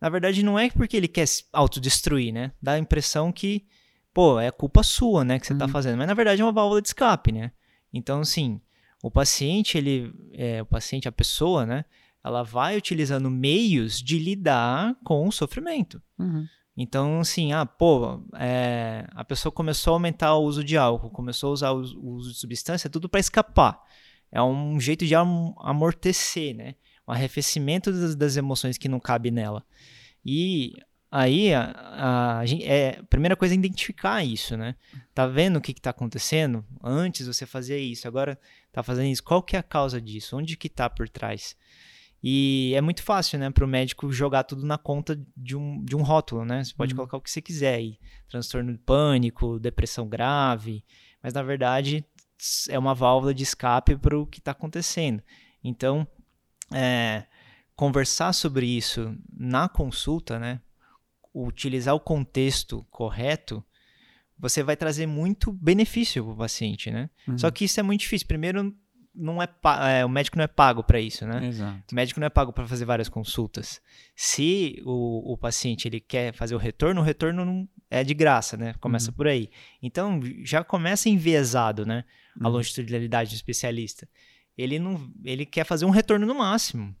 Na 0.00 0.08
verdade, 0.08 0.42
não 0.42 0.58
é 0.58 0.70
porque 0.70 0.96
ele 0.96 1.08
quer 1.08 1.26
se 1.26 1.44
autodestruir, 1.52 2.32
né? 2.32 2.52
Dá 2.60 2.72
a 2.72 2.78
impressão 2.78 3.32
que, 3.32 3.64
pô, 4.12 4.38
é 4.38 4.50
culpa 4.50 4.82
sua, 4.82 5.24
né, 5.24 5.38
que 5.38 5.46
você 5.46 5.54
tá 5.54 5.64
Uhum. 5.64 5.70
fazendo. 5.70 5.96
Mas 5.98 6.06
na 6.06 6.14
verdade 6.14 6.42
é 6.42 6.44
uma 6.44 6.52
válvula 6.52 6.82
de 6.82 6.88
escape, 6.88 7.32
né? 7.32 7.52
Então, 7.96 8.20
assim, 8.20 8.60
o 9.02 9.10
paciente, 9.10 9.78
ele, 9.78 10.12
é, 10.32 10.60
o 10.60 10.66
paciente, 10.66 11.06
a 11.06 11.12
pessoa, 11.12 11.64
né, 11.64 11.84
ela 12.24 12.42
vai 12.42 12.76
utilizando 12.76 13.30
meios 13.30 14.02
de 14.02 14.18
lidar 14.18 14.96
com 15.04 15.28
o 15.28 15.32
sofrimento. 15.32 16.02
Uhum. 16.18 16.44
Então, 16.76 17.20
assim, 17.20 17.52
ah, 17.52 17.64
pô, 17.64 18.20
é, 18.34 19.06
a 19.12 19.24
pessoa 19.24 19.52
começou 19.52 19.92
a 19.92 19.96
aumentar 19.96 20.34
o 20.34 20.42
uso 20.42 20.64
de 20.64 20.76
álcool, 20.76 21.08
começou 21.08 21.50
a 21.50 21.52
usar 21.52 21.70
o, 21.70 21.82
o 21.96 22.14
uso 22.14 22.32
de 22.32 22.38
substância, 22.38 22.90
tudo 22.90 23.08
para 23.08 23.20
escapar. 23.20 23.80
É 24.32 24.42
um 24.42 24.80
jeito 24.80 25.06
de 25.06 25.14
am- 25.14 25.54
amortecer, 25.60 26.56
né? 26.56 26.74
Um 27.06 27.12
arrefecimento 27.12 27.92
das, 27.92 28.16
das 28.16 28.36
emoções 28.36 28.76
que 28.76 28.88
não 28.88 28.98
cabe 28.98 29.30
nela. 29.30 29.64
E 30.26 30.72
aí, 31.16 31.54
a, 31.54 32.40
a, 32.40 32.44
é, 32.62 32.98
a 32.98 33.04
primeira 33.04 33.36
coisa 33.36 33.54
é 33.54 33.56
identificar 33.56 34.24
isso, 34.24 34.56
né? 34.56 34.74
Tá 35.14 35.26
vendo 35.26 35.56
o 35.56 35.60
que, 35.60 35.72
que 35.72 35.80
tá 35.80 35.90
acontecendo? 35.90 36.64
Antes 36.82 37.26
você 37.26 37.46
fazia 37.46 37.78
isso, 37.78 38.08
agora 38.08 38.38
tá 38.72 38.82
fazendo 38.82 39.06
isso. 39.06 39.22
Qual 39.22 39.42
que 39.42 39.54
é 39.56 39.58
a 39.60 39.62
causa 39.62 40.00
disso? 40.00 40.36
Onde 40.36 40.56
que 40.56 40.68
tá 40.68 40.90
por 40.90 41.08
trás? 41.08 41.56
E 42.26 42.72
é 42.74 42.80
muito 42.80 43.02
fácil, 43.02 43.38
né, 43.38 43.50
para 43.50 43.64
o 43.64 43.68
médico 43.68 44.10
jogar 44.10 44.44
tudo 44.44 44.64
na 44.66 44.78
conta 44.78 45.20
de 45.36 45.54
um, 45.54 45.84
de 45.84 45.94
um 45.94 46.02
rótulo, 46.02 46.44
né? 46.44 46.64
Você 46.64 46.72
pode 46.74 46.92
Uhum. 46.92 46.96
colocar 46.96 47.18
o 47.18 47.20
que 47.20 47.30
você 47.30 47.42
quiser 47.42 47.74
aí. 47.74 47.98
Transtorno 48.28 48.72
de 48.72 48.78
pânico, 48.78 49.58
depressão 49.60 50.08
grave. 50.08 50.82
Mas, 51.22 51.34
na 51.34 51.42
verdade, 51.42 52.04
é 52.70 52.78
uma 52.78 52.94
válvula 52.94 53.34
de 53.34 53.42
escape 53.42 53.94
para 53.96 54.18
o 54.18 54.26
que 54.26 54.38
está 54.38 54.52
acontecendo. 54.52 55.22
Então, 55.62 56.06
é, 56.72 57.24
conversar 57.76 58.32
sobre 58.32 58.66
isso 58.66 59.14
na 59.30 59.68
consulta, 59.68 60.38
né? 60.38 60.60
Utilizar 61.34 61.94
o 61.94 62.00
contexto 62.00 62.86
correto, 62.90 63.62
você 64.38 64.62
vai 64.62 64.76
trazer 64.76 65.06
muito 65.06 65.52
benefício 65.52 66.22
para 66.24 66.32
o 66.32 66.36
paciente, 66.36 66.90
né? 66.90 67.10
Uhum. 67.26 67.36
Só 67.38 67.50
que 67.50 67.64
isso 67.64 67.80
é 67.80 67.82
muito 67.82 68.00
difícil. 68.00 68.26
Primeiro, 68.28 68.74
não 69.14 69.40
é, 69.42 69.48
é, 69.98 70.04
o 70.04 70.08
médico 70.08 70.36
não 70.36 70.44
é 70.44 70.48
pago 70.48 70.82
para 70.82 71.00
isso, 71.00 71.24
né? 71.26 71.46
Exato. 71.46 71.82
O 71.92 71.94
médico 71.94 72.18
não 72.20 72.26
é 72.26 72.30
pago 72.30 72.52
para 72.52 72.66
fazer 72.66 72.84
várias 72.84 73.08
consultas. 73.08 73.80
Se 74.16 74.80
o, 74.84 75.32
o 75.32 75.36
paciente 75.38 75.86
ele 75.88 76.00
quer 76.00 76.32
fazer 76.34 76.54
o 76.54 76.58
retorno, 76.58 77.00
o 77.00 77.04
retorno 77.04 77.44
não 77.44 77.68
é 77.90 78.02
de 78.02 78.12
graça, 78.14 78.56
né? 78.56 78.74
Começa 78.80 79.10
Uhum. 79.10 79.16
por 79.16 79.26
aí. 79.28 79.50
Então, 79.82 80.20
já 80.44 80.64
começa 80.64 81.08
enviesado, 81.08 81.84
né? 81.86 82.04
A 82.40 82.46
Uhum. 82.48 82.54
longitudinalidade 82.54 83.30
do 83.30 83.34
especialista. 83.36 84.08
Ele 84.58 84.78
não, 84.80 85.08
ele 85.24 85.46
quer 85.46 85.64
fazer 85.64 85.84
um 85.84 85.90
retorno 85.90 86.26
no 86.26 86.34
máximo. 86.34 86.94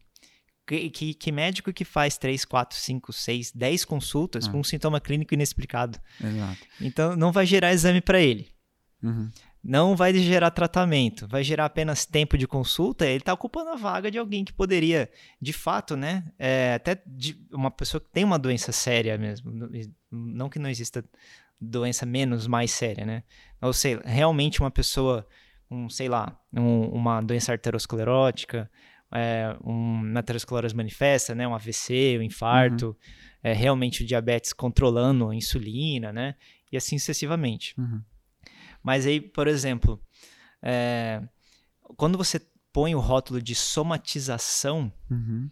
Que, 0.66 0.88
que, 0.88 1.12
que 1.14 1.30
médico 1.30 1.72
que 1.72 1.84
faz 1.84 2.16
3, 2.16 2.44
4, 2.44 2.78
5, 2.78 3.12
6, 3.12 3.52
10 3.52 3.84
consultas 3.84 4.46
Ah. 4.48 4.50
com 4.50 4.60
um 4.60 4.64
sintoma 4.64 5.00
clínico 5.00 5.34
inexplicado? 5.34 5.98
Exato. 6.22 6.58
Então, 6.80 7.14
não 7.16 7.30
vai 7.32 7.44
gerar 7.44 7.72
exame 7.72 8.00
para 8.00 8.18
ele. 8.20 8.48
Uhum. 9.02 9.30
Não 9.62 9.96
vai 9.96 10.12
gerar 10.14 10.50
tratamento, 10.50 11.26
vai 11.26 11.42
gerar 11.42 11.64
apenas 11.66 12.04
tempo 12.06 12.36
de 12.38 12.46
consulta. 12.46 13.06
Ele 13.06 13.18
está 13.18 13.32
ocupando 13.32 13.70
a 13.70 13.76
vaga 13.76 14.10
de 14.10 14.18
alguém 14.18 14.44
que 14.44 14.52
poderia, 14.52 15.10
de 15.40 15.52
fato, 15.54 15.96
né? 15.96 16.24
é, 16.38 16.74
até 16.74 17.02
uma 17.52 17.70
pessoa 17.70 18.00
que 18.00 18.10
tem 18.10 18.24
uma 18.24 18.38
doença 18.38 18.72
séria 18.72 19.16
mesmo. 19.18 19.50
Não 20.10 20.48
que 20.50 20.58
não 20.58 20.68
exista 20.68 21.02
doença 21.60 22.04
menos 22.04 22.46
mais 22.46 22.70
séria, 22.72 23.06
né? 23.06 23.22
Ou 23.62 23.72
seja, 23.72 24.02
realmente 24.04 24.60
uma 24.60 24.70
pessoa, 24.70 25.26
um, 25.70 25.88
sei 25.88 26.08
lá, 26.10 26.38
um- 26.52 26.88
uma 26.88 27.22
doença 27.22 27.52
arteriosclerótica, 27.52 28.70
é, 29.14 29.56
um- 29.64 30.12
aterosclerose 30.18 30.74
manifesta, 30.74 31.34
né? 31.34 31.46
Um 31.46 31.54
AVC, 31.54 32.16
um 32.18 32.22
infarto, 32.22 32.96
é, 33.42 33.52
realmente 33.52 34.02
o 34.02 34.06
diabetes 34.06 34.52
controlando 34.52 35.28
a 35.28 35.34
insulina, 35.34 36.12
né? 36.12 36.34
E 36.72 36.76
assim 36.76 36.98
sucessivamente. 36.98 37.74
Uhum. 37.78 38.02
Mas 38.82 39.06
aí, 39.06 39.20
por 39.20 39.46
exemplo, 39.46 40.00
é, 40.62 41.22
quando 41.96 42.18
você 42.18 42.40
põe 42.72 42.94
o 42.94 43.00
rótulo 43.00 43.40
de 43.40 43.54
somatização 43.54 44.92
Uhum. 45.10 45.48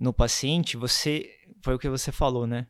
no 0.00 0.12
paciente, 0.12 0.76
você. 0.76 1.30
Foi 1.62 1.74
o 1.74 1.78
que 1.78 1.88
você 1.88 2.10
falou, 2.12 2.46
né? 2.46 2.66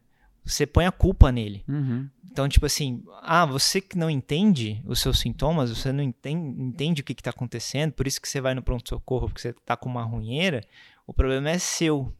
Você 0.46 0.66
põe 0.66 0.86
a 0.86 0.92
culpa 0.92 1.32
nele. 1.32 1.64
Uhum. 1.68 2.08
Então, 2.30 2.48
tipo 2.48 2.66
assim, 2.66 3.02
ah, 3.22 3.46
você 3.46 3.80
que 3.80 3.96
não 3.96 4.10
entende 4.10 4.82
os 4.84 5.00
seus 5.00 5.18
sintomas, 5.18 5.70
você 5.70 5.90
não 5.90 6.04
entende, 6.04 6.62
entende 6.62 7.00
o 7.00 7.04
que 7.04 7.14
está 7.14 7.30
acontecendo, 7.30 7.92
por 7.92 8.06
isso 8.06 8.20
que 8.20 8.28
você 8.28 8.42
vai 8.42 8.54
no 8.54 8.62
pronto-socorro, 8.62 9.28
porque 9.28 9.40
você 9.40 9.48
está 9.48 9.74
com 9.74 9.88
uma 9.88 10.02
runheira, 10.02 10.62
o 11.06 11.14
problema 11.14 11.48
é 11.48 11.58
seu. 11.58 12.12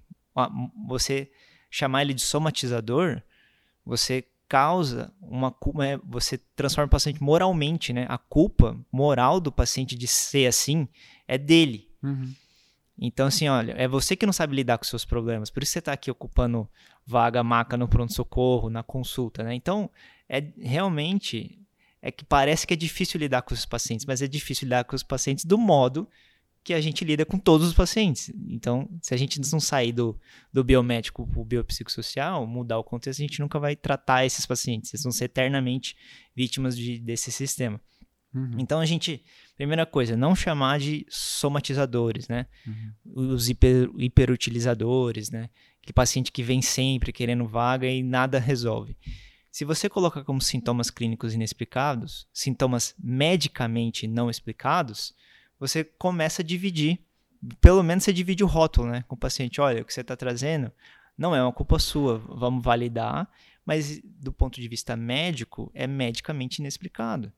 Você 0.87 1.31
chamar 1.71 2.03
ele 2.03 2.15
de 2.15 2.23
somatizador, 2.23 3.23
você 3.85 4.25
causa 4.49 5.13
uma 5.21 5.51
culpa, 5.51 5.85
é, 5.85 5.99
você 5.99 6.39
transforma 6.55 6.87
o 6.87 6.91
paciente 6.91 7.23
moralmente, 7.23 7.93
né? 7.93 8.07
A 8.09 8.17
culpa 8.17 8.79
moral 8.91 9.41
do 9.41 9.53
paciente 9.53 9.95
de 9.95 10.07
ser 10.07 10.47
assim 10.47 10.89
é 11.29 11.37
dele. 11.37 11.91
Uhum. 12.03 12.33
Então, 12.99 13.27
assim, 13.27 13.49
olha, 13.49 13.73
é 13.73 13.87
você 13.87 14.17
que 14.17 14.25
não 14.25 14.33
sabe 14.33 14.57
lidar 14.57 14.79
com 14.79 14.85
seus 14.85 15.05
problemas. 15.05 15.51
Por 15.51 15.63
isso 15.63 15.73
você 15.73 15.81
está 15.81 15.93
aqui 15.93 16.11
ocupando 16.11 16.69
vaga, 17.05 17.43
maca 17.43 17.77
no 17.77 17.87
pronto-socorro, 17.87 18.71
na 18.71 18.83
consulta, 18.83 19.43
né? 19.43 19.55
Então, 19.55 19.91
é 20.29 20.43
realmente 20.59 21.61
é 22.01 22.11
que 22.11 22.25
parece 22.25 22.67
que 22.67 22.73
é 22.73 22.77
difícil 22.77 23.19
lidar 23.19 23.43
com 23.43 23.53
os 23.53 23.67
pacientes, 23.67 24.07
mas 24.07 24.23
é 24.23 24.29
difícil 24.29 24.67
lidar 24.67 24.85
com 24.85 24.95
os 24.95 25.03
pacientes 25.03 25.45
do 25.45 25.59
modo 25.59 26.09
que 26.63 26.75
a 26.75 26.81
gente 26.81 27.05
lida 27.05 27.25
com 27.25 27.39
todos 27.39 27.69
os 27.69 27.75
pacientes. 27.75 28.33
Então, 28.49 28.89
se 29.01 29.15
a 29.15 29.17
gente 29.17 29.41
não 29.53 29.61
sair 29.61 29.93
do, 29.93 30.19
do 30.53 30.65
biomédico 30.65 31.25
para 31.25 31.41
o 31.41 31.45
biopsicossocial, 31.45 32.45
mudar 32.45 32.77
o 32.79 32.83
contexto, 32.83 33.21
a 33.21 33.27
gente 33.27 33.41
nunca 33.41 33.59
vai 33.61 33.77
tratar 33.77 34.27
esses 34.27 34.45
pacientes. 34.45 34.93
Eles 34.93 35.05
vão 35.05 35.13
ser 35.13 35.27
eternamente 35.27 35.97
vítimas 36.35 36.77
de, 36.77 36.99
desse 36.99 37.31
sistema. 37.31 37.81
Uhum. 38.35 38.57
Então, 38.59 38.81
a 38.81 38.87
gente, 38.87 39.25
primeira 39.57 39.87
coisa, 39.87 40.17
não 40.17 40.37
chamar 40.37 40.79
de 40.79 41.07
somatizadores, 41.09 42.29
né? 42.29 42.47
Uhum. 42.67 42.93
Os 43.35 43.49
hiper, 43.49 43.91
hiperutilizadores, 43.97 45.31
né? 45.31 45.49
Aquele 45.83 45.95
paciente 45.95 46.31
que 46.31 46.43
vem 46.43 46.61
sempre 46.61 47.13
querendo 47.13 47.47
vaga 47.47 47.87
e 47.87 48.03
nada 48.03 48.39
resolve. 48.39 48.97
Se 49.51 49.65
você 49.65 49.89
coloca 49.89 50.23
como 50.23 50.41
sintomas 50.41 50.91
clínicos 50.91 51.33
inexplicados, 51.33 52.29
sintomas 52.33 52.95
medicamente 53.03 54.07
não 54.07 54.29
explicados, 54.29 55.15
você 55.59 55.83
começa 55.83 56.43
a 56.43 56.45
dividir. 56.45 57.01
Pelo 57.61 57.83
menos 57.83 58.05
você 58.05 58.13
divide 58.13 58.45
o 58.45 58.47
rótulo, 58.47 58.91
né? 58.91 59.05
Com 59.09 59.15
o 59.15 59.19
paciente, 59.19 59.61
olha, 59.61 59.81
o 59.81 59.85
que 59.85 59.95
você 59.95 60.03
está 60.03 60.15
trazendo 60.15 60.71
não 61.17 61.35
é 61.35 61.43
uma 61.43 61.53
culpa 61.53 61.79
sua, 61.79 62.19
vamos 62.19 62.63
validar, 62.63 63.27
mas 63.65 64.01
do 64.05 64.33
ponto 64.33 64.61
de 64.61 64.69
vista 64.69 64.95
médico, 64.95 65.71
é 65.73 65.87
medicamente 65.87 66.59
inexplicado. 66.61 67.33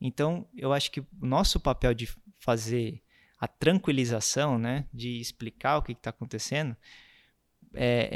Então, 0.00 0.46
eu 0.56 0.72
acho 0.72 0.90
que 0.90 1.00
o 1.00 1.06
nosso 1.20 1.58
papel 1.58 1.94
de 1.94 2.08
fazer 2.38 3.02
a 3.38 3.46
tranquilização, 3.48 4.58
né, 4.58 4.86
de 4.92 5.20
explicar 5.20 5.78
o 5.78 5.82
que 5.82 5.92
está 5.92 6.10
acontecendo, 6.10 6.76
é, 7.74 8.08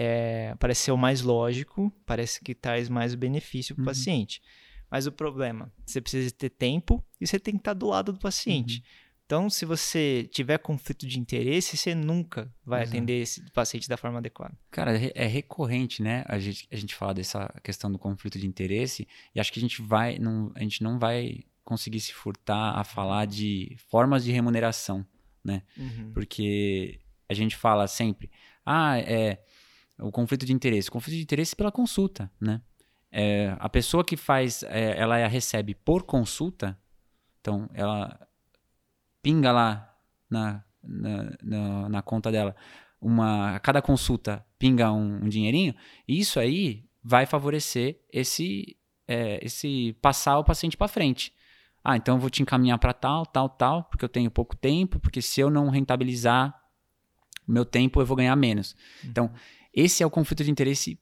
é, 0.50 0.54
parece 0.56 0.82
ser 0.82 0.92
o 0.92 0.96
mais 0.96 1.20
lógico, 1.22 1.92
parece 2.06 2.40
que 2.42 2.54
traz 2.54 2.88
mais 2.88 3.14
benefício 3.14 3.74
para 3.74 3.82
o 3.82 3.84
Uhum. 3.84 3.90
paciente. 3.90 4.42
Mas 4.90 5.06
o 5.06 5.12
problema, 5.12 5.72
você 5.86 6.00
precisa 6.00 6.30
ter 6.34 6.50
tempo 6.50 7.04
e 7.20 7.26
você 7.26 7.38
tem 7.38 7.54
que 7.54 7.60
estar 7.60 7.74
do 7.74 7.86
lado 7.86 8.12
do 8.12 8.18
paciente. 8.18 8.82
Então, 9.24 9.48
se 9.48 9.64
você 9.64 10.28
tiver 10.32 10.58
conflito 10.58 11.06
de 11.06 11.20
interesse, 11.20 11.76
você 11.76 11.94
nunca 11.94 12.52
vai 12.66 12.82
Exato. 12.82 12.96
atender 12.96 13.22
esse 13.22 13.48
paciente 13.52 13.88
da 13.88 13.96
forma 13.96 14.18
adequada. 14.18 14.58
Cara, 14.72 14.90
é 15.14 15.26
recorrente, 15.26 16.02
né? 16.02 16.24
A 16.26 16.36
gente, 16.40 16.66
a 16.72 16.74
gente 16.74 16.96
falar 16.96 17.12
dessa 17.12 17.46
questão 17.62 17.92
do 17.92 17.98
conflito 17.98 18.40
de 18.40 18.46
interesse 18.48 19.06
e 19.32 19.38
acho 19.38 19.52
que 19.52 19.60
a 19.60 19.62
gente 19.62 19.80
vai, 19.82 20.18
não, 20.18 20.50
a 20.56 20.60
gente 20.60 20.82
não 20.82 20.98
vai 20.98 21.44
conseguir 21.70 22.00
se 22.00 22.12
furtar 22.12 22.76
a 22.76 22.82
falar 22.82 23.26
de 23.26 23.76
formas 23.88 24.24
de 24.24 24.32
remuneração, 24.32 25.06
né? 25.44 25.62
Porque 26.12 26.98
a 27.28 27.32
gente 27.32 27.56
fala 27.56 27.86
sempre, 27.86 28.28
ah, 28.66 28.98
é 28.98 29.40
o 30.00 30.10
conflito 30.10 30.44
de 30.44 30.52
interesse. 30.52 30.88
O 30.88 30.92
conflito 30.92 31.16
de 31.16 31.22
interesse 31.22 31.54
pela 31.54 31.70
consulta, 31.70 32.28
né? 32.40 32.60
É, 33.12 33.56
a 33.60 33.68
pessoa 33.68 34.04
que 34.04 34.16
faz, 34.16 34.64
é, 34.64 34.98
ela 34.98 35.24
recebe 35.28 35.76
por 35.76 36.02
consulta, 36.02 36.76
então 37.40 37.70
ela 37.72 38.18
pinga 39.22 39.52
lá 39.52 39.96
na, 40.28 40.64
na, 40.82 41.36
na, 41.40 41.88
na 41.88 42.02
conta 42.02 42.32
dela, 42.32 42.56
uma, 43.00 43.54
a 43.54 43.60
cada 43.60 43.80
consulta 43.80 44.44
pinga 44.58 44.90
um, 44.92 45.24
um 45.24 45.28
dinheirinho, 45.28 45.74
e 46.06 46.18
isso 46.18 46.40
aí 46.40 46.84
vai 47.02 47.26
favorecer 47.26 48.00
esse, 48.12 48.76
é, 49.06 49.38
esse 49.44 49.96
passar 50.02 50.38
o 50.38 50.44
paciente 50.44 50.76
para 50.76 50.88
frente. 50.88 51.32
Ah, 51.82 51.96
então 51.96 52.16
eu 52.16 52.20
vou 52.20 52.30
te 52.30 52.42
encaminhar 52.42 52.78
para 52.78 52.92
tal, 52.92 53.24
tal, 53.24 53.48
tal, 53.48 53.84
porque 53.84 54.04
eu 54.04 54.08
tenho 54.08 54.30
pouco 54.30 54.56
tempo, 54.56 55.00
porque 55.00 55.22
se 55.22 55.40
eu 55.40 55.50
não 55.50 55.68
rentabilizar 55.70 56.54
meu 57.46 57.64
tempo, 57.64 58.00
eu 58.00 58.06
vou 58.06 58.16
ganhar 58.16 58.36
menos. 58.36 58.76
Então, 59.04 59.32
esse 59.74 60.02
é 60.02 60.06
o 60.06 60.10
conflito 60.10 60.44
de 60.44 60.50
interesse 60.50 60.98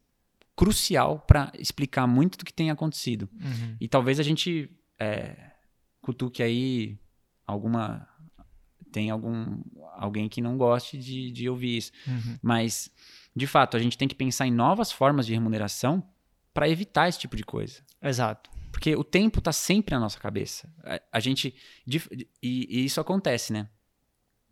crucial 0.56 1.20
para 1.20 1.52
explicar 1.58 2.06
muito 2.06 2.38
do 2.38 2.44
que 2.44 2.52
tem 2.52 2.70
acontecido. 2.70 3.28
Uhum. 3.32 3.76
E 3.80 3.86
talvez 3.86 4.18
a 4.18 4.22
gente 4.22 4.70
é, 4.98 5.52
cutuque 6.00 6.42
aí 6.42 6.98
alguma. 7.46 8.06
Tem 8.90 9.10
algum 9.10 9.62
alguém 9.98 10.28
que 10.28 10.40
não 10.40 10.56
goste 10.56 10.96
de, 10.96 11.30
de 11.30 11.48
ouvir 11.48 11.76
isso. 11.76 11.92
Uhum. 12.06 12.38
Mas, 12.40 12.90
de 13.36 13.46
fato, 13.46 13.76
a 13.76 13.80
gente 13.80 13.98
tem 13.98 14.08
que 14.08 14.14
pensar 14.14 14.46
em 14.46 14.50
novas 14.50 14.90
formas 14.90 15.26
de 15.26 15.34
remuneração 15.34 16.02
para 16.54 16.68
evitar 16.68 17.08
esse 17.08 17.18
tipo 17.18 17.36
de 17.36 17.44
coisa. 17.44 17.82
Exato. 18.02 18.50
Porque 18.70 18.94
o 18.94 19.04
tempo 19.04 19.38
está 19.38 19.52
sempre 19.52 19.94
na 19.94 20.00
nossa 20.00 20.18
cabeça. 20.18 20.72
A, 20.84 21.00
a 21.12 21.20
gente. 21.20 21.54
E, 21.86 22.00
e 22.42 22.84
isso 22.84 23.00
acontece, 23.00 23.52
né? 23.52 23.68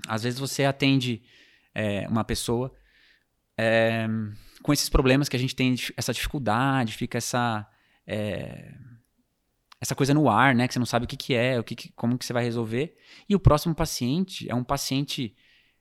Às 0.06 0.22
vezes 0.22 0.38
você 0.38 0.64
atende 0.64 1.22
é, 1.74 2.06
uma 2.08 2.24
pessoa 2.24 2.72
é, 3.58 4.06
com 4.62 4.72
esses 4.72 4.88
problemas 4.88 5.28
que 5.28 5.36
a 5.36 5.38
gente 5.38 5.54
tem, 5.54 5.74
essa 5.96 6.12
dificuldade, 6.12 6.92
fica 6.92 7.18
essa. 7.18 7.66
é, 8.06 8.74
essa 9.80 9.94
coisa 9.94 10.14
no 10.14 10.28
ar, 10.28 10.54
né? 10.54 10.66
Que 10.66 10.72
você 10.74 10.78
não 10.78 10.86
sabe 10.86 11.04
o 11.04 11.08
que, 11.08 11.16
que 11.16 11.34
é, 11.34 11.58
o 11.60 11.64
que, 11.64 11.74
que- 11.74 11.92
como 11.92 12.16
que 12.18 12.24
você 12.24 12.32
vai 12.32 12.42
resolver. 12.44 12.96
E 13.28 13.34
o 13.34 13.40
próximo 13.40 13.74
paciente 13.74 14.48
é 14.50 14.54
um 14.54 14.64
paciente 14.64 15.36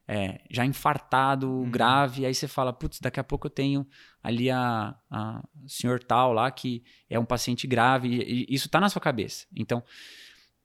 é, 0.07 0.41
já 0.51 0.65
infartado, 0.65 1.65
grave. 1.71 2.25
Aí 2.25 2.33
você 2.36 2.47
fala, 2.47 2.73
putz, 2.73 2.99
daqui 2.99 3.19
a 3.19 3.23
pouco 3.23 3.47
eu 3.47 3.51
tenho 3.51 3.88
ali 4.21 4.51
a, 4.51 4.95
a 5.09 5.43
senhor 5.68 6.03
tal 6.03 6.34
lá 6.34 6.49
que 6.51 6.84
é 7.09 7.18
um 7.20 7.26
paciente 7.26 7.66
grave. 7.68 8.07
E, 8.09 8.45
e 8.49 8.53
isso 8.55 8.70
tá 8.70 8.80
na 8.80 8.89
sua 8.89 9.01
cabeça. 9.01 9.45
Então, 9.55 9.84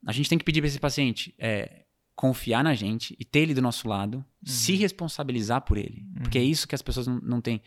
a 0.07 0.13
gente 0.13 0.29
tem 0.29 0.39
que 0.39 0.45
pedir 0.45 0.61
para 0.61 0.69
esse 0.69 0.79
paciente 0.79 1.35
é, 1.39 1.85
confiar 2.17 2.63
na 2.65 2.75
gente 2.75 3.17
e 3.19 3.25
ter 3.25 3.41
ele 3.41 3.55
do 3.55 3.63
nosso 3.63 3.89
lado, 3.89 4.25
se 4.45 4.75
responsabilizar 4.77 5.63
por 5.63 5.77
ele. 5.79 6.07
Porque 6.23 6.39
é 6.39 6.43
isso 6.43 6.67
que 6.69 6.75
as 6.75 6.83
pessoas 6.83 7.07
não, 7.07 7.21
não 7.21 7.41
têm. 7.41 7.61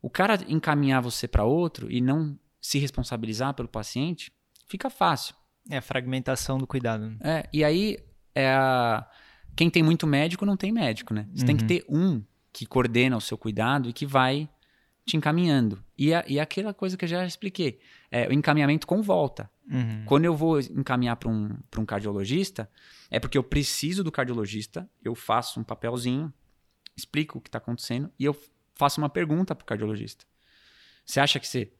O 0.00 0.10
cara 0.10 0.38
encaminhar 0.48 1.00
você 1.00 1.28
para 1.28 1.44
outro 1.44 1.90
e 1.90 2.00
não 2.00 2.38
se 2.60 2.78
responsabilizar 2.78 3.54
pelo 3.54 3.68
paciente, 3.68 4.32
fica 4.66 4.88
fácil. 4.90 5.34
É 5.70 5.76
a 5.78 5.82
fragmentação 5.82 6.58
do 6.58 6.66
cuidado. 6.66 7.08
né? 7.08 7.16
É, 7.20 7.48
e 7.52 7.62
aí, 7.64 7.98
é 8.34 8.50
a... 8.52 9.06
quem 9.56 9.70
tem 9.70 9.82
muito 9.82 10.06
médico 10.06 10.44
não 10.46 10.56
tem 10.56 10.72
médico, 10.72 11.14
né? 11.14 11.28
Você 11.34 11.44
tem 11.44 11.56
que 11.56 11.62
Uhum. 11.62 11.68
ter 11.68 11.84
um 11.88 12.22
que 12.52 12.66
coordena 12.66 13.16
o 13.16 13.20
seu 13.20 13.38
cuidado 13.38 13.88
e 13.88 13.92
que 13.92 14.04
vai 14.04 14.48
te 15.04 15.16
encaminhando. 15.16 15.82
E, 15.98 16.14
a, 16.14 16.24
e 16.28 16.38
aquela 16.38 16.72
coisa 16.72 16.96
que 16.96 17.04
eu 17.04 17.08
já 17.08 17.26
expliquei, 17.26 17.80
é 18.10 18.28
o 18.28 18.32
encaminhamento 18.32 18.86
com 18.86 19.02
volta. 19.02 19.50
Uhum. 19.70 20.04
Quando 20.06 20.24
eu 20.24 20.36
vou 20.36 20.60
encaminhar 20.60 21.16
para 21.16 21.28
um, 21.28 21.56
pra 21.70 21.80
um 21.80 21.86
cardiologista, 21.86 22.70
é 23.10 23.18
porque 23.18 23.36
eu 23.38 23.42
preciso 23.42 24.04
do 24.04 24.12
cardiologista, 24.12 24.88
eu 25.04 25.14
faço 25.14 25.58
um 25.60 25.64
papelzinho, 25.64 26.32
explico 26.96 27.38
o 27.38 27.40
que 27.40 27.48
está 27.48 27.58
acontecendo 27.58 28.10
e 28.18 28.24
eu 28.24 28.36
faço 28.74 29.00
uma 29.00 29.08
pergunta 29.08 29.54
para 29.54 29.62
o 29.62 29.66
cardiologista. 29.66 30.24
Você 31.04 31.18
acha 31.20 31.40
que 31.40 31.48
você 31.48 31.72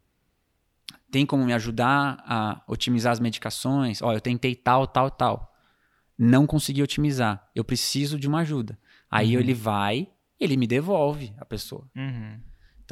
tem 1.10 1.24
como 1.26 1.44
me 1.44 1.52
ajudar 1.52 2.22
a 2.26 2.62
otimizar 2.66 3.12
as 3.12 3.20
medicações? 3.20 4.00
Ó, 4.02 4.12
eu 4.12 4.20
tentei 4.20 4.54
tal, 4.54 4.86
tal, 4.86 5.10
tal. 5.10 5.54
Não 6.18 6.46
consegui 6.46 6.82
otimizar. 6.82 7.48
Eu 7.54 7.64
preciso 7.64 8.18
de 8.18 8.26
uma 8.26 8.40
ajuda. 8.40 8.78
Aí 9.10 9.34
Uhum. 9.34 9.40
ele 9.42 9.54
vai, 9.54 10.08
ele 10.40 10.56
me 10.56 10.66
devolve 10.66 11.32
a 11.38 11.44
pessoa. 11.44 11.88
Uhum. 11.94 12.40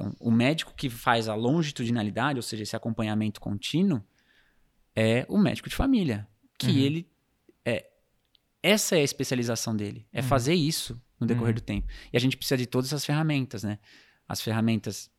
Então, 0.01 0.17
o 0.19 0.31
médico 0.31 0.73
que 0.75 0.89
faz 0.89 1.29
a 1.29 1.35
longitudinalidade, 1.35 2.39
ou 2.39 2.43
seja, 2.43 2.63
esse 2.63 2.75
acompanhamento 2.75 3.39
contínuo, 3.41 4.03
é 4.97 5.27
o 5.29 5.37
médico 5.37 5.69
de 5.69 5.75
família. 5.77 6.27
Que 6.59 6.69
Uhum. 6.69 6.79
ele. 6.79 7.11
É, 7.65 7.87
essa 8.63 8.97
é 8.97 9.01
a 9.01 9.05
especialização 9.05 9.77
dele. 9.77 10.07
É 10.13 10.21
Uhum. 10.23 10.27
fazer 10.29 10.55
isso 10.55 11.01
no 11.19 11.27
decorrer 11.27 11.51
Uhum. 11.55 11.55
do 11.57 11.61
tempo. 11.61 11.87
E 12.13 12.17
a 12.17 12.21
gente 12.21 12.37
precisa 12.37 12.57
de 12.57 12.67
todas 12.67 12.89
essas 12.89 13.05
ferramentas, 13.05 13.63
né? 13.63 13.79
As 14.27 14.41
ferramentas 14.41 15.11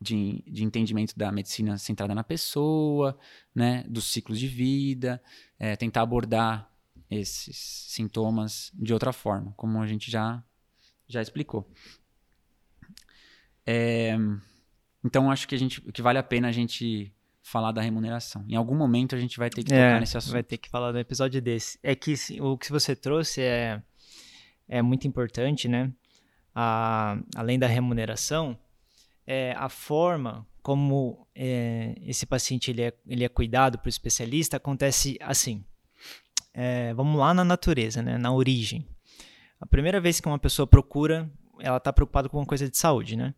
de, 0.00 0.42
de 0.46 0.64
entendimento 0.64 1.16
da 1.16 1.30
medicina 1.30 1.78
centrada 1.78 2.14
na 2.14 2.24
pessoa, 2.24 3.16
né? 3.54 3.84
Dos 3.88 4.06
ciclos 4.06 4.40
de 4.40 4.48
vida, 4.48 5.22
é, 5.58 5.76
tentar 5.76 6.02
abordar 6.02 6.68
esses 7.08 7.56
sintomas 7.88 8.72
de 8.74 8.92
outra 8.92 9.12
forma, 9.12 9.52
como 9.56 9.80
a 9.80 9.86
gente 9.86 10.10
já, 10.10 10.42
já 11.06 11.22
explicou. 11.22 11.70
É, 13.66 14.16
então, 15.04 15.30
acho 15.30 15.46
que, 15.48 15.54
a 15.54 15.58
gente, 15.58 15.80
que 15.80 16.02
vale 16.02 16.18
a 16.18 16.22
pena 16.22 16.48
a 16.48 16.52
gente 16.52 17.12
falar 17.42 17.70
da 17.70 17.80
remuneração. 17.80 18.44
Em 18.48 18.56
algum 18.56 18.74
momento 18.74 19.14
a 19.14 19.18
gente 19.18 19.38
vai 19.38 19.48
ter 19.48 19.62
que 19.62 19.70
tocar 19.70 20.00
nesse 20.00 20.16
assunto. 20.16 20.32
É, 20.32 20.34
vai 20.34 20.42
ter 20.42 20.58
que 20.58 20.68
falar 20.68 20.90
do 20.90 20.98
episódio 20.98 21.40
desse. 21.40 21.78
É 21.80 21.94
que 21.94 22.14
o 22.40 22.58
que 22.58 22.72
você 22.72 22.96
trouxe 22.96 23.40
é, 23.40 23.80
é 24.68 24.82
muito 24.82 25.06
importante, 25.06 25.68
né? 25.68 25.92
A, 26.52 27.16
além 27.36 27.56
da 27.56 27.68
remuneração, 27.68 28.58
é 29.24 29.52
a 29.56 29.68
forma 29.68 30.44
como 30.60 31.24
é, 31.36 31.94
esse 32.02 32.26
paciente 32.26 32.72
ele 32.72 32.82
é, 32.82 32.92
ele 33.06 33.24
é 33.24 33.28
cuidado 33.28 33.78
por 33.78 33.88
especialista 33.88 34.56
acontece 34.56 35.16
assim. 35.20 35.64
É, 36.52 36.92
vamos 36.94 37.16
lá 37.16 37.32
na 37.32 37.44
natureza, 37.44 38.02
né? 38.02 38.18
Na 38.18 38.32
origem. 38.32 38.84
A 39.60 39.66
primeira 39.66 40.00
vez 40.00 40.20
que 40.20 40.26
uma 40.26 40.38
pessoa 40.38 40.66
procura, 40.66 41.30
ela 41.60 41.76
está 41.76 41.92
preocupada 41.92 42.28
com 42.28 42.38
uma 42.38 42.46
coisa 42.46 42.68
de 42.68 42.76
saúde, 42.76 43.14
né? 43.14 43.32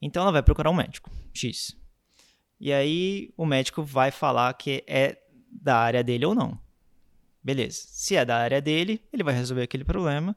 Então 0.00 0.22
ela 0.22 0.32
vai 0.32 0.42
procurar 0.42 0.70
um 0.70 0.74
médico, 0.74 1.10
X. 1.34 1.76
E 2.60 2.72
aí 2.72 3.32
o 3.36 3.46
médico 3.46 3.82
vai 3.82 4.10
falar 4.10 4.52
que 4.54 4.84
é 4.86 5.18
da 5.50 5.76
área 5.76 6.02
dele 6.02 6.26
ou 6.26 6.34
não. 6.34 6.58
Beleza. 7.42 7.86
Se 7.88 8.16
é 8.16 8.24
da 8.24 8.36
área 8.36 8.60
dele, 8.60 9.02
ele 9.12 9.22
vai 9.22 9.34
resolver 9.34 9.62
aquele 9.62 9.84
problema. 9.84 10.36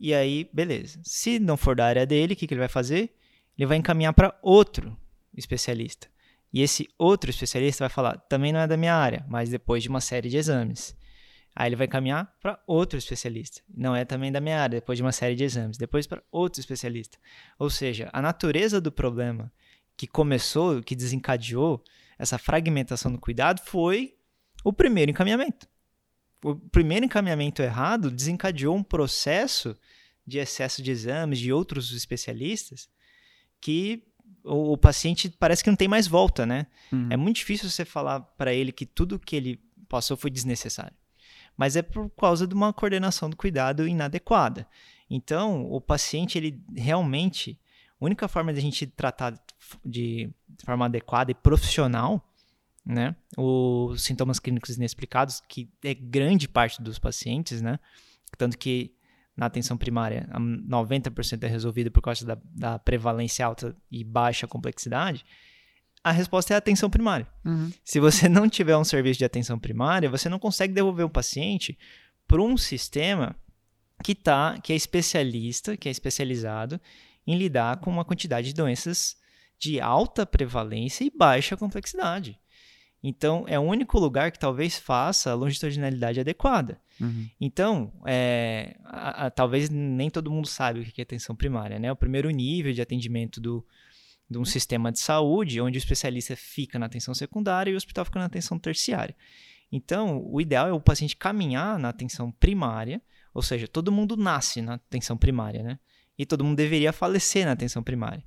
E 0.00 0.12
aí, 0.12 0.48
beleza. 0.52 1.00
Se 1.02 1.38
não 1.38 1.56
for 1.56 1.76
da 1.76 1.86
área 1.86 2.06
dele, 2.06 2.34
o 2.34 2.36
que, 2.36 2.46
que 2.46 2.54
ele 2.54 2.60
vai 2.60 2.68
fazer? 2.68 3.14
Ele 3.56 3.66
vai 3.66 3.76
encaminhar 3.76 4.12
para 4.12 4.36
outro 4.42 4.96
especialista. 5.36 6.08
E 6.52 6.62
esse 6.62 6.88
outro 6.98 7.30
especialista 7.30 7.84
vai 7.84 7.90
falar: 7.90 8.18
também 8.28 8.52
não 8.52 8.60
é 8.60 8.66
da 8.66 8.76
minha 8.76 8.94
área, 8.94 9.24
mas 9.28 9.50
depois 9.50 9.82
de 9.82 9.88
uma 9.88 10.00
série 10.00 10.28
de 10.28 10.36
exames. 10.36 10.96
Aí 11.56 11.68
ele 11.68 11.76
vai 11.76 11.86
caminhar 11.86 12.34
para 12.40 12.60
outro 12.66 12.98
especialista. 12.98 13.62
Não 13.72 13.94
é 13.94 14.04
também 14.04 14.32
da 14.32 14.40
minha 14.40 14.60
área, 14.60 14.80
depois 14.80 14.98
de 14.98 15.02
uma 15.02 15.12
série 15.12 15.36
de 15.36 15.44
exames. 15.44 15.76
Depois 15.76 16.06
para 16.06 16.22
outro 16.32 16.60
especialista. 16.60 17.16
Ou 17.58 17.70
seja, 17.70 18.10
a 18.12 18.20
natureza 18.20 18.80
do 18.80 18.90
problema 18.90 19.52
que 19.96 20.06
começou, 20.06 20.82
que 20.82 20.96
desencadeou 20.96 21.82
essa 22.18 22.38
fragmentação 22.38 23.12
do 23.12 23.18
cuidado 23.18 23.60
foi 23.64 24.14
o 24.64 24.72
primeiro 24.72 25.12
encaminhamento. 25.12 25.68
O 26.42 26.56
primeiro 26.56 27.06
encaminhamento 27.06 27.62
errado 27.62 28.10
desencadeou 28.10 28.74
um 28.74 28.82
processo 28.82 29.76
de 30.26 30.38
excesso 30.38 30.82
de 30.82 30.90
exames 30.90 31.38
de 31.38 31.52
outros 31.52 31.92
especialistas 31.92 32.88
que 33.60 34.02
o, 34.42 34.72
o 34.72 34.76
paciente 34.76 35.28
parece 35.30 35.62
que 35.62 35.70
não 35.70 35.76
tem 35.76 35.88
mais 35.88 36.06
volta, 36.06 36.44
né? 36.44 36.66
Uhum. 36.92 37.08
É 37.10 37.16
muito 37.16 37.36
difícil 37.36 37.70
você 37.70 37.84
falar 37.84 38.20
para 38.20 38.52
ele 38.52 38.72
que 38.72 38.84
tudo 38.84 39.18
que 39.18 39.36
ele 39.36 39.60
passou 39.88 40.16
foi 40.16 40.30
desnecessário. 40.30 40.96
Mas 41.56 41.76
é 41.76 41.82
por 41.82 42.10
causa 42.10 42.46
de 42.46 42.54
uma 42.54 42.72
coordenação 42.72 43.30
do 43.30 43.36
cuidado 43.36 43.86
inadequada. 43.86 44.66
Então, 45.08 45.70
o 45.70 45.80
paciente, 45.80 46.38
ele 46.38 46.62
realmente. 46.74 47.58
A 48.00 48.04
única 48.04 48.28
forma 48.28 48.52
de 48.52 48.58
a 48.58 48.62
gente 48.62 48.86
tratar 48.86 49.40
de 49.84 50.28
forma 50.64 50.84
adequada 50.86 51.30
e 51.30 51.34
profissional, 51.34 52.28
né? 52.84 53.16
Os 53.36 54.02
sintomas 54.02 54.38
clínicos 54.38 54.76
inexplicados, 54.76 55.40
que 55.48 55.70
é 55.82 55.94
grande 55.94 56.48
parte 56.48 56.82
dos 56.82 56.98
pacientes, 56.98 57.62
né? 57.62 57.78
Tanto 58.36 58.58
que 58.58 58.94
na 59.36 59.46
atenção 59.46 59.76
primária, 59.76 60.28
90% 60.32 61.42
é 61.42 61.46
resolvido 61.46 61.90
por 61.90 62.00
causa 62.00 62.24
da, 62.24 62.38
da 62.44 62.78
prevalência 62.78 63.44
alta 63.44 63.76
e 63.90 64.04
baixa 64.04 64.46
complexidade 64.46 65.24
a 66.04 66.12
resposta 66.12 66.52
é 66.52 66.54
a 66.54 66.58
atenção 66.58 66.90
primária. 66.90 67.26
Uhum. 67.42 67.72
Se 67.82 67.98
você 67.98 68.28
não 68.28 68.46
tiver 68.46 68.76
um 68.76 68.84
serviço 68.84 69.18
de 69.18 69.24
atenção 69.24 69.58
primária, 69.58 70.10
você 70.10 70.28
não 70.28 70.38
consegue 70.38 70.74
devolver 70.74 71.06
o 71.06 71.10
paciente 71.10 71.78
para 72.28 72.42
um 72.42 72.58
sistema 72.58 73.34
que 74.02 74.14
tá, 74.14 74.58
que 74.62 74.74
é 74.74 74.76
especialista, 74.76 75.78
que 75.78 75.88
é 75.88 75.90
especializado 75.90 76.78
em 77.26 77.38
lidar 77.38 77.78
com 77.78 77.90
uma 77.90 78.04
quantidade 78.04 78.48
de 78.48 78.54
doenças 78.54 79.16
de 79.58 79.80
alta 79.80 80.26
prevalência 80.26 81.04
e 81.04 81.10
baixa 81.10 81.56
complexidade. 81.56 82.38
Então, 83.02 83.44
é 83.46 83.58
o 83.58 83.62
único 83.62 83.98
lugar 83.98 84.30
que 84.30 84.38
talvez 84.38 84.78
faça 84.78 85.30
a 85.30 85.34
longitudinalidade 85.34 86.20
adequada. 86.20 86.80
Uhum. 87.00 87.28
Então, 87.40 87.92
é, 88.06 88.76
a, 88.84 89.26
a, 89.26 89.30
talvez 89.30 89.70
nem 89.70 90.10
todo 90.10 90.30
mundo 90.30 90.48
sabe 90.48 90.80
o 90.80 90.84
que 90.84 91.00
é 91.00 91.04
atenção 91.04 91.34
primária, 91.34 91.78
né? 91.78 91.90
O 91.92 91.96
primeiro 91.96 92.30
nível 92.30 92.72
de 92.72 92.80
atendimento 92.80 93.40
do, 93.40 93.64
de 94.28 94.38
um 94.38 94.44
sistema 94.44 94.90
de 94.90 94.98
saúde, 94.98 95.60
onde 95.60 95.76
o 95.76 95.80
especialista 95.80 96.34
fica 96.36 96.78
na 96.78 96.86
atenção 96.86 97.14
secundária 97.14 97.70
e 97.70 97.74
o 97.74 97.76
hospital 97.76 98.04
fica 98.04 98.18
na 98.18 98.26
atenção 98.26 98.58
terciária. 98.58 99.14
Então, 99.70 100.22
o 100.24 100.40
ideal 100.40 100.68
é 100.68 100.72
o 100.72 100.80
paciente 100.80 101.16
caminhar 101.16 101.78
na 101.78 101.88
atenção 101.88 102.30
primária, 102.30 103.02
ou 103.32 103.42
seja, 103.42 103.66
todo 103.66 103.92
mundo 103.92 104.16
nasce 104.16 104.62
na 104.62 104.74
atenção 104.74 105.16
primária, 105.16 105.62
né? 105.62 105.78
E 106.16 106.24
todo 106.24 106.44
mundo 106.44 106.56
deveria 106.56 106.92
falecer 106.92 107.44
na 107.44 107.52
atenção 107.52 107.82
primária. 107.82 108.24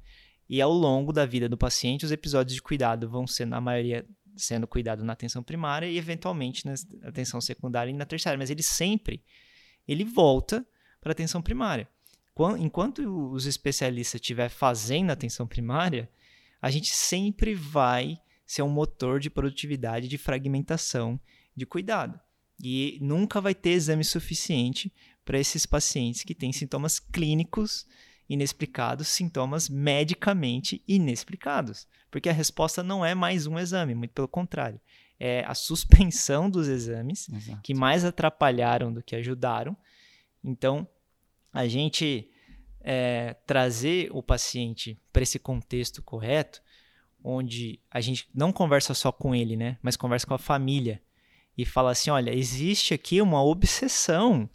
E 0.49 0.61
ao 0.61 0.71
longo 0.71 1.13
da 1.13 1.25
vida 1.25 1.47
do 1.47 1.57
paciente, 1.57 2.05
os 2.05 2.11
episódios 2.11 2.55
de 2.55 2.61
cuidado 2.61 3.09
vão 3.09 3.25
ser, 3.25 3.45
na 3.45 3.61
maioria, 3.61 4.05
sendo 4.35 4.67
cuidado 4.67 5.03
na 5.03 5.13
atenção 5.13 5.41
primária 5.41 5.87
e, 5.87 5.97
eventualmente, 5.97 6.65
na 6.65 6.73
atenção 7.03 7.39
secundária 7.39 7.89
e 7.89 7.93
na 7.93 8.05
terciária. 8.05 8.37
Mas 8.37 8.49
ele 8.49 8.63
sempre 8.63 9.23
ele 9.87 10.03
volta 10.03 10.67
para 10.99 11.11
a 11.11 11.13
atenção 11.13 11.41
primária 11.41 11.87
enquanto 12.57 12.99
os 13.31 13.45
especialistas 13.45 14.21
estiver 14.21 14.49
fazendo 14.49 15.11
atenção 15.11 15.47
primária, 15.47 16.09
a 16.61 16.69
gente 16.69 16.93
sempre 16.93 17.55
vai 17.55 18.19
ser 18.45 18.61
um 18.61 18.69
motor 18.69 19.19
de 19.19 19.29
produtividade, 19.29 20.07
de 20.07 20.17
fragmentação, 20.17 21.19
de 21.55 21.65
cuidado. 21.65 22.19
E 22.61 22.97
nunca 23.01 23.39
vai 23.39 23.53
ter 23.53 23.71
exame 23.71 24.03
suficiente 24.03 24.91
para 25.23 25.39
esses 25.39 25.65
pacientes 25.65 26.23
que 26.23 26.33
têm 26.33 26.51
sintomas 26.51 26.99
clínicos 26.99 27.85
inexplicados, 28.29 29.07
sintomas 29.07 29.69
medicamente 29.69 30.81
inexplicados. 30.87 31.87
Porque 32.09 32.29
a 32.29 32.33
resposta 32.33 32.81
não 32.81 33.05
é 33.05 33.13
mais 33.13 33.45
um 33.45 33.59
exame, 33.59 33.93
muito 33.93 34.11
pelo 34.11 34.27
contrário. 34.27 34.79
É 35.19 35.43
a 35.45 35.53
suspensão 35.53 36.49
dos 36.49 36.67
exames 36.67 37.27
Exato. 37.29 37.61
que 37.61 37.73
mais 37.73 38.05
atrapalharam 38.05 38.93
do 38.93 39.03
que 39.03 39.15
ajudaram. 39.15 39.75
Então, 40.43 40.87
a 41.57 41.67
gente 41.67 42.29
é, 42.81 43.35
trazer 43.45 44.09
o 44.11 44.21
paciente 44.23 44.97
para 45.11 45.23
esse 45.23 45.37
contexto 45.39 46.01
correto, 46.01 46.61
onde 47.23 47.79
a 47.91 47.99
gente 47.99 48.29
não 48.33 48.51
conversa 48.53 48.93
só 48.93 49.11
com 49.11 49.33
ele, 49.35 49.55
né, 49.57 49.77
mas 49.81 49.97
conversa 49.97 50.25
com 50.25 50.33
a 50.33 50.37
família 50.37 51.01
e 51.57 51.65
fala 51.65 51.91
assim, 51.91 52.09
olha, 52.09 52.33
existe 52.33 52.93
aqui 52.93 53.21
uma 53.21 53.43
obsessão 53.43 54.49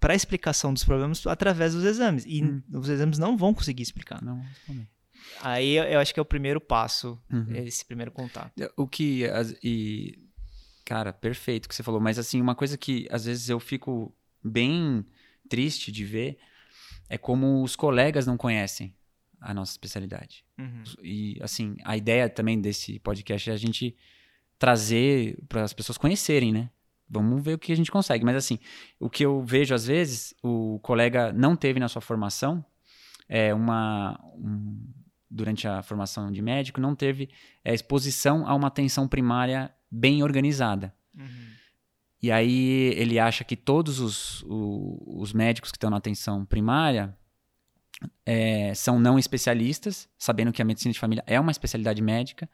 para 0.00 0.12
a 0.12 0.16
explicação 0.16 0.72
dos 0.74 0.84
problemas 0.84 1.24
através 1.26 1.72
dos 1.74 1.84
exames 1.84 2.24
e 2.26 2.42
Hum. 2.42 2.62
os 2.74 2.88
exames 2.88 3.18
não 3.18 3.36
vão 3.36 3.54
conseguir 3.54 3.82
explicar. 3.84 4.22
Não, 4.22 4.40
responder. 4.40 4.88
Aí 5.40 5.74
eu- 5.76 5.84
eu 5.84 6.00
acho 6.00 6.12
que 6.12 6.20
é 6.20 6.22
o 6.22 6.26
primeiro 6.26 6.60
passo, 6.60 7.18
Uhum. 7.32 7.54
esse 7.54 7.84
primeiro 7.84 8.10
contato. 8.12 8.52
O 8.76 8.86
que. 8.86 9.24
as- 9.26 9.54
E. 9.62 10.18
Cara, 10.84 11.12
perfeito 11.12 11.66
o 11.66 11.68
que 11.68 11.74
você 11.74 11.82
falou. 11.82 12.00
Mas, 12.00 12.16
assim, 12.18 12.40
uma 12.40 12.54
coisa 12.54 12.76
que 12.78 13.06
às 13.10 13.24
vezes 13.24 13.48
eu 13.48 13.58
fico 13.58 14.14
bem 14.42 15.04
triste 15.48 15.90
de 15.92 16.04
ver 16.04 16.38
é 17.08 17.16
como 17.18 17.62
os 17.62 17.76
colegas 17.76 18.26
não 18.26 18.36
conhecem 18.36 18.94
a 19.40 19.52
nossa 19.54 19.72
especialidade. 19.72 20.44
Uhum. 20.58 20.82
E, 21.02 21.38
assim, 21.40 21.76
a 21.84 21.96
ideia 21.96 22.28
também 22.28 22.60
desse 22.60 22.98
podcast 22.98 23.50
é 23.50 23.52
a 23.52 23.56
gente 23.56 23.94
trazer 24.58 25.38
para 25.48 25.62
as 25.62 25.72
pessoas 25.72 25.98
conhecerem, 25.98 26.52
né? 26.52 26.70
Vamos 27.08 27.42
ver 27.44 27.54
o 27.54 27.58
que 27.58 27.70
a 27.72 27.76
gente 27.76 27.90
consegue. 27.90 28.24
Mas, 28.24 28.36
assim, 28.36 28.58
o 28.98 29.08
que 29.08 29.24
eu 29.24 29.42
vejo 29.44 29.74
às 29.74 29.86
vezes, 29.86 30.34
o 30.42 30.80
colega 30.82 31.32
não 31.32 31.54
teve 31.54 31.78
na 31.78 31.88
sua 31.88 32.02
formação 32.02 32.64
é 33.28 33.54
uma. 33.54 34.18
um- 34.34 34.92
durante 35.28 35.66
a 35.66 35.82
formação 35.82 36.30
de 36.30 36.40
médico, 36.40 36.80
não 36.80 36.94
teve 36.94 37.28
é, 37.64 37.74
exposição 37.74 38.46
a 38.46 38.54
uma 38.54 38.68
atenção 38.68 39.06
primária 39.08 39.74
bem 39.90 40.22
organizada. 40.22 40.94
Uhum. 41.14 41.45
E 42.26 42.32
aí 42.32 42.92
ele 42.96 43.18
acha 43.20 43.44
que 43.44 43.54
todos 43.54 44.00
os, 44.00 44.42
o- 44.48 45.20
os 45.22 45.32
médicos 45.32 45.70
que 45.70 45.76
estão 45.76 45.90
na 45.90 45.96
atenção 45.98 46.44
primária 46.44 47.16
é, 48.24 48.74
são 48.74 48.98
não 48.98 49.16
especialistas, 49.18 50.08
sabendo 50.18 50.52
que 50.52 50.60
a 50.60 50.64
medicina 50.64 50.92
de 50.92 50.98
família 50.98 51.22
é 51.26 51.38
uma 51.38 51.52
especialidade 51.52 52.02
médica. 52.02 52.48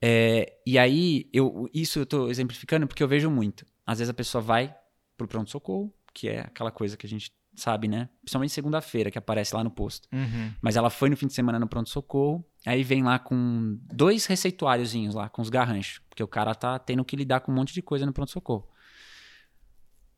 É, 0.00 0.56
e 0.64 0.78
aí, 0.78 1.28
eu, 1.32 1.68
isso 1.74 1.98
eu 1.98 2.06
tô 2.06 2.28
exemplificando 2.30 2.86
porque 2.86 3.02
eu 3.02 3.08
vejo 3.08 3.28
muito. 3.30 3.66
Às 3.84 3.98
vezes 3.98 4.10
a 4.10 4.14
pessoa 4.14 4.40
vai 4.40 4.74
pro 5.16 5.26
pronto-socorro, 5.26 5.92
que 6.14 6.28
é 6.28 6.40
aquela 6.40 6.70
coisa 6.70 6.96
que 6.96 7.04
a 7.04 7.08
gente 7.08 7.32
sabe, 7.56 7.88
né? 7.88 8.08
Principalmente 8.22 8.52
segunda-feira, 8.52 9.10
que 9.10 9.18
aparece 9.18 9.54
lá 9.56 9.64
no 9.64 9.70
posto. 9.72 10.08
Uhum. 10.12 10.52
Mas 10.62 10.76
ela 10.76 10.88
foi 10.90 11.10
no 11.10 11.16
fim 11.16 11.26
de 11.26 11.32
semana 11.32 11.58
no 11.58 11.66
pronto-socorro, 11.66 12.44
aí 12.68 12.82
vem 12.82 13.02
lá 13.02 13.18
com 13.18 13.78
dois 13.92 14.26
receituáriozinhos 14.26 15.14
lá, 15.14 15.28
com 15.28 15.40
os 15.42 15.48
garranchos, 15.50 16.00
porque 16.08 16.22
o 16.22 16.28
cara 16.28 16.54
tá 16.54 16.78
tendo 16.78 17.04
que 17.04 17.16
lidar 17.16 17.40
com 17.40 17.50
um 17.52 17.54
monte 17.54 17.72
de 17.72 17.82
coisa 17.82 18.04
no 18.06 18.12
pronto-socorro. 18.12 18.68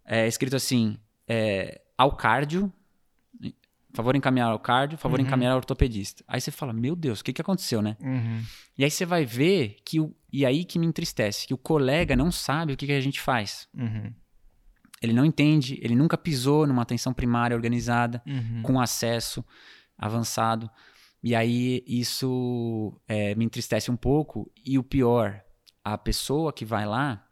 É 0.05 0.27
escrito 0.27 0.57
assim, 0.57 0.99
é, 1.29 1.81
ao 1.97 2.17
cardio, 2.17 2.73
favor 3.93 4.15
encaminhar 4.17 4.51
ao 4.51 4.59
cardio, 4.59 4.99
favor 4.99 5.19
Uhum. 5.21 5.27
encaminhar 5.27 5.53
ao 5.53 5.59
ortopedista. 5.59 6.25
Aí 6.27 6.41
você 6.41 6.51
fala, 6.51 6.73
meu 6.73 6.95
Deus, 6.97 7.21
o 7.21 7.25
que 7.25 7.33
que 7.33 7.41
aconteceu, 7.41 7.81
né? 7.83 7.97
Uhum. 8.01 8.43
E 8.79 8.85
aí 8.85 8.91
você 8.91 9.05
vai 9.05 9.25
ver 9.25 9.77
que, 9.85 10.01
o, 10.01 10.15
e 10.33 10.45
aí 10.47 10.65
que 10.65 10.79
me 10.79 10.87
entristece, 10.87 11.47
que 11.47 11.55
o 11.55 11.59
colega 11.59 12.17
não 12.17 12.31
sabe 12.33 12.73
o 12.73 12.77
que, 12.77 12.87
que 12.87 12.93
a 12.93 13.01
gente 13.01 13.21
faz. 13.21 13.69
Uhum. 13.75 14.13
Ele 15.03 15.13
não 15.13 15.25
entende, 15.25 15.79
ele 15.83 15.95
nunca 15.97 16.17
pisou 16.19 16.67
numa 16.67 16.83
atenção 16.83 17.13
primária 17.13 17.57
organizada, 17.57 18.23
Uhum. 18.27 18.63
com 18.63 18.81
acesso 18.81 19.45
avançado. 19.97 20.71
E 21.23 21.35
aí 21.35 21.83
isso 21.87 22.99
é, 23.07 23.35
me 23.35 23.45
entristece 23.45 23.91
um 23.91 23.97
pouco. 23.97 24.51
E 24.65 24.79
o 24.79 24.83
pior, 24.83 25.43
a 25.85 25.99
pessoa 25.99 26.53
que 26.53 26.65
vai 26.65 26.87
lá 26.87 27.27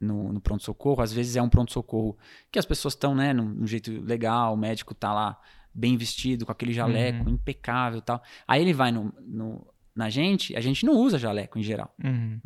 no, 0.00 0.32
no 0.32 0.40
pronto-socorro, 0.40 1.02
às 1.02 1.12
vezes 1.12 1.36
é 1.36 1.42
um 1.42 1.48
pronto-socorro 1.48 2.16
que 2.50 2.58
as 2.58 2.64
pessoas 2.66 2.94
estão, 2.94 3.14
né, 3.14 3.32
num, 3.32 3.44
num 3.44 3.66
jeito 3.66 3.90
legal, 4.02 4.54
o 4.54 4.56
médico 4.56 4.94
tá 4.94 5.12
lá 5.12 5.38
bem 5.74 5.96
vestido, 5.96 6.46
com 6.46 6.52
aquele 6.52 6.72
jaleco 6.72 7.28
impecável 7.28 7.98
e 7.98 8.02
tal. 8.02 8.22
Aí 8.46 8.62
ele 8.62 8.72
vai 8.72 8.90
no, 8.90 9.12
no- 9.20 9.66
na 9.94 10.08
gente, 10.08 10.56
a 10.56 10.60
gente 10.60 10.86
não 10.86 10.94
usa 10.94 11.18
jaleco 11.18 11.58
em 11.58 11.62
geral, 11.62 11.92
Uhum. 12.02 12.40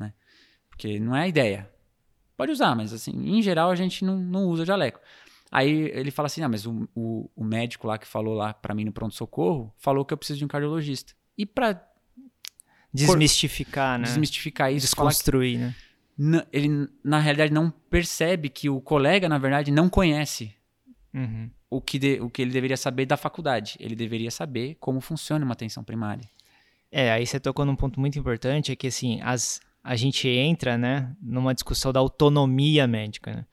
porque 0.70 0.98
não 0.98 1.14
é 1.14 1.22
a 1.22 1.28
ideia. 1.28 1.70
Pode 2.36 2.50
usar, 2.50 2.74
mas 2.74 2.92
assim, 2.92 3.12
em 3.12 3.40
geral 3.42 3.70
a 3.70 3.74
gente 3.74 4.04
não, 4.04 4.16
não 4.18 4.46
usa 4.46 4.64
jaleco. 4.64 4.98
Aí 5.52 5.90
ele 5.92 6.10
fala 6.10 6.26
assim: 6.26 6.42
ah, 6.42 6.48
mas 6.48 6.66
o, 6.66 6.88
o, 6.94 7.30
o 7.36 7.44
médico 7.44 7.86
lá 7.86 7.98
que 7.98 8.06
falou 8.06 8.34
lá 8.34 8.54
pra 8.54 8.74
mim 8.74 8.84
no 8.86 8.92
pronto-socorro 8.92 9.72
falou 9.78 10.04
que 10.04 10.12
eu 10.14 10.18
preciso 10.18 10.38
de 10.38 10.44
um 10.46 10.48
cardiologista. 10.48 11.12
E 11.36 11.44
pra 11.46 11.80
Desmistificar, 12.92 13.98
né? 13.98 14.04
desmistificar 14.04 14.72
isso, 14.72 14.94
falar 14.94 15.10
que 15.10 15.16
Desconstruir, 15.16 15.58
né? 15.58 15.74
na- 16.18 16.46
ele 16.52 16.88
na 17.02 17.18
realidade 17.18 17.52
não 17.52 17.70
percebe 17.70 18.48
que 18.50 18.68
o 18.68 18.80
colega, 18.80 19.28
na 19.28 19.38
verdade, 19.38 19.70
não 19.70 19.88
conhece 19.88 20.54
Uhum. 21.14 21.50
o 21.70 21.80
que, 21.80 21.98
de- 21.98 22.20
o 22.20 22.28
que 22.28 22.42
ele 22.42 22.50
deveria 22.50 22.76
saber 22.76 23.06
da 23.06 23.16
faculdade. 23.16 23.76
Ele 23.80 23.94
deveria 23.94 24.30
saber 24.30 24.76
como 24.78 25.00
funciona 25.00 25.42
uma 25.44 25.52
atenção 25.54 25.82
primária. 25.82 26.28
É, 26.90 27.10
aí 27.12 27.26
você 27.26 27.40
tocou 27.40 27.64
num 27.64 27.74
ponto 27.76 27.98
muito 27.98 28.18
importante, 28.18 28.70
é 28.72 28.76
que 28.76 28.86
assim, 28.88 29.20
as, 29.22 29.60
a 29.82 29.96
gente 29.96 30.28
entra, 30.28 30.76
né, 30.76 31.14
numa 31.22 31.54
discussão 31.54 31.92
da 31.94 32.00
autonomia 32.00 32.86
médica, 32.86 33.32
né? 33.36 33.46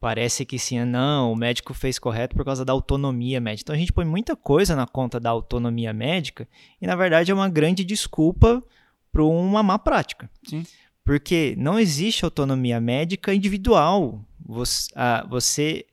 Parece 0.00 0.44
que 0.44 0.58
sim, 0.58 0.84
não, 0.84 1.32
o 1.32 1.36
médico 1.36 1.74
fez 1.74 1.98
correto 1.98 2.36
por 2.36 2.44
causa 2.44 2.64
da 2.64 2.72
autonomia 2.72 3.40
médica. 3.40 3.64
Então 3.64 3.74
a 3.74 3.78
gente 3.78 3.92
põe 3.92 4.04
muita 4.04 4.36
coisa 4.36 4.76
na 4.76 4.86
conta 4.86 5.18
da 5.18 5.30
autonomia 5.30 5.92
médica 5.92 6.48
e 6.80 6.86
na 6.86 6.94
verdade 6.94 7.32
é 7.32 7.34
uma 7.34 7.48
grande 7.48 7.84
desculpa 7.84 8.62
para 9.10 9.24
uma 9.24 9.62
má 9.62 9.78
prática. 9.78 10.30
Sim. 10.48 10.64
Porque 11.04 11.56
não 11.58 11.80
existe 11.80 12.24
autonomia 12.24 12.80
médica 12.80 13.34
individual. 13.34 14.24
Você, 14.46 14.88
ah, 14.94 15.26
você 15.28 15.84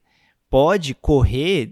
pode 0.49 0.93
correr 0.93 1.71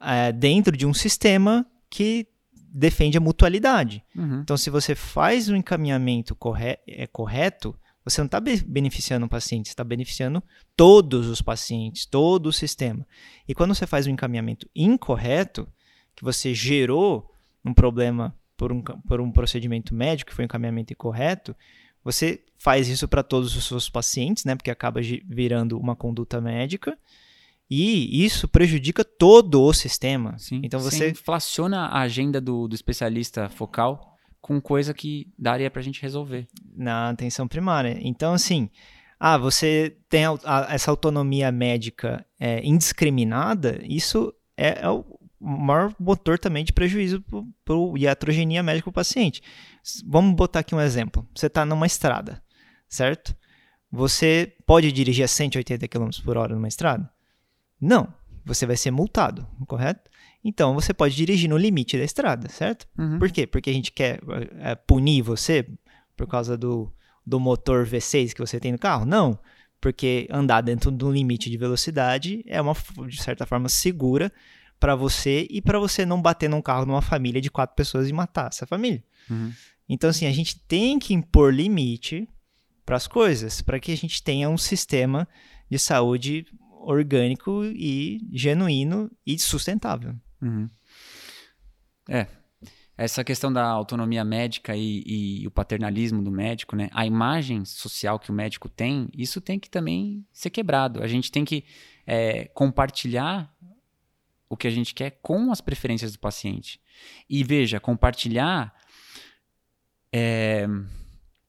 ah, 0.00 0.32
dentro 0.32 0.76
de 0.76 0.86
um 0.86 0.94
sistema 0.94 1.64
que 1.88 2.26
defende 2.52 3.16
a 3.16 3.20
mutualidade. 3.20 4.02
Uhum. 4.14 4.40
Então, 4.40 4.56
se 4.56 4.70
você 4.70 4.94
faz 4.94 5.48
o 5.48 5.56
encaminhamento 5.56 6.34
corre 6.34 6.78
é, 6.86 7.06
correto, 7.06 7.74
você 8.08 8.20
não 8.20 8.26
está 8.26 8.40
beneficiando 8.40 9.26
o 9.26 9.28
paciente, 9.28 9.66
você 9.66 9.72
está 9.72 9.84
beneficiando 9.84 10.42
todos 10.76 11.26
os 11.26 11.42
pacientes, 11.42 12.06
todo 12.06 12.46
o 12.46 12.52
sistema. 12.52 13.06
E 13.46 13.54
quando 13.54 13.74
você 13.74 13.86
faz 13.86 14.06
um 14.06 14.10
encaminhamento 14.10 14.68
incorreto, 14.74 15.68
que 16.16 16.24
você 16.24 16.54
gerou 16.54 17.30
um 17.64 17.72
problema 17.72 18.34
por 18.56 18.72
um, 18.72 18.82
por 18.82 19.20
um 19.20 19.30
procedimento 19.30 19.94
médico, 19.94 20.30
que 20.30 20.34
foi 20.34 20.44
um 20.44 20.46
encaminhamento 20.46 20.92
incorreto, 20.92 21.54
você 22.02 22.42
faz 22.56 22.88
isso 22.88 23.06
para 23.06 23.22
todos 23.22 23.54
os 23.54 23.64
seus 23.66 23.88
pacientes, 23.88 24.44
né? 24.44 24.56
Porque 24.56 24.70
acaba 24.70 25.00
virando 25.24 25.78
uma 25.78 25.94
conduta 25.94 26.40
médica. 26.40 26.98
E 27.70 28.24
isso 28.24 28.48
prejudica 28.48 29.04
todo 29.04 29.62
o 29.62 29.72
sistema. 29.74 30.38
Sim. 30.38 30.60
Então 30.64 30.80
Você 30.80 30.96
você 30.96 31.10
inflaciona 31.10 31.86
a 31.86 32.00
agenda 32.00 32.40
do, 32.40 32.66
do 32.66 32.74
especialista 32.74 33.48
focal 33.50 34.17
com 34.40 34.60
coisa 34.60 34.94
que 34.94 35.26
daria 35.38 35.70
pra 35.70 35.82
gente 35.82 36.00
resolver. 36.02 36.46
na 36.76 37.10
atenção 37.10 37.46
primária. 37.48 37.98
Então, 38.00 38.32
assim, 38.34 38.70
ah, 39.18 39.36
você 39.36 39.96
tem 40.08 40.24
au- 40.24 40.38
a- 40.44 40.68
essa 40.70 40.90
autonomia 40.90 41.50
médica 41.50 42.24
é, 42.38 42.64
indiscriminada, 42.64 43.80
isso 43.84 44.32
é, 44.56 44.80
é 44.84 44.88
o 44.88 45.04
maior 45.40 45.92
motor 45.98 46.38
também 46.38 46.64
de 46.64 46.72
prejuízo 46.72 47.22
pro, 47.64 47.96
e 47.96 48.06
atrogenia 48.06 48.62
médica 48.62 48.84
para 48.84 48.90
o 48.90 48.92
paciente. 48.92 49.42
Vamos 50.06 50.34
botar 50.34 50.60
aqui 50.60 50.74
um 50.74 50.80
exemplo. 50.80 51.26
Você 51.34 51.46
está 51.46 51.64
numa 51.64 51.86
estrada, 51.86 52.42
certo? 52.88 53.36
Você 53.90 54.54
pode 54.66 54.92
dirigir 54.92 55.24
a 55.24 55.28
180 55.28 55.88
km 55.88 56.10
por 56.24 56.36
hora 56.36 56.54
numa 56.54 56.68
estrada? 56.68 57.08
Não. 57.80 58.12
Você 58.44 58.66
vai 58.66 58.76
ser 58.76 58.90
multado, 58.90 59.46
correto? 59.66 60.08
Então, 60.44 60.74
você 60.74 60.94
pode 60.94 61.14
dirigir 61.14 61.48
no 61.50 61.56
limite 61.56 61.98
da 61.98 62.04
estrada, 62.04 62.48
certo? 62.48 62.86
Uhum. 62.96 63.18
Por 63.18 63.30
quê? 63.30 63.46
Porque 63.46 63.70
a 63.70 63.72
gente 63.72 63.92
quer 63.92 64.20
é, 64.60 64.74
punir 64.74 65.22
você 65.22 65.66
por 66.16 66.26
causa 66.26 66.56
do, 66.56 66.92
do 67.26 67.38
motor 67.40 67.86
V6 67.86 68.32
que 68.32 68.40
você 68.40 68.58
tem 68.60 68.72
no 68.72 68.78
carro? 68.78 69.04
Não. 69.04 69.38
Porque 69.80 70.26
andar 70.30 70.60
dentro 70.60 70.90
do 70.90 71.10
limite 71.10 71.50
de 71.50 71.56
velocidade 71.56 72.42
é 72.46 72.60
uma, 72.60 72.74
de 73.06 73.22
certa 73.22 73.46
forma, 73.46 73.68
segura 73.68 74.32
para 74.80 74.94
você 74.94 75.46
e 75.50 75.60
para 75.60 75.78
você 75.78 76.06
não 76.06 76.20
bater 76.22 76.48
num 76.48 76.62
carro 76.62 76.86
numa 76.86 77.02
família 77.02 77.40
de 77.40 77.50
quatro 77.50 77.74
pessoas 77.74 78.08
e 78.08 78.12
matar 78.12 78.48
essa 78.48 78.66
família. 78.66 79.02
Uhum. 79.28 79.52
Então, 79.88 80.10
assim, 80.10 80.26
a 80.26 80.32
gente 80.32 80.58
tem 80.60 80.98
que 80.98 81.14
impor 81.14 81.52
limite 81.52 82.28
para 82.84 82.96
as 82.96 83.06
coisas, 83.06 83.60
para 83.60 83.78
que 83.80 83.92
a 83.92 83.96
gente 83.96 84.22
tenha 84.22 84.48
um 84.48 84.58
sistema 84.58 85.28
de 85.70 85.78
saúde 85.78 86.46
orgânico 86.80 87.64
e 87.64 88.20
genuíno 88.32 89.10
e 89.26 89.38
sustentável. 89.38 90.14
Uhum. 90.40 90.68
É. 92.08 92.26
Essa 92.96 93.22
questão 93.22 93.52
da 93.52 93.64
autonomia 93.64 94.24
médica 94.24 94.74
e, 94.76 95.04
e 95.42 95.46
o 95.46 95.50
paternalismo 95.52 96.20
do 96.20 96.32
médico, 96.32 96.74
né? 96.74 96.88
A 96.92 97.06
imagem 97.06 97.64
social 97.64 98.18
que 98.18 98.30
o 98.30 98.34
médico 98.34 98.68
tem, 98.68 99.08
isso 99.14 99.40
tem 99.40 99.58
que 99.58 99.70
também 99.70 100.26
ser 100.32 100.50
quebrado. 100.50 101.00
A 101.02 101.06
gente 101.06 101.30
tem 101.30 101.44
que 101.44 101.64
é, 102.04 102.46
compartilhar 102.46 103.54
o 104.48 104.56
que 104.56 104.66
a 104.66 104.70
gente 104.70 104.94
quer 104.94 105.18
com 105.22 105.52
as 105.52 105.60
preferências 105.60 106.12
do 106.12 106.18
paciente. 106.18 106.80
E 107.30 107.44
veja, 107.44 107.78
compartilhar 107.78 108.74
é, 110.12 110.66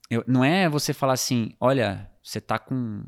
eu- 0.10 0.24
não 0.28 0.44
é 0.44 0.68
você 0.70 0.94
falar 0.94 1.14
assim, 1.14 1.54
olha, 1.60 2.10
você 2.22 2.42
tá 2.42 2.60
com 2.60 3.04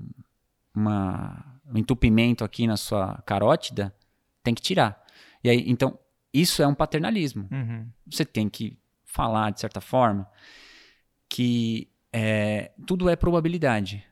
uma, 0.74 1.60
um 1.66 1.78
entupimento 1.78 2.44
aqui 2.44 2.66
na 2.66 2.78
sua 2.78 3.22
carótida, 3.26 3.94
tem 4.44 4.54
que 4.56 4.62
tirar. 4.62 5.01
E 5.44 5.50
aí, 5.50 5.64
então, 5.68 5.98
isso 6.34 6.62
é 6.62 6.68
um 6.68 6.76
paternalismo. 6.76 7.48
Uhum. 7.52 7.88
Você 8.08 8.26
tem 8.26 8.50
que 8.50 8.78
falar, 9.04 9.52
de 9.52 9.60
certa 9.60 9.82
forma, 9.82 10.28
que 11.28 11.90
é, 12.14 12.72
tudo 12.86 13.10
é 13.10 13.16
probabilidade. 13.16 14.06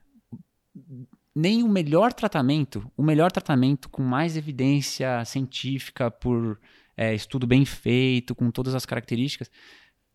Nem 1.36 1.64
o 1.64 1.68
melhor 1.68 2.12
tratamento, 2.12 2.92
o 2.98 3.04
melhor 3.04 3.32
tratamento 3.32 3.90
com 3.90 4.02
mais 4.02 4.36
evidência 4.36 5.24
científica, 5.26 6.12
por 6.12 6.60
é, 6.98 7.14
estudo 7.14 7.48
bem 7.48 7.64
feito, 7.66 8.36
com 8.36 8.52
todas 8.52 8.76
as 8.76 8.86
características, 8.86 9.50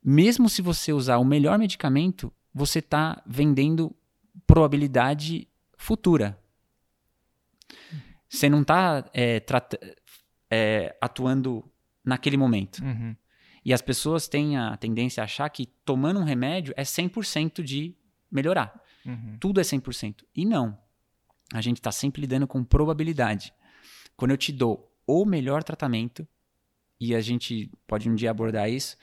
mesmo 0.05 0.51
se 0.51 0.61
você 0.61 0.93
usar 0.93 1.17
o 1.17 1.25
melhor 1.25 1.59
medicamento, 1.59 2.31
você 2.53 2.81
está 2.81 3.23
vendendo 3.27 3.95
probabilidade 4.47 5.49
futura. 5.79 6.39
Você 8.29 8.51
não 8.51 8.61
está 8.61 9.09
atuando 11.01 11.65
naquele 12.05 12.37
momento. 12.37 12.79
Uhum. 12.85 13.17
E 13.65 13.73
as 13.73 13.81
pessoas 13.81 14.29
têm 14.29 14.59
a 14.59 14.77
tendência 14.77 15.23
a 15.23 15.25
achar 15.25 15.49
que 15.49 15.67
tomando 15.85 16.21
um 16.21 16.25
remédio 16.25 16.75
é 16.77 16.83
100% 16.83 17.63
de 17.63 17.97
melhorar. 18.31 18.79
Uhum. 19.07 19.37
Tudo 19.41 19.61
é 19.61 19.65
100%. 19.65 20.25
E 20.35 20.45
não. 20.45 20.79
A 21.53 21.61
gente 21.61 21.79
está 21.79 21.91
sempre 21.91 22.21
lidando 22.21 22.47
com 22.47 22.63
probabilidade. 22.63 23.55
Quando 24.17 24.33
eu 24.33 24.37
te 24.37 24.53
dou 24.53 24.93
o 25.07 25.25
melhor 25.25 25.63
tratamento, 25.63 26.27
e 27.01 27.15
a 27.15 27.21
gente 27.21 27.71
pode 27.87 28.09
um 28.09 28.15
dia 28.15 28.31
abordar 28.31 28.71
isso, 28.71 28.97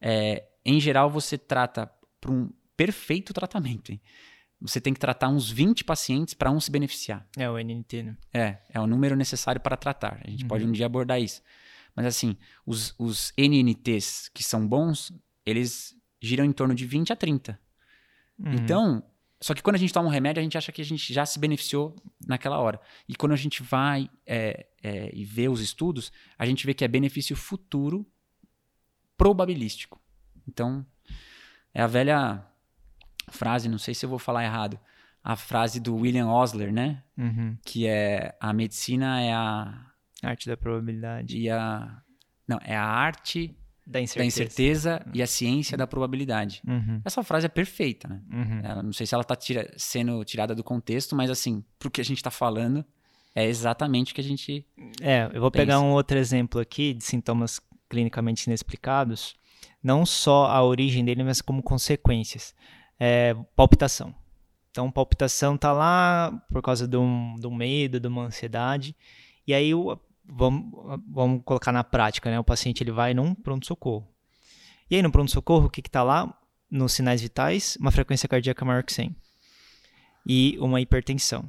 é, 0.00 0.46
em 0.64 0.80
geral 0.80 1.10
você 1.10 1.36
trata 1.38 1.90
para 2.20 2.30
um 2.30 2.50
perfeito 2.76 3.32
tratamento. 3.32 3.90
Hein? 3.90 4.00
Você 4.60 4.80
tem 4.80 4.92
que 4.92 4.98
tratar 4.98 5.28
uns 5.28 5.50
20 5.50 5.84
pacientes 5.84 6.34
para 6.34 6.50
um 6.50 6.58
se 6.60 6.70
beneficiar. 6.70 7.26
É 7.36 7.48
o 7.48 7.56
NNT, 7.56 8.02
né? 8.02 8.16
É, 8.32 8.58
é 8.70 8.80
o 8.80 8.86
número 8.86 9.14
necessário 9.14 9.60
para 9.60 9.76
tratar. 9.76 10.20
A 10.24 10.30
gente 10.30 10.42
Uhum. 10.42 10.48
pode 10.48 10.64
um 10.64 10.72
dia 10.72 10.86
abordar 10.86 11.20
isso. 11.20 11.42
Mas 11.94 12.06
assim, 12.06 12.36
os, 12.66 12.94
os 12.98 13.32
NNTs 13.36 14.28
que 14.34 14.42
são 14.42 14.66
bons, 14.66 15.12
eles 15.46 15.96
giram 16.20 16.44
em 16.44 16.52
torno 16.52 16.74
de 16.74 16.84
20 16.86 17.12
a 17.12 17.16
30. 17.16 17.58
Uhum. 18.38 18.52
Então, 18.52 19.02
só 19.40 19.54
que 19.54 19.62
quando 19.62 19.76
a 19.76 19.78
gente 19.78 19.92
toma 19.92 20.08
um 20.08 20.12
remédio, 20.12 20.40
a 20.40 20.42
gente 20.42 20.58
acha 20.58 20.72
que 20.72 20.82
a 20.82 20.84
gente 20.84 21.12
já 21.12 21.24
se 21.24 21.38
beneficiou 21.38 21.94
naquela 22.26 22.58
hora. 22.58 22.80
E 23.08 23.14
quando 23.14 23.32
a 23.32 23.36
gente 23.36 23.62
vai 23.62 24.10
é, 24.26 24.66
é, 24.82 25.10
e 25.14 25.24
vê 25.24 25.48
os 25.48 25.60
estudos, 25.60 26.10
a 26.36 26.44
gente 26.44 26.66
vê 26.66 26.74
que 26.74 26.84
é 26.84 26.88
benefício 26.88 27.36
futuro 27.36 28.04
probabilístico. 29.16 30.00
Então, 30.46 30.84
é 31.74 31.82
a 31.82 31.86
velha 31.86 32.44
frase, 33.28 33.68
não 33.68 33.78
sei 33.78 33.94
se 33.94 34.04
eu 34.04 34.10
vou 34.10 34.18
falar 34.18 34.44
errado, 34.44 34.78
a 35.22 35.36
frase 35.36 35.78
do 35.80 35.94
William 35.96 36.28
Osler, 36.28 36.72
né? 36.72 37.02
Uhum. 37.16 37.56
Que 37.64 37.86
é 37.86 38.34
a 38.40 38.52
medicina 38.52 39.20
é 39.20 39.32
a 39.32 39.74
Arte 40.22 40.48
da 40.48 40.56
probabilidade. 40.56 41.36
e 41.38 41.48
a 41.50 42.00
não, 42.46 42.58
é 42.64 42.74
a 42.74 42.82
arte 42.84 43.54
Da 43.86 43.92
da 43.98 44.00
incerteza. 44.00 44.42
incerteza 44.42 45.06
e 45.14 45.22
a 45.22 45.26
ciência 45.26 45.76
da 45.76 45.86
probabilidade. 45.86 46.62
Uhum. 46.66 47.00
Essa 47.04 47.22
frase 47.22 47.44
é 47.46 47.48
perfeita, 47.48 48.08
né? 48.08 48.20
Uhum. 48.32 48.60
Ela- 48.64 48.82
não 48.82 48.92
sei 48.92 49.06
se 49.06 49.14
ela 49.14 49.22
está 49.22 49.36
sendo 49.76 50.24
tirada 50.24 50.54
do 50.54 50.64
contexto, 50.64 51.14
mas 51.14 51.30
assim, 51.30 51.62
pro 51.78 51.90
que 51.90 52.00
a 52.00 52.04
gente 52.04 52.16
está 52.18 52.30
falando, 52.30 52.84
é 53.34 53.44
exatamente 53.44 54.12
o 54.12 54.14
que 54.14 54.20
a 54.22 54.24
gente. 54.24 54.66
É, 55.00 55.28
eu 55.32 55.40
vou 55.40 55.50
Pensa. 55.50 55.62
pegar 55.66 55.80
um 55.80 55.90
outro 55.92 56.16
exemplo 56.18 56.58
aqui 56.60 56.94
de 56.94 57.04
sintomas 57.04 57.60
clinicamente 57.88 58.46
inexplicados. 58.46 59.36
Não 59.82 60.04
só 60.06 60.46
a 60.46 60.62
origem 60.64 61.04
dele, 61.04 61.22
mas 61.22 61.40
como 61.40 61.62
consequências. 61.62 62.54
É, 62.98 63.34
palpitação. 63.54 64.14
Então, 64.70 64.90
palpitação 64.90 65.56
tá 65.56 65.72
lá 65.72 66.32
por 66.52 66.62
causa 66.62 66.86
de 66.86 66.96
um, 66.96 67.34
um 67.42 67.54
medo, 67.54 67.98
de 67.98 68.06
uma 68.08 68.24
ansiedade. 68.24 68.94
E 69.46 69.54
aí, 69.54 69.74
o- 69.74 69.98
vamos, 70.24 71.00
vamos 71.08 71.42
colocar 71.44 71.72
na 71.72 71.82
prática, 71.82 72.30
né? 72.30 72.38
O 72.38 72.44
paciente 72.44 72.82
ele 72.82 72.92
vai 72.92 73.14
num 73.14 73.34
pronto-socorro. 73.34 74.06
E 74.90 74.96
aí, 74.96 75.02
no 75.02 75.10
pronto-socorro, 75.10 75.66
o 75.66 75.70
que 75.70 75.82
que 75.82 75.90
tá 75.90 76.02
lá? 76.02 76.32
Nos 76.70 76.92
sinais 76.92 77.22
vitais, 77.22 77.76
uma 77.80 77.90
frequência 77.90 78.28
cardíaca 78.28 78.64
maior 78.64 78.82
que 78.82 78.92
100. 78.92 79.14
E 80.26 80.56
uma 80.60 80.80
hipertensão. 80.80 81.48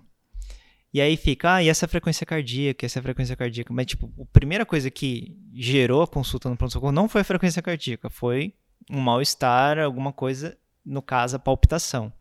E 0.94 1.00
aí 1.02 1.18
fica, 1.18 1.56
ah, 1.56 1.64
e 1.64 1.70
essa 1.70 1.88
frequência 1.88 2.26
cardíaca, 2.26 2.86
essa 2.86 3.02
frequência 3.02 3.36
cardíaca. 3.36 3.72
Mas, 3.74 3.86
tipo, 3.86 4.12
a 4.20 4.26
primeira 4.34 4.66
coisa 4.66 4.90
que 4.90 5.38
gerou 5.54 6.02
a 6.02 6.08
consulta 6.08 6.50
no 6.50 6.58
pronto-socorro 6.58 6.92
não 6.92 7.08
foi 7.08 7.22
a 7.22 7.24
frequência 7.24 7.62
cardíaca, 7.62 8.10
foi 8.10 8.54
um 8.90 9.00
mal-estar, 9.00 9.78
alguma 9.78 10.12
coisa, 10.12 10.58
no 10.90 11.02
caso, 11.02 11.36
a 11.36 11.40
palpitação. 11.40 12.12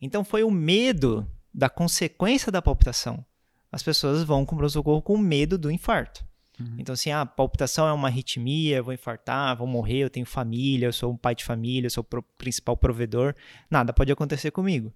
Então, 0.00 0.22
foi 0.22 0.44
o 0.44 0.50
medo 0.50 1.28
da 1.52 1.68
consequência 1.68 2.52
da 2.52 2.60
palpitação. 2.60 3.24
As 3.72 3.82
pessoas 3.82 4.22
vão 4.22 4.44
com 4.44 4.54
o 4.54 4.58
pronto-socorro 4.58 5.02
com 5.02 5.16
medo 5.16 5.56
do 5.56 5.70
infarto. 5.70 6.24
Uhum. 6.60 6.76
Então, 6.78 6.92
assim, 6.92 7.10
ah, 7.10 7.24
palpitação 7.24 7.88
é 7.88 7.92
uma 7.92 8.08
arritmia, 8.08 8.76
eu 8.76 8.84
vou 8.84 8.92
infartar, 8.94 9.56
vou 9.56 9.66
morrer, 9.66 9.98
eu 9.98 10.10
tenho 10.10 10.26
família, 10.26 10.86
eu 10.86 10.92
sou 10.92 11.12
um 11.12 11.16
pai 11.16 11.34
de 11.34 11.44
família, 11.44 11.86
eu 11.86 11.90
sou 11.90 12.02
o 12.02 12.04
pro- 12.04 12.22
principal 12.22 12.76
provedor, 12.76 13.34
nada 13.70 13.92
pode 13.92 14.12
acontecer 14.12 14.50
comigo. 14.50 14.92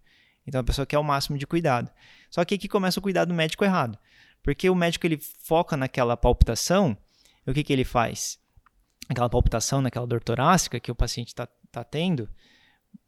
Então, 0.46 0.60
a 0.60 0.64
pessoa 0.64 0.86
quer 0.86 0.98
o 0.98 1.04
máximo 1.04 1.38
de 1.38 1.46
cuidado. 1.46 1.90
Só 2.30 2.44
que 2.44 2.54
aqui 2.54 2.68
começa 2.68 2.98
o 2.98 3.02
cuidado 3.02 3.32
médico 3.34 3.64
errado. 3.64 3.98
Porque 4.42 4.70
o 4.70 4.74
médico 4.74 5.06
ele 5.06 5.18
foca 5.18 5.76
naquela 5.76 6.16
palpitação, 6.16 6.96
e 7.46 7.50
o 7.50 7.54
que, 7.54 7.62
que 7.62 7.72
ele 7.72 7.84
faz? 7.84 8.38
Aquela 9.08 9.28
palpitação 9.28 9.82
naquela 9.82 10.06
dor 10.06 10.22
torácica 10.22 10.80
que 10.80 10.90
o 10.90 10.94
paciente 10.94 11.28
está 11.28 11.46
tá 11.70 11.84
tendo, 11.84 12.28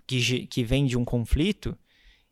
que, 0.07 0.47
que 0.47 0.65
vem 0.65 0.87
de 0.87 0.97
um 0.97 1.05
conflito, 1.05 1.77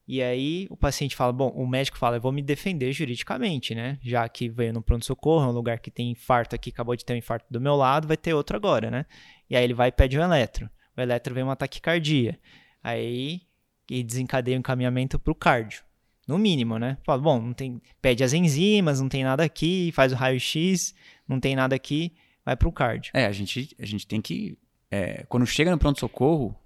e 0.06 0.20
aí 0.22 0.66
o 0.70 0.76
paciente 0.76 1.14
fala, 1.14 1.32
bom, 1.32 1.50
o 1.50 1.66
médico 1.66 1.96
fala, 1.96 2.16
eu 2.16 2.20
vou 2.20 2.32
me 2.32 2.42
defender 2.42 2.92
juridicamente, 2.92 3.74
né? 3.74 3.98
Já 4.02 4.28
que 4.28 4.48
veio 4.48 4.72
no 4.72 4.82
pronto-socorro, 4.82 5.44
é 5.44 5.48
um 5.48 5.52
lugar 5.52 5.78
que 5.78 5.90
tem 5.90 6.10
infarto 6.10 6.54
aqui, 6.56 6.70
acabou 6.70 6.96
de 6.96 7.04
ter 7.04 7.12
um 7.12 7.16
infarto 7.16 7.46
do 7.50 7.60
meu 7.60 7.76
lado, 7.76 8.08
vai 8.08 8.16
ter 8.16 8.34
outro 8.34 8.56
agora, 8.56 8.90
né? 8.90 9.06
E 9.48 9.56
aí 9.56 9.62
ele 9.62 9.74
vai 9.74 9.88
e 9.88 9.92
pede 9.92 10.18
um 10.18 10.22
eletro. 10.22 10.68
O 10.96 11.00
eletro 11.00 11.32
vem 11.32 11.44
uma 11.44 11.54
taquicardia. 11.54 12.38
Aí 12.82 13.42
e 13.90 14.04
desencadeia 14.04 14.56
o 14.56 14.60
encaminhamento 14.60 15.18
para 15.18 15.32
o 15.32 15.34
cardio. 15.34 15.82
No 16.26 16.38
mínimo, 16.38 16.78
né? 16.78 16.96
Fala, 17.02 17.20
bom, 17.20 17.40
não 17.40 17.52
tem, 17.52 17.82
pede 18.00 18.22
as 18.22 18.32
enzimas, 18.32 19.00
não 19.00 19.08
tem 19.08 19.24
nada 19.24 19.42
aqui, 19.42 19.90
faz 19.92 20.12
o 20.12 20.14
raio-x, 20.14 20.94
não 21.26 21.40
tem 21.40 21.56
nada 21.56 21.74
aqui, 21.74 22.12
vai 22.44 22.56
para 22.56 22.68
o 22.68 22.72
cardio. 22.72 23.10
É, 23.12 23.26
a 23.26 23.32
gente, 23.32 23.74
a 23.80 23.84
gente 23.84 24.06
tem 24.06 24.20
que. 24.20 24.56
é, 24.90 25.24
quando 25.28 25.44
chega 25.44 25.72
no 25.72 25.78
pronto-socorro, 25.78 26.56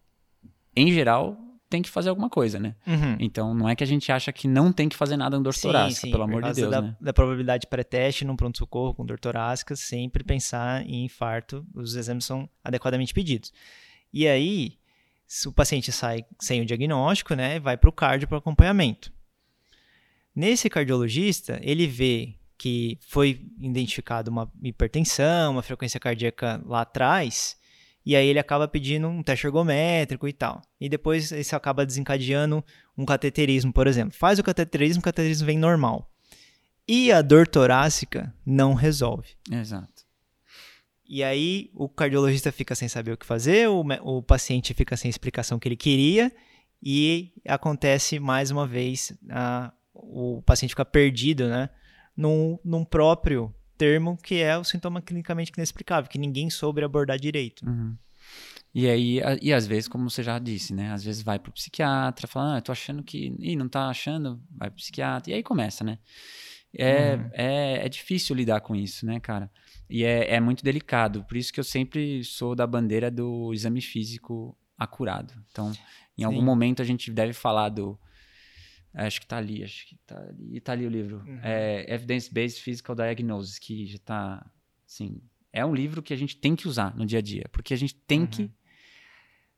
em 0.76 0.92
geral, 0.92 1.38
tem 1.68 1.82
que 1.82 1.90
fazer 1.90 2.08
alguma 2.08 2.30
coisa, 2.30 2.60
né? 2.60 2.76
Uhum. 2.86 3.16
Então 3.18 3.54
não 3.54 3.68
é 3.68 3.74
que 3.74 3.82
a 3.82 3.86
gente 3.86 4.12
acha 4.12 4.32
que 4.32 4.46
não 4.46 4.72
tem 4.72 4.88
que 4.88 4.96
fazer 4.96 5.16
nada 5.16 5.36
no 5.36 5.42
dor 5.42 5.54
torácica, 5.54 6.06
pelo 6.06 6.18
por 6.18 6.22
amor 6.22 6.42
de 6.44 6.60
Deus, 6.60 6.70
da, 6.70 6.82
né? 6.82 6.96
da 7.00 7.12
probabilidade 7.12 7.66
pré-teste 7.66 8.24
num 8.24 8.36
pronto-socorro 8.36 8.94
com 8.94 9.04
dor 9.04 9.18
torácica, 9.18 9.74
sempre 9.74 10.22
pensar 10.22 10.86
em 10.86 11.04
infarto, 11.04 11.66
os 11.74 11.96
exames 11.96 12.24
são 12.24 12.48
adequadamente 12.62 13.12
pedidos. 13.12 13.52
E 14.12 14.28
aí, 14.28 14.78
se 15.26 15.48
o 15.48 15.52
paciente 15.52 15.90
sai 15.90 16.24
sem 16.38 16.60
o 16.60 16.66
diagnóstico, 16.66 17.34
né, 17.34 17.58
vai 17.58 17.76
para 17.76 17.90
o 17.90 17.92
cardio 17.92 18.28
para 18.28 18.38
acompanhamento. 18.38 19.12
Nesse 20.34 20.70
cardiologista, 20.70 21.58
ele 21.62 21.86
vê 21.86 22.36
que 22.56 22.98
foi 23.08 23.46
identificado 23.58 24.30
uma 24.30 24.50
hipertensão, 24.62 25.52
uma 25.52 25.62
frequência 25.62 25.98
cardíaca 25.98 26.62
lá 26.64 26.82
atrás, 26.82 27.56
e 28.04 28.14
aí 28.14 28.26
ele 28.28 28.38
acaba 28.38 28.68
pedindo 28.68 29.08
um 29.08 29.22
teste 29.22 29.46
ergométrico 29.46 30.28
e 30.28 30.32
tal. 30.32 30.60
E 30.80 30.88
depois 30.88 31.30
isso 31.32 31.56
acaba 31.56 31.86
desencadeando 31.86 32.62
um 32.96 33.04
cateterismo, 33.04 33.72
por 33.72 33.86
exemplo. 33.86 34.16
Faz 34.16 34.38
o 34.38 34.42
cateterismo, 34.42 35.00
o 35.00 35.04
cateterismo 35.04 35.46
vem 35.46 35.58
normal. 35.58 36.10
E 36.86 37.10
a 37.10 37.22
dor 37.22 37.46
torácica 37.48 38.34
não 38.44 38.74
resolve. 38.74 39.30
Exato. 39.50 40.04
E 41.06 41.22
aí 41.22 41.70
o 41.74 41.88
cardiologista 41.88 42.50
fica 42.50 42.74
sem 42.74 42.88
saber 42.88 43.12
o 43.12 43.16
que 43.16 43.26
fazer, 43.26 43.68
o, 43.68 43.82
o 44.02 44.22
paciente 44.22 44.72
fica 44.74 44.96
sem 44.96 45.08
a 45.08 45.10
explicação 45.10 45.58
que 45.58 45.68
ele 45.68 45.76
queria 45.76 46.32
e 46.82 47.32
acontece 47.46 48.18
mais 48.18 48.50
uma 48.50 48.66
vez 48.66 49.12
a- 49.30 49.72
o 49.94 50.42
paciente 50.42 50.70
fica 50.70 50.84
perdido, 50.84 51.46
né, 51.48 51.68
num, 52.16 52.58
num 52.64 52.84
próprio 52.84 53.54
termo 53.76 54.16
que 54.22 54.36
é 54.36 54.56
o 54.56 54.64
sintoma 54.64 55.00
clinicamente 55.02 55.52
inexplicável, 55.56 56.08
que 56.10 56.18
ninguém 56.18 56.48
soube 56.50 56.82
abordar 56.82 57.18
direito. 57.18 57.66
Uhum. 57.66 57.96
E 58.74 58.88
aí, 58.88 59.22
a- 59.22 59.38
e 59.40 59.52
às 59.52 59.66
vezes, 59.66 59.86
como 59.88 60.08
você 60.10 60.22
já 60.22 60.38
disse, 60.38 60.74
né? 60.74 60.90
Às 60.92 61.04
vezes 61.04 61.22
vai 61.22 61.38
pro 61.38 61.52
psiquiatra, 61.52 62.26
fala, 62.26 62.54
ah, 62.54 62.58
eu 62.58 62.62
tô 62.62 62.72
achando 62.72 63.02
que. 63.02 63.34
Ih, 63.38 63.54
não 63.56 63.68
tá 63.68 63.88
achando, 63.88 64.40
vai 64.50 64.68
pro 64.70 64.78
psiquiatra. 64.78 65.30
E 65.30 65.34
aí 65.34 65.42
começa, 65.42 65.84
né? 65.84 65.98
É, 66.76 67.14
Uhum. 67.14 67.28
é, 67.32 67.86
é 67.86 67.88
difícil 67.88 68.34
lidar 68.34 68.60
com 68.60 68.74
isso, 68.74 69.06
né, 69.06 69.20
cara? 69.20 69.48
E 69.88 70.02
é, 70.02 70.34
é 70.34 70.40
muito 70.40 70.64
delicado. 70.64 71.22
Por 71.24 71.36
isso 71.36 71.52
que 71.52 71.60
eu 71.60 71.64
sempre 71.64 72.24
sou 72.24 72.56
da 72.56 72.66
bandeira 72.66 73.10
do 73.12 73.52
exame 73.54 73.80
físico 73.80 74.56
acurado. 74.76 75.32
Então, 75.52 75.70
em 76.18 76.24
algum 76.24 76.40
Sim. 76.40 76.44
momento 76.44 76.82
a 76.82 76.84
gente 76.84 77.12
deve 77.12 77.32
falar 77.32 77.68
do. 77.68 77.96
Acho 78.94 79.20
que 79.20 79.26
tá 79.26 79.36
ali, 79.38 79.64
acho 79.64 79.88
que 79.88 79.96
tá 80.06 80.16
ali, 80.20 80.60
tá 80.60 80.72
ali 80.72 80.86
o 80.86 80.90
livro. 80.90 81.18
Uhum. 81.26 81.40
É 81.42 81.92
Evidence-Based 81.92 82.62
Physical 82.62 82.94
Diagnosis, 82.94 83.58
que 83.58 83.86
já 83.86 83.98
tá, 83.98 84.50
assim, 84.86 85.20
é 85.52 85.66
um 85.66 85.74
livro 85.74 86.00
que 86.02 86.14
a 86.14 86.16
gente 86.16 86.36
tem 86.36 86.54
que 86.54 86.68
usar 86.68 86.96
no 86.96 87.04
dia 87.04 87.18
a 87.18 87.22
dia, 87.22 87.46
porque 87.50 87.74
a 87.74 87.76
gente 87.76 87.94
tem 87.94 88.20
Uhum. 88.20 88.26
que 88.26 88.50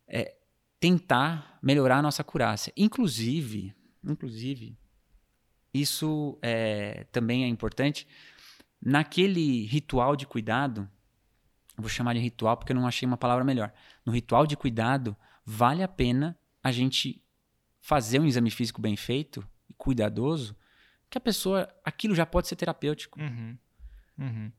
é, 0.08 0.34
tentar 0.80 1.58
melhorar 1.62 1.98
a 1.98 2.02
nossa 2.02 2.22
acurácia. 2.22 2.72
Inclusive, 2.76 3.74
inclusive, 4.02 4.78
isso 5.72 6.38
é, 6.40 7.04
também 7.12 7.44
é 7.44 7.48
importante 7.48 8.06
naquele 8.80 9.66
ritual 9.66 10.16
de 10.16 10.26
cuidado. 10.26 10.88
Vou 11.76 11.88
chamar 11.88 12.14
de 12.14 12.20
ritual 12.20 12.56
porque 12.56 12.72
eu 12.72 12.76
não 12.76 12.86
achei 12.86 13.06
uma 13.06 13.16
palavra 13.16 13.44
melhor. 13.44 13.72
No 14.04 14.12
ritual 14.12 14.46
de 14.46 14.56
cuidado, 14.56 15.14
vale 15.44 15.82
a 15.82 15.88
pena 15.88 16.38
a 16.62 16.72
gente 16.72 17.22
fazer 17.86 18.18
um 18.18 18.26
exame 18.26 18.50
físico 18.50 18.80
bem 18.80 18.96
feito 18.96 19.46
e 19.70 19.74
cuidadoso, 19.74 20.56
que 21.08 21.16
a 21.16 21.20
pessoa, 21.20 21.68
aquilo 21.84 22.16
já 22.16 22.26
pode 22.26 22.48
ser 22.48 22.56
terapêutico. 22.56 23.20
Uhum. 23.20 23.56
Uhum. 24.18 24.52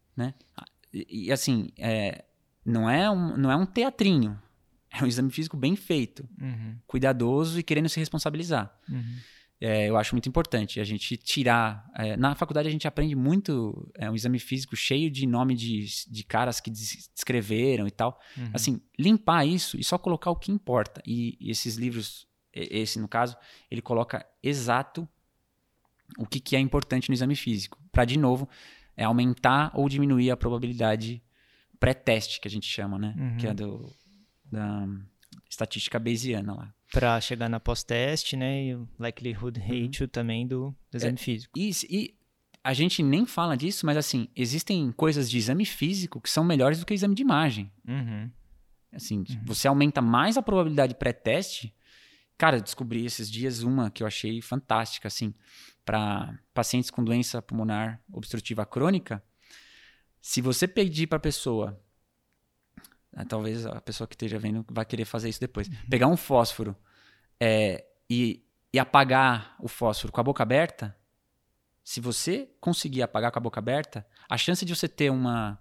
E, 0.93 1.25
e, 1.27 1.31
assim, 1.31 1.69
é, 1.77 2.23
não, 2.65 2.89
é 2.89 3.09
um, 3.11 3.35
não 3.35 3.51
é 3.51 3.55
um 3.57 3.65
teatrinho. 3.65 4.41
É 4.89 5.03
um 5.03 5.07
exame 5.07 5.29
físico 5.29 5.57
bem 5.57 5.75
feito, 5.75 6.27
Uhum. 6.41 6.77
cuidadoso 6.87 7.59
e 7.59 7.63
querendo 7.63 7.89
se 7.89 7.99
responsabilizar. 7.99 8.73
Uhum. 8.89 9.17
É, 9.59 9.89
eu 9.89 9.97
acho 9.97 10.13
muito 10.15 10.29
importante 10.29 10.79
a 10.79 10.83
gente 10.85 11.17
tirar. 11.17 11.85
é, 11.95 12.15
na 12.15 12.33
faculdade 12.35 12.69
a 12.69 12.71
gente 12.71 12.87
aprende 12.87 13.13
muito 13.15 13.91
é, 13.95 14.09
um 14.09 14.15
exame 14.15 14.39
físico 14.39 14.75
cheio 14.75 15.11
de 15.11 15.27
nome 15.27 15.53
de, 15.55 15.85
de 16.09 16.23
caras 16.23 16.61
que 16.61 16.69
des- 16.71 17.09
descreveram 17.13 17.85
e 17.87 17.91
tal. 17.91 18.17
Uhum. 18.37 18.51
Assim, 18.53 18.81
limpar 18.97 19.45
isso 19.45 19.77
e 19.77 19.83
só 19.83 19.97
colocar 19.97 20.31
o 20.31 20.35
que 20.37 20.51
importa. 20.51 21.01
E, 21.05 21.37
e 21.41 21.51
esses 21.51 21.75
livros, 21.75 22.25
esse 22.59 22.99
no 22.99 23.07
caso, 23.07 23.35
ele 23.69 23.81
coloca 23.81 24.25
exato 24.41 25.07
o 26.17 26.25
que, 26.25 26.39
que 26.39 26.55
é 26.55 26.59
importante 26.59 27.09
no 27.09 27.13
exame 27.13 27.35
físico. 27.35 27.77
Para, 27.91 28.05
de 28.05 28.17
novo, 28.17 28.47
é 28.95 29.03
aumentar 29.03 29.71
ou 29.73 29.87
diminuir 29.89 30.31
a 30.31 30.37
probabilidade 30.37 31.21
pré-teste, 31.79 32.39
que 32.39 32.47
a 32.47 32.51
gente 32.51 32.67
chama, 32.67 32.97
né? 32.97 33.13
Uhum. 33.17 33.37
Que 33.37 33.47
é 33.47 33.53
do, 33.53 33.93
da 34.51 34.87
estatística 35.49 35.99
bayesiana 35.99 36.53
lá. 36.53 36.73
Para 36.91 37.19
chegar 37.19 37.49
na 37.49 37.59
pós-teste, 37.59 38.37
né, 38.37 38.65
e 38.65 38.75
o 38.75 38.87
likelihood 38.97 39.59
Uhum. 39.59 39.65
ratio 39.65 40.07
também 40.07 40.47
do 40.47 40.73
do 40.89 40.97
exame 40.97 41.17
físico. 41.17 41.51
E, 41.57 41.71
e 41.89 42.17
a 42.63 42.73
gente 42.73 43.03
nem 43.03 43.25
fala 43.25 43.55
disso, 43.55 43.85
mas 43.85 43.97
assim, 43.97 44.27
existem 44.35 44.91
coisas 44.91 45.29
de 45.29 45.37
exame 45.37 45.65
físico 45.65 46.19
que 46.19 46.29
são 46.29 46.43
melhores 46.43 46.79
do 46.79 46.85
que 46.85 46.93
exame 46.93 47.13
de 47.13 47.21
imagem. 47.21 47.71
Uhum. 47.87 48.31
Assim, 48.91 49.23
você 49.45 49.67
aumenta 49.67 50.01
mais 50.01 50.37
a 50.37 50.41
probabilidade 50.41 50.95
pré-teste 50.95 51.73
Cara, 52.37 52.57
eu 52.57 52.61
descobri 52.61 53.05
esses 53.05 53.29
dias 53.29 53.63
uma 53.63 53.89
que 53.89 54.03
eu 54.03 54.07
achei 54.07 54.41
fantástica, 54.41 55.07
assim, 55.07 55.33
para 55.83 56.37
pacientes 56.53 56.91
com 56.91 57.03
doença 57.03 57.41
pulmonar 57.41 58.01
obstrutiva 58.11 58.65
crônica. 58.65 59.23
Se 60.21 60.41
você 60.41 60.67
pedir 60.67 61.07
para 61.07 61.17
a 61.17 61.21
pessoa, 61.21 61.81
ah, 63.13 63.25
talvez 63.25 63.65
a 63.65 63.81
pessoa 63.81 64.07
que 64.07 64.13
esteja 64.13 64.37
vendo 64.37 64.65
vai 64.69 64.85
querer 64.85 65.05
fazer 65.05 65.29
isso 65.29 65.39
depois, 65.39 65.67
uhum. 65.67 65.75
pegar 65.89 66.07
um 66.07 66.17
fósforo 66.17 66.75
é, 67.39 67.85
e, 68.09 68.45
e 68.71 68.77
apagar 68.77 69.55
o 69.59 69.67
fósforo 69.67 70.13
com 70.13 70.21
a 70.21 70.23
boca 70.23 70.43
aberta, 70.43 70.95
se 71.83 72.01
você 72.01 72.53
conseguir 72.59 73.01
apagar 73.01 73.31
com 73.31 73.39
a 73.39 73.41
boca 73.41 73.59
aberta, 73.59 74.05
a 74.29 74.37
chance 74.37 74.65
de 74.65 74.75
você 74.75 74.89
ter 74.89 75.09
uma, 75.09 75.57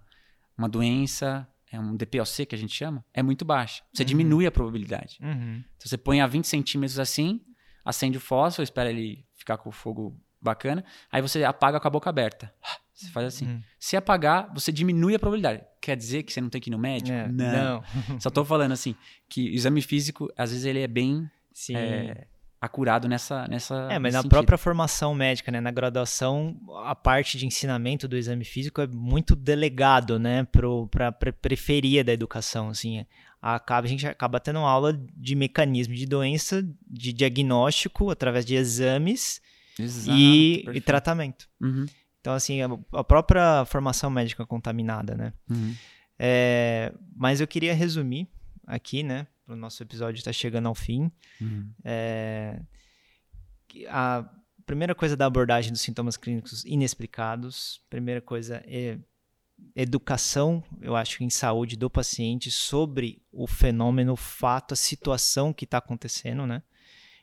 uma 0.57 0.67
doença 0.67 1.47
é 1.71 1.79
um 1.79 1.95
DPOC 1.95 2.45
que 2.45 2.55
a 2.55 2.57
gente 2.57 2.73
chama, 2.73 3.03
é 3.13 3.21
muito 3.21 3.43
baixa. 3.43 3.83
Você 3.93 4.03
uhum. 4.03 4.07
diminui 4.07 4.45
a 4.45 4.51
probabilidade. 4.51 5.17
Uhum. 5.21 5.63
Então 5.75 5.87
você 5.87 5.97
põe 5.97 6.21
a 6.21 6.27
20 6.27 6.45
centímetros 6.45 6.99
assim, 6.99 7.41
acende 7.83 8.17
o 8.17 8.21
fósforo, 8.21 8.63
espera 8.63 8.89
ele 8.89 9.25
ficar 9.33 9.57
com 9.57 9.69
o 9.69 9.71
fogo 9.71 10.19
bacana, 10.41 10.83
aí 11.11 11.21
você 11.21 11.43
apaga 11.43 11.79
com 11.79 11.87
a 11.87 11.91
boca 11.91 12.09
aberta. 12.09 12.53
Você 12.93 13.11
faz 13.11 13.27
assim. 13.27 13.45
Uhum. 13.45 13.61
Se 13.79 13.95
apagar, 13.95 14.51
você 14.51 14.71
diminui 14.71 15.13
a 15.13 15.19
probabilidade. 15.19 15.63
Quer 15.79 15.95
dizer 15.95 16.23
que 16.23 16.33
você 16.33 16.41
não 16.41 16.49
tem 16.49 16.59
que 16.59 16.69
ir 16.69 16.71
no 16.71 16.79
médico? 16.79 17.15
É, 17.15 17.27
não. 17.27 17.83
não. 18.09 18.19
Só 18.19 18.29
estou 18.29 18.43
falando 18.43 18.71
assim, 18.71 18.95
que 19.29 19.51
o 19.51 19.53
exame 19.53 19.83
físico, 19.83 20.33
às 20.35 20.49
vezes, 20.49 20.65
ele 20.65 20.79
é 20.79 20.87
bem 20.87 21.29
é, 21.71 22.27
acurado 22.59 23.07
nessa, 23.07 23.47
nessa. 23.47 23.87
É, 23.91 23.99
mas 23.99 24.13
na 24.13 24.19
sentido. 24.19 24.31
própria 24.31 24.57
formação 24.57 25.13
médica, 25.13 25.51
né? 25.51 25.61
Na 25.61 25.71
graduação, 25.71 26.59
a 26.83 26.95
parte 26.95 27.37
de 27.37 27.45
ensinamento 27.45 28.07
do 28.07 28.17
exame 28.17 28.43
físico 28.43 28.81
é 28.81 28.87
muito 28.87 29.35
delegado, 29.35 30.17
né? 30.19 30.45
Para 30.89 31.07
a 31.07 31.11
periferia 31.11 32.03
da 32.03 32.11
educação, 32.11 32.69
assim. 32.69 33.05
Acaba, 33.41 33.85
a 33.85 33.89
gente 33.89 34.05
acaba 34.07 34.39
tendo 34.39 34.59
aula 34.59 34.99
de 35.15 35.35
mecanismo 35.35 35.93
de 35.93 36.05
doença, 36.05 36.67
de 36.87 37.13
diagnóstico 37.13 38.09
através 38.09 38.45
de 38.45 38.55
exames 38.55 39.39
Exato, 39.79 40.17
e, 40.17 40.65
e, 40.73 40.81
tratamento. 40.81 41.47
Uhum. 41.61 41.85
Então, 42.19 42.33
assim, 42.33 42.61
a, 42.61 42.67
a, 42.93 43.03
própria 43.03 43.63
formação 43.65 44.09
médica 44.09 44.45
contaminada, 44.45 45.15
né? 45.15 45.33
Uhum. 45.49 45.75
É, 46.17 46.91
mas 47.15 47.39
eu 47.39 47.47
queria 47.47 47.75
resumir 47.75 48.27
aqui, 48.65 49.03
né? 49.03 49.27
O 49.47 49.55
nosso 49.55 49.81
episódio 49.81 50.19
está 50.19 50.31
chegando 50.31 50.67
ao 50.67 50.75
fim. 50.75 51.11
Uhum. 51.39 51.71
É, 51.83 52.61
a 53.89 54.29
primeira 54.65 54.93
coisa 54.93 55.15
da 55.15 55.25
abordagem 55.25 55.71
dos 55.71 55.81
sintomas 55.81 56.17
clínicos 56.17 56.65
inexplicados, 56.65 57.81
primeira 57.89 58.21
coisa 58.21 58.61
é 58.65 58.99
educação, 59.75 60.63
eu 60.81 60.95
acho, 60.95 61.23
em 61.23 61.29
saúde 61.29 61.75
do 61.75 61.89
paciente 61.89 62.51
sobre 62.51 63.23
o 63.31 63.47
fenômeno, 63.47 64.13
o 64.13 64.17
fato, 64.17 64.73
a 64.73 64.77
situação 64.77 65.53
que 65.53 65.65
está 65.65 65.79
acontecendo, 65.79 66.45
né? 66.45 66.61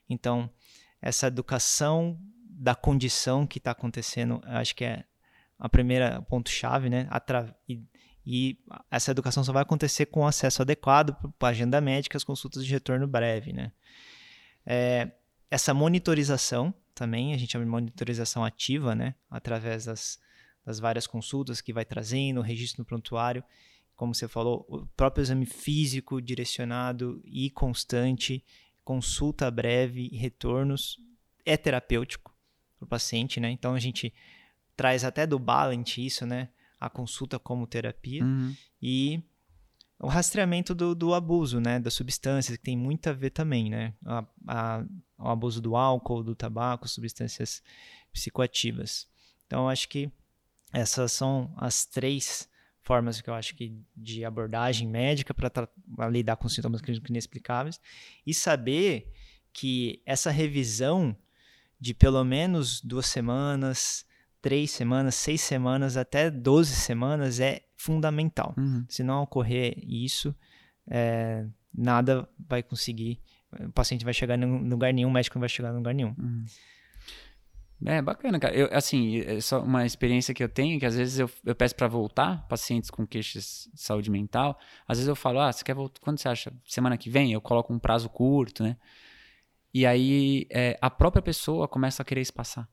Então, 0.09 0.51
essa 1.01 1.29
educação 1.29 2.19
da 2.49 2.75
condição 2.75 3.47
que 3.47 3.59
está 3.59 3.71
acontecendo, 3.71 4.41
acho 4.45 4.75
que 4.75 4.85
é 4.85 5.05
a 5.59 5.69
primeira 5.69 6.23
ponto-chave, 6.23 6.89
né? 6.89 7.07
Atra 7.11 7.57
e 7.69 7.83
e 8.27 8.59
essa 8.91 9.11
educação 9.11 9.45
só 9.45 9.53
vai 9.53 9.63
acontecer 9.63 10.07
com 10.07 10.27
acesso 10.27 10.63
adequado 10.63 11.15
para 11.39 11.49
agenda 11.49 11.81
médica, 11.81 12.17
as 12.17 12.25
consultas 12.25 12.65
de 12.65 12.73
retorno 12.73 13.07
breve, 13.07 13.53
né? 13.53 13.71
É, 14.65 15.11
essa 15.51 15.75
monitorização 15.75 16.73
também, 16.95 17.35
a 17.35 17.37
gente 17.37 17.53
chama 17.53 17.65
de 17.65 17.71
monitorização 17.71 18.45
ativa, 18.45 18.95
né? 18.95 19.15
Através 19.31 19.85
das, 19.85 20.19
das 20.65 20.79
várias 20.79 21.07
consultas 21.07 21.61
que 21.61 21.73
vai 21.73 21.85
trazendo, 21.85 22.41
registro 22.41 22.81
no 22.81 22.87
prontuário, 22.87 23.45
como 23.95 24.15
você 24.15 24.27
falou, 24.27 24.65
o 24.69 24.87
próprio 24.97 25.23
exame 25.23 25.47
físico 25.47 26.21
direcionado 26.21 27.21
e 27.25 27.51
constante, 27.51 28.45
consulta 28.83 29.51
breve 29.51 30.09
e 30.11 30.17
retornos, 30.17 30.99
é 31.45 31.57
terapêutico 31.57 32.35
para 32.79 32.87
o 32.87 32.89
paciente, 32.89 33.39
né? 33.39 33.51
Então 33.51 33.75
a 33.75 33.79
gente 33.79 34.13
traz 34.77 35.05
até 35.05 35.27
do 35.27 35.39
Balance 35.39 36.05
isso, 36.05 36.27
né? 36.27 36.49
A 36.87 36.91
consulta 36.91 37.39
como 37.39 37.67
terapia 37.67 38.25
uhum. 38.25 38.55
e 38.81 39.23
o 39.99 40.07
rastreamento 40.07 40.75
do, 40.75 40.95
do, 40.95 41.15
abuso, 41.15 41.61
né, 41.61 41.79
das 41.79 41.95
substâncias, 41.95 42.57
que 42.57 42.63
tem 42.63 42.77
muito 42.77 43.09
a 43.09 43.13
ver 43.13 43.31
também, 43.31 43.71
né, 43.71 43.95
a, 44.05 44.25
a, 44.47 44.85
o 45.19 45.29
abuso 45.29 45.61
do 45.61 45.77
álcool, 45.77 46.23
do 46.23 46.35
tabaco, 46.35 46.89
substâncias 46.89 47.63
psicoativas. 48.13 49.09
Então, 49.47 49.69
acho 49.69 49.89
que 49.89 50.11
essas 50.73 51.13
são 51.13 51.53
as 51.57 51.87
três 51.87 52.49
formas 52.83 53.21
que 53.21 53.31
eu 53.31 53.35
acho 53.35 53.55
que 53.55 53.81
de 53.97 54.25
abordagem 54.25 54.87
médica 54.87 55.33
para 55.33 56.09
lidar 56.11 56.37
com 56.37 56.49
sintomas 56.49 56.83
clínicos 56.83 57.09
inexplicáveis 57.09 57.81
e 58.27 58.35
saber 58.35 59.11
que 59.53 60.03
essa 60.05 60.31
revisão 60.31 61.17
de 61.81 61.95
pelo 61.95 62.23
menos 62.25 62.81
duas 62.81 63.07
semanas, 63.07 64.05
três 64.45 64.71
semanas, 64.73 65.15
seis 65.15 65.41
semanas, 65.41 65.97
até 65.97 66.31
12 66.31 66.75
semanas 66.75 67.41
é 67.41 67.63
fundamental. 67.75 68.55
Uhum. 68.59 68.85
Se 68.91 69.03
não 69.03 69.23
ocorrer 69.23 69.75
isso, 69.83 70.35
é, 70.87 71.47
nada 71.75 72.29
vai 72.39 72.63
conseguir. 72.63 73.23
O 73.59 73.73
paciente 73.73 74.05
vai 74.05 74.13
chegar 74.13 74.39
em 74.39 74.69
lugar 74.69 74.93
nenhum, 74.93 75.09
o 75.09 75.11
médico 75.11 75.39
não 75.39 75.41
vai 75.41 75.49
chegar 75.49 75.73
em 75.73 75.77
lugar 75.77 75.95
nenhum. 75.95 76.15
Uhum. 76.19 76.45
É 77.87 78.03
bacana, 78.03 78.39
cara. 78.39 78.55
Eu, 78.55 78.69
assim, 78.71 79.21
é 79.21 79.41
só 79.41 79.63
uma 79.63 79.87
experiência 79.87 80.35
que 80.35 80.45
eu 80.45 80.49
tenho, 80.49 80.79
que 80.79 80.85
às 80.85 80.95
vezes 80.95 81.19
eu, 81.19 81.31
eu 81.43 81.55
peço 81.55 81.75
para 81.75 81.89
voltar, 81.89 82.47
pacientes 82.47 82.91
com 82.91 83.07
queixas 83.07 83.71
de 83.73 83.81
saúde 83.81 84.11
mental. 84.11 84.59
Às 84.87 84.99
vezes 84.99 85.09
eu 85.09 85.17
falo, 85.17 85.41
ah, 85.41 85.51
você 85.51 85.65
quer 85.65 85.75
voltar? 85.75 86.03
Quando 86.03 86.19
você 86.19 86.29
acha? 86.29 86.53
Semana 86.67 86.99
que 86.99 87.09
vem? 87.09 87.33
Eu 87.33 87.41
coloco 87.41 87.73
um 87.73 87.79
prazo 87.79 88.11
curto, 88.11 88.63
né? 88.63 88.77
E 89.73 89.87
aí 89.87 90.47
é, 90.51 90.79
a 90.83 90.91
própria 90.91 91.23
pessoa 91.23 91.67
começa 91.67 92.03
a 92.03 92.05
querer 92.05 92.21
espaçar. 92.21 92.69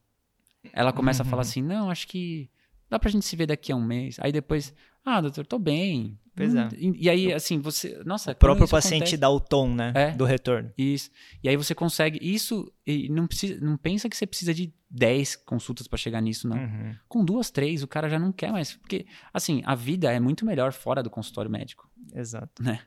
Ela 0.73 0.93
começa 0.93 1.23
uhum. 1.23 1.27
a 1.27 1.29
falar 1.29 1.43
uhum. 1.43 1.49
assim: 1.49 1.61
não, 1.61 1.89
acho 1.89 2.07
que 2.07 2.49
dá 2.89 2.99
pra 2.99 3.09
gente 3.09 3.25
se 3.25 3.35
ver 3.35 3.47
daqui 3.47 3.71
a 3.71 3.75
um 3.75 3.83
mês. 3.83 4.17
Aí 4.19 4.31
depois, 4.31 4.73
ah, 5.05 5.21
doutor, 5.21 5.45
tô 5.45 5.57
bem. 5.57 6.19
Pois 6.35 6.55
é. 6.55 6.69
E, 6.77 7.05
e 7.05 7.09
aí, 7.09 7.33
assim, 7.33 7.59
você. 7.59 8.01
Nossa, 8.05 8.31
o 8.31 8.35
próprio 8.35 8.67
paciente 8.67 9.03
acontece? 9.03 9.17
dá 9.17 9.29
o 9.29 9.39
tom, 9.39 9.73
né? 9.73 9.91
É, 9.95 10.11
do 10.11 10.23
retorno. 10.23 10.71
Isso. 10.77 11.09
E 11.43 11.49
aí 11.49 11.57
você 11.57 11.75
consegue. 11.75 12.19
Isso. 12.21 12.71
E 12.85 13.09
não, 13.09 13.27
precisa, 13.27 13.59
não 13.63 13.77
pensa 13.77 14.07
que 14.07 14.15
você 14.15 14.25
precisa 14.25 14.53
de 14.53 14.73
10 14.89 15.37
consultas 15.37 15.87
para 15.87 15.97
chegar 15.97 16.21
nisso, 16.21 16.47
não. 16.47 16.57
Uhum. 16.57 16.95
Com 17.07 17.25
duas, 17.25 17.49
três, 17.49 17.83
o 17.83 17.87
cara 17.87 18.09
já 18.09 18.17
não 18.17 18.31
quer 18.31 18.51
mais. 18.51 18.73
Porque, 18.73 19.05
assim, 19.33 19.61
a 19.65 19.75
vida 19.75 20.11
é 20.11 20.19
muito 20.19 20.45
melhor 20.45 20.71
fora 20.71 21.03
do 21.03 21.09
consultório 21.09 21.51
médico. 21.51 21.89
Exato. 22.13 22.63
Né? 22.63 22.79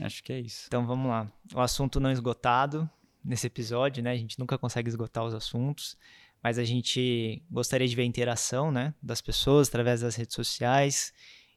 Acho 0.00 0.22
que 0.22 0.32
é 0.32 0.40
isso. 0.40 0.64
Então 0.66 0.86
vamos 0.86 1.08
lá. 1.08 1.30
O 1.54 1.60
assunto 1.60 1.98
não 1.98 2.10
esgotado 2.10 2.88
nesse 3.24 3.46
episódio, 3.46 4.02
né? 4.02 4.12
A 4.12 4.16
gente 4.16 4.38
nunca 4.38 4.58
consegue 4.58 4.88
esgotar 4.88 5.24
os 5.24 5.34
assuntos 5.34 5.96
mas 6.46 6.60
a 6.60 6.64
gente 6.64 7.42
gostaria 7.50 7.88
de 7.88 7.96
ver 7.96 8.02
a 8.02 8.04
interação 8.04 8.70
né, 8.70 8.94
das 9.02 9.20
pessoas 9.20 9.66
através 9.66 10.02
das 10.02 10.14
redes 10.14 10.36
sociais. 10.36 11.12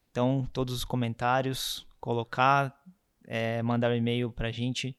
Então, 0.09 0.49
todos 0.51 0.73
os 0.73 0.83
comentários, 0.83 1.85
colocar, 1.99 2.75
é, 3.27 3.61
mandar 3.61 3.91
um 3.91 3.95
e-mail 3.95 4.31
para 4.31 4.47
a 4.47 4.51
gente 4.51 4.97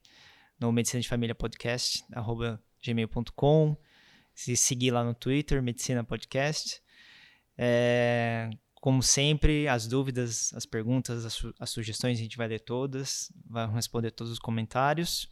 no 0.61 0.71
Medicina 0.71 1.01
de 1.01 1.09
Família 1.09 1.35
Podcast, 1.35 2.05
arroba 2.13 2.63
gmail.com, 2.81 3.77
se 4.33 4.57
seguir 4.57 4.93
lá 4.93 5.03
no 5.03 5.13
Twitter, 5.13 5.61
Medicina 5.61 6.05
Podcast. 6.05 6.81
É, 7.59 8.49
como 8.77 9.03
sempre, 9.03 9.67
as 9.67 9.89
dúvidas, 9.89 10.53
as 10.55 10.67
perguntas, 10.67 11.27
as, 11.27 11.33
su 11.33 11.53
as, 11.59 11.69
sugestões, 11.69 12.17
a 12.17 12.23
gente 12.23 12.37
vai 12.37 12.47
ler 12.47 12.61
todas, 12.61 13.33
vai 13.45 13.69
responder 13.69 14.13
todos 14.13 14.33
os 14.33 14.39
comentários. 14.39 15.29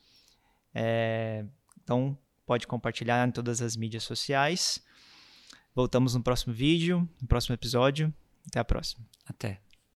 É, 0.75 1.45
então, 1.81 2.19
pode 2.49 2.67
compartilhar 2.67 3.29
em 3.29 3.31
todas 3.31 3.61
as 3.61 3.77
mídias 3.77 4.05
sociais. 4.05 4.83
Voltamos 5.75 6.15
no 6.15 6.23
próximo 6.23 6.55
vídeo, 6.55 7.07
no 7.21 7.29
próximo 7.29 7.55
episódio. 7.55 8.13
Até 8.47 8.59
a 8.59 8.65
próxima. 8.65 9.05
Até. 9.27 9.68